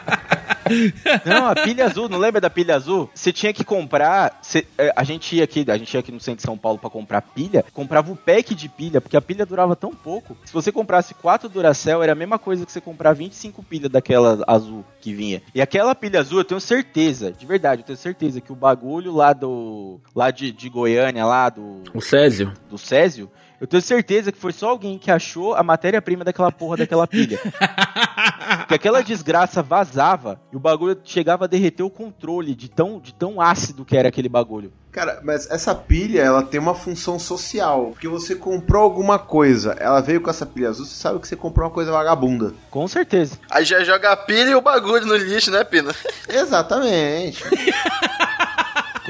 [1.26, 3.10] Não, a pilha azul, não lembra da pilha azul?
[3.14, 4.40] Você tinha que comprar.
[4.42, 6.78] você- é, a gente ia aqui, a gente ia aqui no centro de São Paulo
[6.78, 10.38] pra comprar pilha, comprava o pack de pilha, porque a pilha durava tão pouco.
[10.46, 14.44] Se você comprasse quatro Duracell, era a mesma coisa que você comprar 25 pilhas daquela
[14.48, 15.42] azul que vinha.
[15.54, 19.14] E aquela pilha azul, eu tenho certeza, de verdade, eu tenho certeza que o bagulho
[19.14, 20.00] lá do.
[20.16, 21.84] lá de, de Goiânia, lá do.
[21.94, 22.54] O Césio?
[22.70, 23.30] do Césio,
[23.60, 27.40] eu tenho certeza que foi só alguém que achou a matéria-prima daquela porra daquela pilha.
[28.68, 33.14] que aquela desgraça vazava e o bagulho chegava a derreter o controle de tão, de
[33.14, 34.72] tão ácido que era aquele bagulho.
[34.92, 37.92] Cara, mas essa pilha, ela tem uma função social.
[37.92, 41.36] Porque você comprou alguma coisa, ela veio com essa pilha azul, você sabe que você
[41.36, 42.54] comprou uma coisa vagabunda.
[42.72, 43.38] Com certeza.
[43.50, 45.94] Aí já joga a pilha e o bagulho no lixo, né, Pina?
[46.28, 47.44] Exatamente.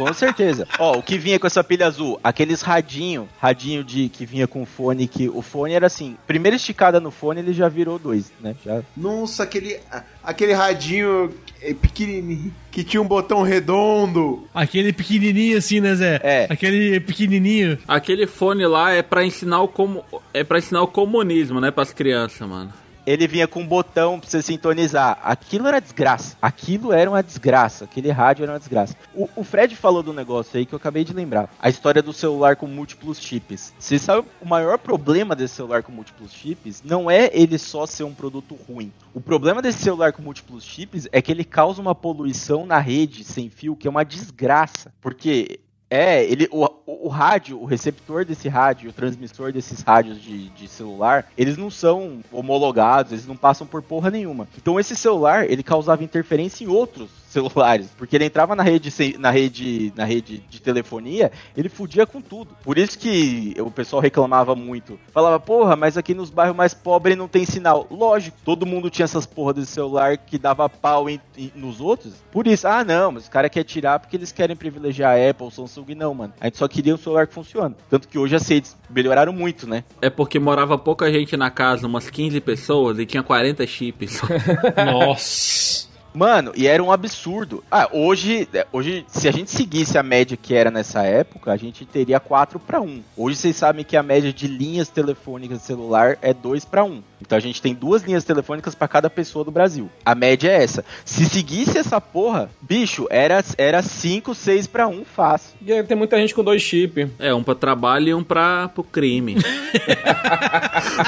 [0.05, 0.67] Com certeza.
[0.80, 2.19] Ó, o que vinha com essa pilha azul?
[2.23, 6.99] Aqueles radinho, radinho de que vinha com fone, que o fone era assim, primeira esticada
[6.99, 8.55] no fone ele já virou dois, né?
[8.65, 9.80] Já Nossa, aquele,
[10.23, 11.34] aquele radinho
[11.81, 14.47] pequenininho, que tinha um botão redondo.
[14.53, 16.19] Aquele pequenininho assim, né, Zé?
[16.23, 16.47] É.
[16.49, 17.77] Aquele pequenininho.
[17.88, 20.03] Aquele fone lá é pra ensinar o como
[20.34, 22.71] é para ensinar o comunismo, né, pras crianças, mano.
[23.10, 25.19] Ele vinha com um botão pra você sintonizar.
[25.23, 26.38] Aquilo era desgraça.
[26.40, 27.86] Aquilo era uma desgraça.
[27.86, 28.95] Aquele rádio era uma desgraça.
[29.15, 31.49] O, o Fred falou do negócio aí que eu acabei de lembrar.
[31.60, 33.73] A história do celular com múltiplos chips.
[33.80, 36.84] Você sabe o maior problema desse celular com múltiplos chips?
[36.86, 38.94] Não é ele só ser um produto ruim.
[39.11, 43.23] O problema desse celular com múltiplos chips é que ele causa uma poluição na rede
[43.23, 44.94] sem fio que é uma desgraça.
[45.02, 50.21] Porque é, ele, o, o, o rádio, o receptor desse rádio, o transmissor desses rádios
[50.21, 54.47] de, de celular, eles não são homologados, eles não passam por porra nenhuma.
[54.57, 59.29] Então esse celular, ele causava interferência em outros celulares, porque ele entrava na rede, na
[59.29, 62.55] rede, na rede de telefonia, ele fudia com tudo.
[62.63, 64.99] Por isso que o pessoal reclamava muito.
[65.11, 67.85] Falava, porra, mas aqui nos bairros mais pobres não tem sinal.
[67.91, 72.13] Lógico, todo mundo tinha essas porra desse celular que dava pau em- em- nos outros.
[72.31, 75.51] Por isso, ah não, mas os caras querem tirar porque eles querem privilegiar a Apple,
[75.51, 76.34] Samsung, não, mano.
[76.39, 77.76] A gente só queria um celular que funciona.
[77.89, 79.84] Tanto que hoje as redes melhoraram muito, né?
[80.01, 84.22] É porque morava pouca gente na casa, umas 15 pessoas, e tinha 40 chips.
[84.85, 85.88] Nossa.
[86.19, 87.63] Mano, e era um absurdo.
[87.71, 91.85] Ah, hoje, hoje, se a gente seguisse a média que era nessa época, a gente
[91.85, 93.01] teria 4 para 1.
[93.15, 97.01] Hoje vocês sabem que a média de linhas telefônicas de celular é 2 para 1.
[97.21, 99.89] Então a gente tem duas linhas telefônicas para cada pessoa do Brasil.
[100.03, 100.83] A média é essa.
[101.05, 105.55] Se seguisse essa porra, bicho, era, era 5, 6 para 1 fácil.
[105.61, 107.09] E aí tem muita gente com dois chips.
[107.17, 109.37] É, um pra trabalho e um pra, pro crime.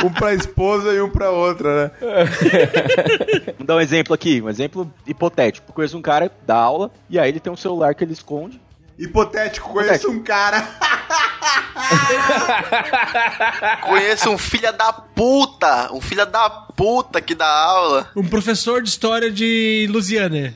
[0.06, 1.92] Um pra esposa e um pra outra, né?
[3.58, 5.74] Vamos dar um exemplo aqui, um exemplo hipotético.
[5.74, 8.62] Conheço um cara dá aula e aí ele tem um celular que ele esconde.
[8.98, 10.68] Hipotético, conheço um cara.
[13.82, 16.50] Conheço um filho da puta, um filho da
[16.82, 18.08] puta que dá aula.
[18.16, 20.54] Um professor de história de Lusiana.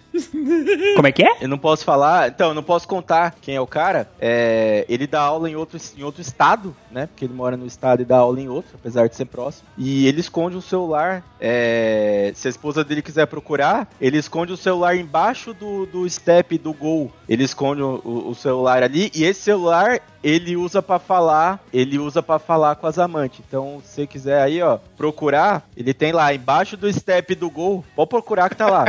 [0.95, 1.37] Como é que é?
[1.41, 4.09] Eu não posso falar, então, eu não posso contar quem é o cara.
[4.19, 7.05] É, ele dá aula em outro, em outro estado, né?
[7.05, 9.67] Porque ele mora no estado e dá aula em outro, apesar de ser próximo.
[9.77, 11.23] E ele esconde um celular.
[11.39, 16.57] é, se a esposa dele quiser procurar, ele esconde o celular embaixo do, do step
[16.57, 17.11] do Gol.
[17.29, 21.99] Ele esconde o, o- o celular ali e esse celular ele usa pra falar, ele
[21.99, 23.41] usa para falar com as amantes.
[23.47, 27.85] Então, se você quiser aí, ó, procurar, ele tem lá embaixo do step do Gol.
[27.95, 28.85] Pode procurar que tá lá.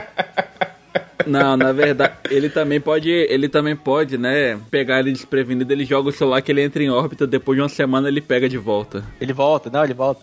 [1.26, 6.10] Não, na verdade, ele também pode, ele também pode, né, pegar ele desprevenido, ele joga
[6.10, 9.04] o celular que ele entra em órbita, depois de uma semana ele pega de volta.
[9.20, 10.22] Ele volta, não, ele volta.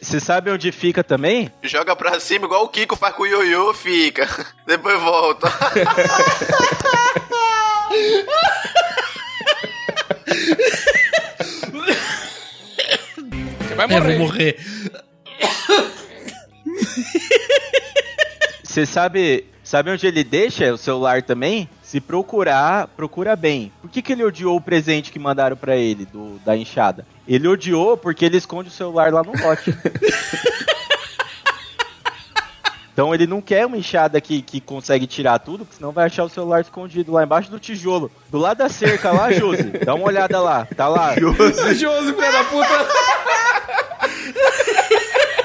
[0.00, 1.52] Você sabe onde fica também?
[1.62, 4.26] Joga pra cima igual o Kiko faz com o Yoyo, fica.
[4.66, 5.52] Depois volta.
[13.78, 14.16] Vai É, morrer.
[14.18, 14.56] vou morrer.
[18.64, 21.68] Você sabe, sabe onde ele deixa o celular também?
[21.82, 23.72] Se procurar, procura bem.
[23.80, 27.06] Por que, que ele odiou o presente que mandaram pra ele do, da enxada?
[27.26, 29.72] Ele odiou porque ele esconde o celular lá no lote.
[32.92, 36.24] Então ele não quer uma enxada que, que consegue tirar tudo, porque senão vai achar
[36.24, 38.10] o celular escondido lá embaixo do tijolo.
[38.28, 39.70] Do lado da cerca lá, Josi.
[39.84, 40.66] Dá uma olhada lá.
[40.76, 41.14] Tá lá.
[41.14, 42.88] Josi, filho da puta.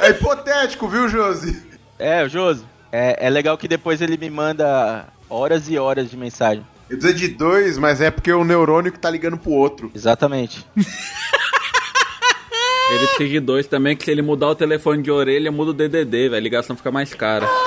[0.03, 1.61] É hipotético, viu, Josi?
[1.97, 2.65] É, o Josi.
[2.91, 6.65] É, é legal que depois ele me manda horas e horas de mensagem.
[6.89, 9.91] Eu precisa de dois, mas é porque o neurônio que tá ligando pro outro.
[9.95, 10.65] Exatamente.
[12.91, 15.73] Ele precisa de dois também, que se ele mudar o telefone de orelha, muda o
[15.73, 17.47] DDD, velho, a ligação fica mais cara.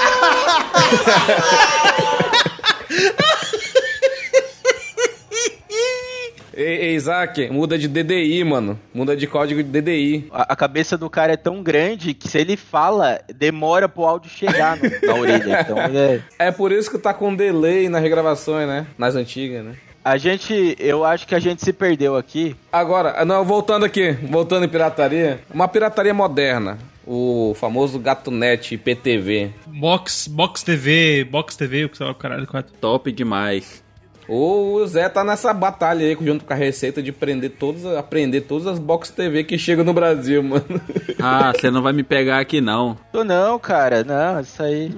[6.57, 8.81] Ei, ei, Isaac, muda de DDI, mano.
[8.95, 10.29] Muda de código de DDI.
[10.33, 14.31] A, a cabeça do cara é tão grande que se ele fala, demora pro áudio
[14.31, 15.61] chegar no- na orelha.
[15.61, 16.21] Então é...
[16.39, 18.87] É por isso que tá com delay nas regravações, né?
[18.97, 19.75] Nas antigas, né?
[20.03, 22.57] A gente, eu acho que a gente se perdeu aqui.
[22.73, 25.41] Agora, não, voltando aqui, voltando em pirataria.
[25.53, 26.79] Uma pirataria moderna.
[27.05, 29.51] O famoso GatoNet IPTV.
[29.67, 32.73] Box, Box TV, Box TV, o que sei lá, o caralho, quatro.
[32.81, 33.85] Top demais.
[34.29, 38.67] O Zé tá nessa batalha aí, junto com a receita de prender todos, aprender todas
[38.67, 40.81] as box TV que chegam no Brasil, mano.
[41.21, 42.99] Ah, você não vai me pegar aqui não.
[43.13, 44.91] Tô não, cara, não, isso aí.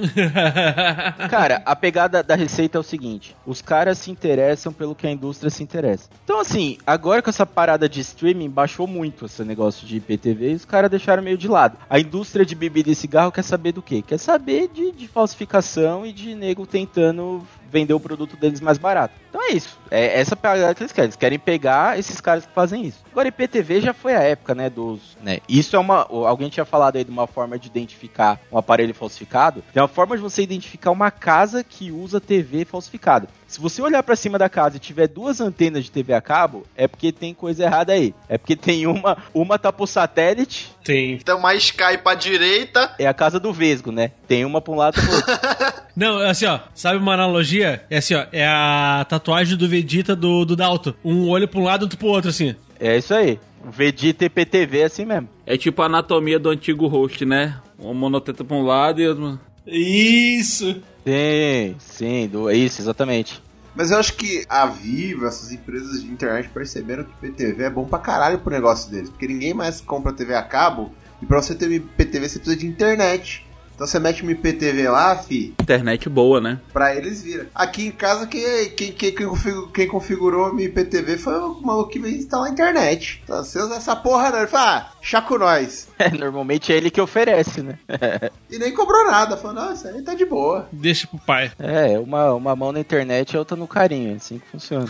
[1.30, 5.10] Cara, a pegada da receita é o seguinte: os caras se interessam pelo que a
[5.10, 6.08] indústria se interessa.
[6.24, 10.54] Então, assim, agora com essa parada de streaming, baixou muito esse negócio de IPTV e
[10.54, 11.78] os caras deixaram meio de lado.
[11.88, 14.02] A indústria de bebida e cigarro quer saber do quê?
[14.06, 19.14] Quer saber de, de falsificação e de nego tentando vender o produto deles mais barato.
[19.28, 19.77] Então é isso.
[19.90, 21.06] É essa pegada que eles querem.
[21.06, 22.98] Eles querem pegar esses caras que fazem isso.
[23.10, 24.68] Agora, IPTV já foi a época, né?
[24.70, 25.16] Dos.
[25.22, 26.06] Né, isso é uma.
[26.08, 29.62] Alguém tinha falado aí de uma forma de identificar um aparelho falsificado.
[29.74, 33.28] É uma forma de você identificar uma casa que usa TV falsificada.
[33.46, 36.66] Se você olhar pra cima da casa e tiver duas antenas de TV a cabo,
[36.76, 38.14] é porque tem coisa errada aí.
[38.28, 39.16] É porque tem uma.
[39.34, 41.12] Uma tá pro satélite, Tem.
[41.14, 42.94] Então mais Sky pra direita.
[42.98, 44.12] é a casa do Vesgo, né?
[44.26, 45.34] Tem uma pra um lado e pro outro.
[45.96, 47.84] Não, assim, ó, sabe uma analogia?
[47.90, 50.94] É assim, ó, é a tatuagem do Vegeta do, do Dalton.
[51.04, 52.54] Um olho pra um lado, outro pro outro, assim.
[52.80, 53.38] é isso aí.
[53.64, 55.28] O Vegeta IPTV é assim mesmo.
[55.46, 57.56] É tipo a anatomia do antigo host, né?
[57.78, 59.38] Uma monoteta pra um lado e outra...
[59.66, 60.80] Isso!
[61.06, 63.42] Sim, sim, do, é isso, exatamente.
[63.74, 67.84] Mas eu acho que a Vivo, essas empresas de internet perceberam que PTV é bom
[67.84, 69.08] pra caralho pro negócio deles.
[69.08, 70.92] Porque ninguém mais compra TV a cabo.
[71.22, 73.46] E pra você ter IPTV você precisa de internet.
[73.78, 76.58] Então você mete uma IPTV lá, fi, Internet boa, né?
[76.72, 77.46] pra eles vira.
[77.54, 81.60] Aqui em casa, quem, quem, quem, quem configurou, quem configurou a minha IPTV foi o
[81.62, 83.20] maluco que veio instalar a internet.
[83.22, 84.38] Então, você usa essa porra, não.
[84.38, 85.86] Ele fala, ah, chá com nós.
[85.96, 87.78] É, normalmente é ele que oferece, né?
[88.50, 89.36] E nem cobrou nada.
[89.36, 90.66] Falou, nossa, aí tá de boa.
[90.72, 91.52] Deixa pro pai.
[91.58, 94.88] É, uma, uma mão na internet e a outra no carinho, é assim que funciona.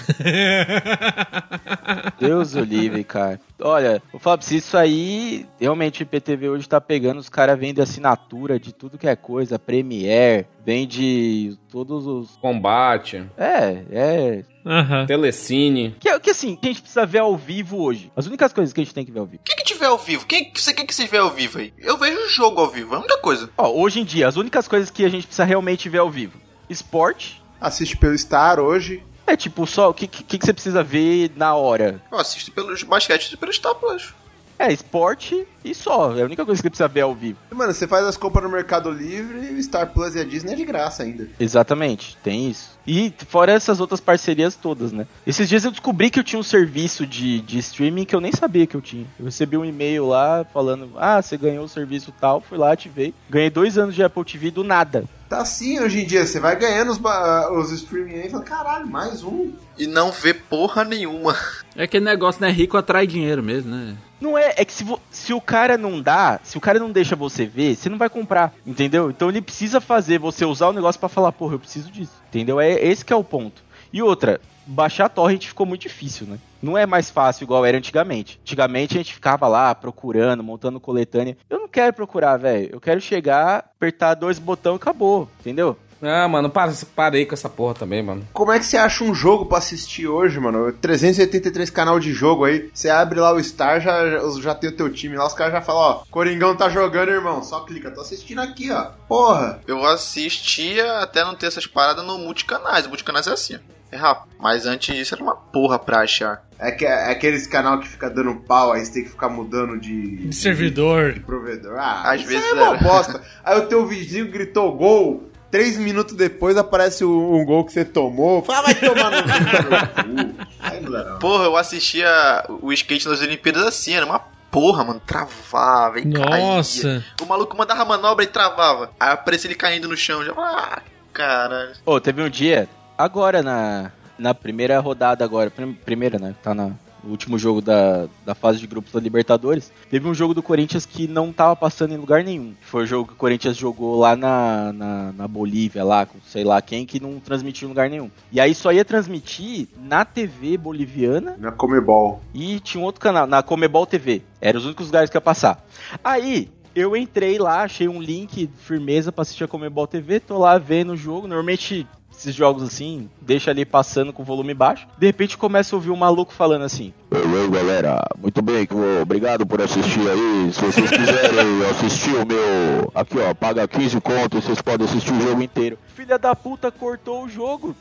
[2.20, 3.40] Deus o livre, cara.
[3.60, 7.58] Olha, vou falar pra você, isso aí, realmente o IPTV hoje tá pegando, os caras
[7.58, 12.36] vendem assinatura de tudo que é coisa, Premiere, vende todos os...
[12.36, 14.44] Combate, É, é...
[14.64, 15.06] Aham.
[15.06, 15.96] Telecine.
[15.98, 18.12] Que, que assim, que a gente precisa ver ao vivo hoje.
[18.14, 19.40] As únicas coisas que a gente tem que ver ao vivo.
[19.40, 20.26] O que, que tiver ao vivo?
[20.26, 21.72] Quem, você quer que vocês vejam ao vivo aí?
[21.78, 23.50] Eu vejo o jogo ao vivo, é a única coisa.
[23.56, 26.38] Ó, hoje em dia, as únicas coisas que a gente precisa realmente ver ao vivo.
[26.68, 29.02] Esporte, Assiste pelo Star hoje.
[29.26, 32.00] é tipo, só o que, que, que você precisa ver na hora.
[32.12, 34.14] Eu assisto pelos basquete e pelos Star Plus.
[34.58, 36.16] É, esporte e só.
[36.16, 37.38] É a única coisa que você precisa ver ao vivo.
[37.52, 40.52] Mano, você faz as compras no Mercado Livre e o Star Plus e a Disney
[40.52, 41.28] é de graça ainda.
[41.38, 42.76] Exatamente, tem isso.
[42.86, 45.06] E fora essas outras parcerias todas, né?
[45.26, 48.32] Esses dias eu descobri que eu tinha um serviço de, de streaming que eu nem
[48.32, 49.06] sabia que eu tinha.
[49.18, 53.14] Eu recebi um e-mail lá falando: Ah, você ganhou o serviço tal, fui lá, ativei.
[53.28, 55.04] Ganhei dois anos de Apple TV do nada.
[55.28, 58.86] Tá assim hoje em dia, você vai ganhando os, os streaming aí e fala, caralho,
[58.86, 59.52] mais um.
[59.78, 61.36] E não vê porra nenhuma.
[61.76, 62.50] É aquele negócio, né?
[62.50, 63.94] Rico atrai dinheiro mesmo, né?
[64.20, 67.14] Não é, é que se, se o cara não dá, se o cara não deixa
[67.14, 69.10] você ver, você não vai comprar, entendeu?
[69.10, 72.60] Então ele precisa fazer você usar o negócio pra falar, porra, eu preciso disso, entendeu?
[72.60, 73.62] É esse que é o ponto.
[73.92, 76.38] E outra, baixar torrent ficou muito difícil, né?
[76.60, 78.38] Não é mais fácil igual era antigamente.
[78.42, 81.38] Antigamente a gente ficava lá procurando, montando coletânea.
[81.48, 82.68] Eu não quero procurar, velho.
[82.72, 85.76] Eu quero chegar, apertar dois botões e acabou, entendeu?
[86.00, 88.26] Ah, mano, para- parei com essa porra também, mano.
[88.32, 90.72] Como é que você acha um jogo pra assistir hoje, mano?
[90.72, 92.70] 383 canal de jogo aí.
[92.72, 94.00] Você abre lá o Star, já,
[94.40, 97.42] já, tem o teu time lá, os caras já falam, ó, Coringão tá jogando, irmão.
[97.42, 98.86] Só clica, tô assistindo aqui, ó.
[99.08, 99.60] Porra.
[99.66, 102.86] Eu assistia até não ter essas paradas no multicanais.
[102.86, 103.58] O multicanais é assim.
[103.90, 104.28] É rápido.
[104.38, 106.42] Mas antes disso era uma porra pra achar.
[106.58, 109.78] É, que, é aqueles canal que fica dando pau, aí você tem que ficar mudando
[109.80, 111.12] de, De servidor.
[111.14, 111.76] de provedor.
[111.78, 113.22] Ah, Às isso vezes é uma bosta.
[113.44, 115.27] Aí o teu vizinho gritou gol.
[115.50, 118.42] Três minutos depois aparece um, um gol que você tomou.
[118.42, 120.34] Fala, vai tomar no cu.
[120.60, 121.18] Aí não dá não.
[121.18, 124.18] Porra, eu assistia o skate nas Olimpíadas assim, era uma
[124.50, 125.00] porra, mano.
[125.06, 126.82] Travava e Nossa.
[126.82, 127.04] caía.
[127.22, 128.90] O maluco mandava manobra e travava.
[129.00, 130.22] Aí aparecia ele caindo no chão.
[130.22, 131.72] Já, ah, caralho.
[131.86, 136.34] Ô, teve um dia, agora na, na primeira rodada agora, prim- primeira, né?
[136.42, 136.72] Tá na,
[137.02, 139.72] no último jogo da, da fase de grupos da Libertadores.
[139.90, 142.54] Teve um jogo do Corinthians que não tava passando em lugar nenhum.
[142.60, 146.44] Foi o jogo que o Corinthians jogou lá na, na, na Bolívia, lá com sei
[146.44, 148.10] lá quem, que não transmitiu em lugar nenhum.
[148.32, 152.20] E aí só ia transmitir na TV boliviana Na Comebol.
[152.34, 154.22] e tinha um outro canal, na Comebol TV.
[154.40, 155.64] Eram os únicos lugares que ia passar.
[156.02, 160.58] Aí, eu entrei lá, achei um link firmeza pra assistir a Comebol TV, tô lá
[160.58, 161.26] vendo o jogo.
[161.26, 161.86] Normalmente,
[162.18, 164.86] esses jogos assim, deixa ali passando com o volume baixo.
[164.98, 168.00] De repente, começa a ouvir um maluco falando assim: Oi, galera.
[168.18, 170.52] Muito bem, que vou- obrigado por assistir aí.
[170.52, 172.90] Se vocês quiserem assistir o meu.
[172.94, 175.78] Aqui, ó, paga 15 conto e vocês podem assistir o jogo inteiro.
[175.94, 177.76] Filha da puta cortou o jogo.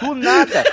[0.00, 0.64] Do nada.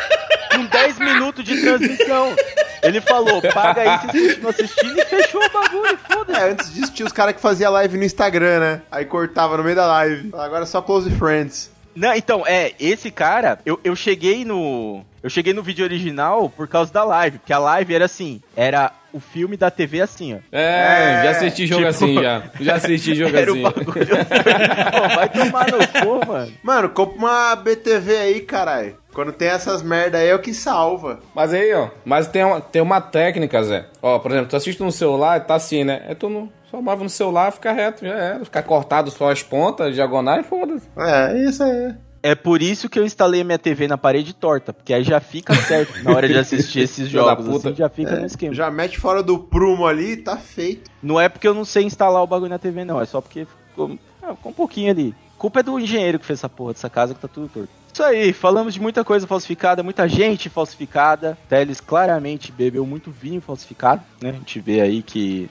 [0.55, 2.35] Com 10 minutos de transmissão.
[2.83, 6.39] Ele falou, paga aí, vocês continuam assistindo e fechou o bagulho, foda-se.
[6.39, 8.81] É, antes disso tinha os caras que faziam live no Instagram, né?
[8.91, 10.29] Aí cortava no meio da live.
[10.33, 11.71] Agora é só close friends.
[11.95, 15.03] Não, então, é, esse cara, eu, eu cheguei no.
[15.21, 18.91] Eu cheguei no vídeo original por causa da live, porque a live era assim, era
[19.13, 20.37] o filme da TV assim, ó.
[20.51, 22.43] É, É, já assisti jogo tipo- assim, já.
[22.59, 23.61] Já assisti jogo Era o assim.
[23.61, 24.07] bagulho.
[24.07, 25.77] Pô, vai tomar no
[26.19, 26.51] cu, mano.
[26.61, 28.97] Mano, compra uma BTV aí, caralho.
[29.13, 31.19] Quando tem essas merda aí é o que salva.
[31.35, 33.85] Mas aí, ó, mas tem uma, tem uma técnica, Zé.
[34.01, 36.03] Ó, por exemplo, tu assiste no celular, tá assim, né?
[36.09, 38.43] É tu no, só move no celular, fica reto, já era.
[38.45, 40.87] Ficar cortado só as pontas, diagonais, foda-se.
[40.97, 41.93] É, isso aí.
[42.23, 45.19] É por isso que eu instalei a minha TV na parede torta, porque aí já
[45.19, 47.45] fica certo na hora de assistir esses jogos.
[47.45, 47.69] puta.
[47.69, 48.55] Assim, já fica É, no esquema.
[48.55, 50.89] Já mete fora do prumo ali, tá feito.
[51.01, 52.99] Não é porque eu não sei instalar o bagulho na TV, não.
[52.99, 55.13] É só porque ficou, ah, ficou um pouquinho ali.
[55.35, 57.69] A culpa é do engenheiro que fez essa porra dessa casa que tá tudo torto.
[57.93, 61.37] Isso aí, falamos de muita coisa falsificada, muita gente falsificada.
[61.47, 64.29] Teles claramente bebeu muito vinho falsificado, né?
[64.29, 65.49] A gente vê aí que.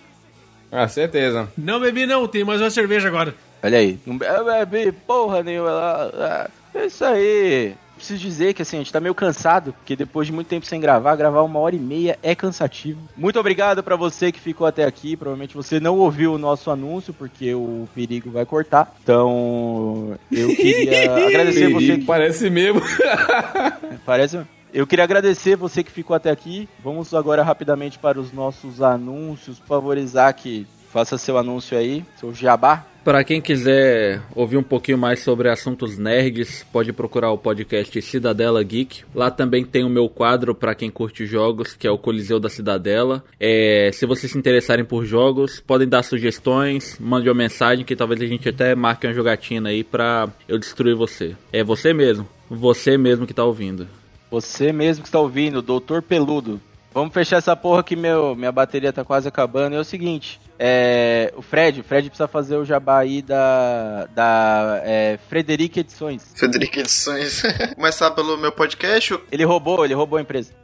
[0.72, 1.50] Ah, certeza.
[1.56, 3.34] Não bebi não, tem mais uma cerveja agora.
[3.62, 5.70] Olha aí, não bebe porra nenhuma.
[5.70, 7.74] lá, É isso aí.
[7.94, 10.80] Preciso dizer que assim, a gente tá meio cansado, porque depois de muito tempo sem
[10.80, 12.98] gravar, gravar uma hora e meia é cansativo.
[13.16, 15.14] Muito obrigado pra você que ficou até aqui.
[15.16, 18.92] Provavelmente você não ouviu o nosso anúncio, porque o perigo vai cortar.
[19.04, 22.82] Então, eu queria agradecer você Perigo, que Parece mesmo.
[24.04, 24.40] Parece.
[24.72, 26.66] Eu queria agradecer você que ficou até aqui.
[26.82, 29.58] Vamos agora rapidamente para os nossos anúncios.
[29.58, 32.86] Por favor, Isaac, faça seu anúncio aí, seu jabá.
[33.04, 38.62] Para quem quiser ouvir um pouquinho mais sobre assuntos nerds, pode procurar o podcast Cidadela
[38.62, 39.02] Geek.
[39.12, 42.48] Lá também tem o meu quadro para quem curte jogos, que é o Coliseu da
[42.48, 43.24] Cidadela.
[43.40, 48.22] É, se vocês se interessarem por jogos, podem dar sugestões, mande uma mensagem que talvez
[48.22, 51.36] a gente até marque uma jogatina aí pra eu destruir você.
[51.52, 53.88] É você mesmo, você mesmo que tá ouvindo.
[54.32, 56.58] Você mesmo que está ouvindo, Doutor Peludo.
[56.94, 59.76] Vamos fechar essa porra que meu, minha bateria tá quase acabando.
[59.76, 64.80] É o seguinte, é, o Fred, o Fred precisa fazer o jabá aí da, da
[64.84, 66.32] é, Frederic Edições.
[66.34, 67.42] Federico Edições.
[67.76, 69.18] Começar pelo meu podcast.
[69.30, 70.54] Ele roubou, ele roubou a empresa.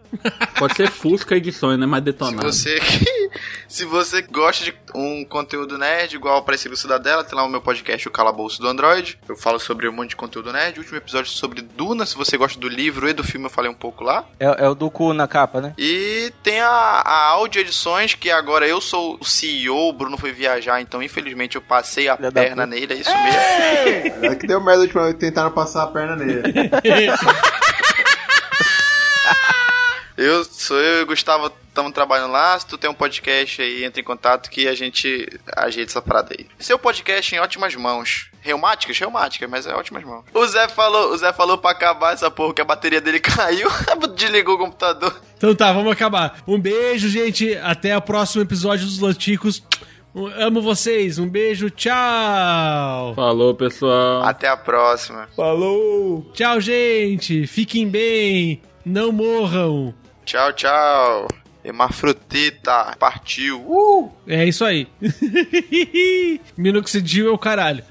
[0.59, 1.86] Pode ser Fusca Edições, né?
[1.86, 2.52] Mais Se detonado.
[2.52, 2.78] você,
[3.68, 7.60] se você gosta de um conteúdo nerd igual com o Cidadela, tem lá o meu
[7.60, 9.18] podcast, o Calabouço do Android.
[9.28, 10.78] Eu falo sobre um monte de conteúdo nerd.
[10.78, 13.70] O último episódio sobre Duna, se você gosta do livro e do filme, eu falei
[13.70, 14.24] um pouco lá.
[14.40, 15.74] É, é o do cu na capa, né?
[15.78, 20.32] E tem a, a Audio Edições, que agora eu sou o CEO, o Bruno foi
[20.32, 24.24] viajar, então infelizmente eu passei a perna nele, é isso mesmo.
[24.26, 26.43] É que deu merda que tentaram passar a perna nele.
[30.20, 32.59] Eu sou eu e o Gustavo, estamos trabalhando lá.
[32.59, 36.35] Se tu tem um podcast aí, entra em contato que a gente ajeita essa parada
[36.36, 36.45] aí.
[36.59, 38.28] Seu podcast em ótimas mãos.
[38.40, 38.99] Reumáticas?
[38.99, 40.24] Reumáticas, mas é ótimas mãos.
[40.35, 43.70] O Zé falou, o Zé falou pra acabar essa porra que a bateria dele caiu,
[44.16, 45.15] desligou o computador.
[45.36, 46.43] Então tá, vamos acabar.
[46.49, 47.55] Um beijo, gente.
[47.59, 49.62] Até o próximo episódio dos Laticos.
[50.12, 51.20] Um- Amo vocês.
[51.20, 51.70] Um beijo.
[51.70, 53.15] Tchau.
[53.15, 54.24] Falou, pessoal.
[54.24, 55.28] Até a próxima.
[55.36, 56.28] Falou!
[56.35, 57.47] Tchau, gente.
[57.47, 58.61] Fiquem bem.
[58.85, 59.95] Não morram.
[60.28, 61.28] Tchau, tchau.
[61.64, 63.64] Hermafrodita, partiu.
[63.66, 64.12] Uh!
[64.26, 64.86] É isso aí.
[66.55, 67.82] Minoxidil é o caralho.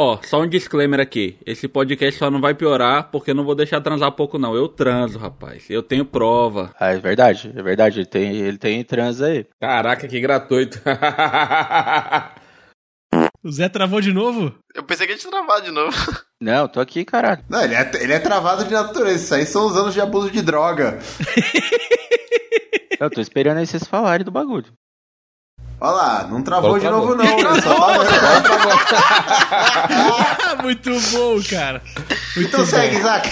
[0.00, 1.36] Ó, só um disclaimer aqui.
[1.44, 4.54] Esse podcast só não vai piorar porque eu não vou deixar transar pouco, não.
[4.54, 5.68] Eu transo, rapaz.
[5.68, 6.72] Eu tenho prova.
[6.78, 7.98] Ah, é verdade, é verdade.
[7.98, 9.44] Ele tem, ele tem trans aí.
[9.60, 10.80] Caraca, que gratuito.
[13.42, 14.52] O Zé travou de novo?
[14.74, 15.96] Eu pensei que a gente ia travar de novo.
[16.42, 17.42] Não, tô aqui, caralho.
[17.48, 19.24] Não, ele é, ele é travado de natureza.
[19.24, 20.98] Isso aí são os anos de abuso de droga.
[23.00, 24.66] Eu tô esperando aí vocês falarem do bagulho.
[25.80, 27.14] Olha lá, não travou Qual de travou?
[27.16, 27.38] novo não.
[27.38, 27.76] Ele só.
[29.90, 31.82] Ah, muito bom, cara.
[32.36, 32.66] Muito Então bom.
[32.66, 33.30] segue, Isaac.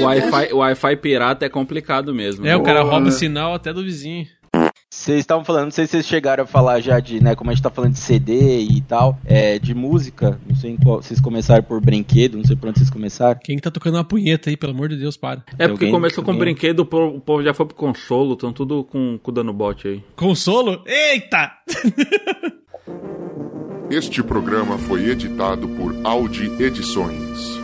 [0.00, 2.46] O Wi-Fi, o Wi-Fi pirata é complicado mesmo.
[2.46, 2.92] É, o cara Boa.
[2.92, 4.26] rouba o sinal até do vizinho.
[4.92, 7.54] Vocês estavam falando, não sei se vocês chegaram a falar já de, né, como a
[7.54, 11.20] gente tá falando de CD e tal, é, de música, não sei em qual, vocês
[11.20, 13.38] começaram por brinquedo, não sei por onde vocês começaram.
[13.40, 15.44] Quem que tá tocando uma punheta aí, pelo amor de Deus, para.
[15.56, 18.32] É porque Alguém- começou com alguém- brinquedo, o povo o povo já foi pro consolo,
[18.32, 20.02] estão tudo com, com dando bote aí.
[20.16, 20.82] Consolo?
[20.84, 21.52] Eita!
[23.88, 27.60] Este programa foi editado por Audi Edições.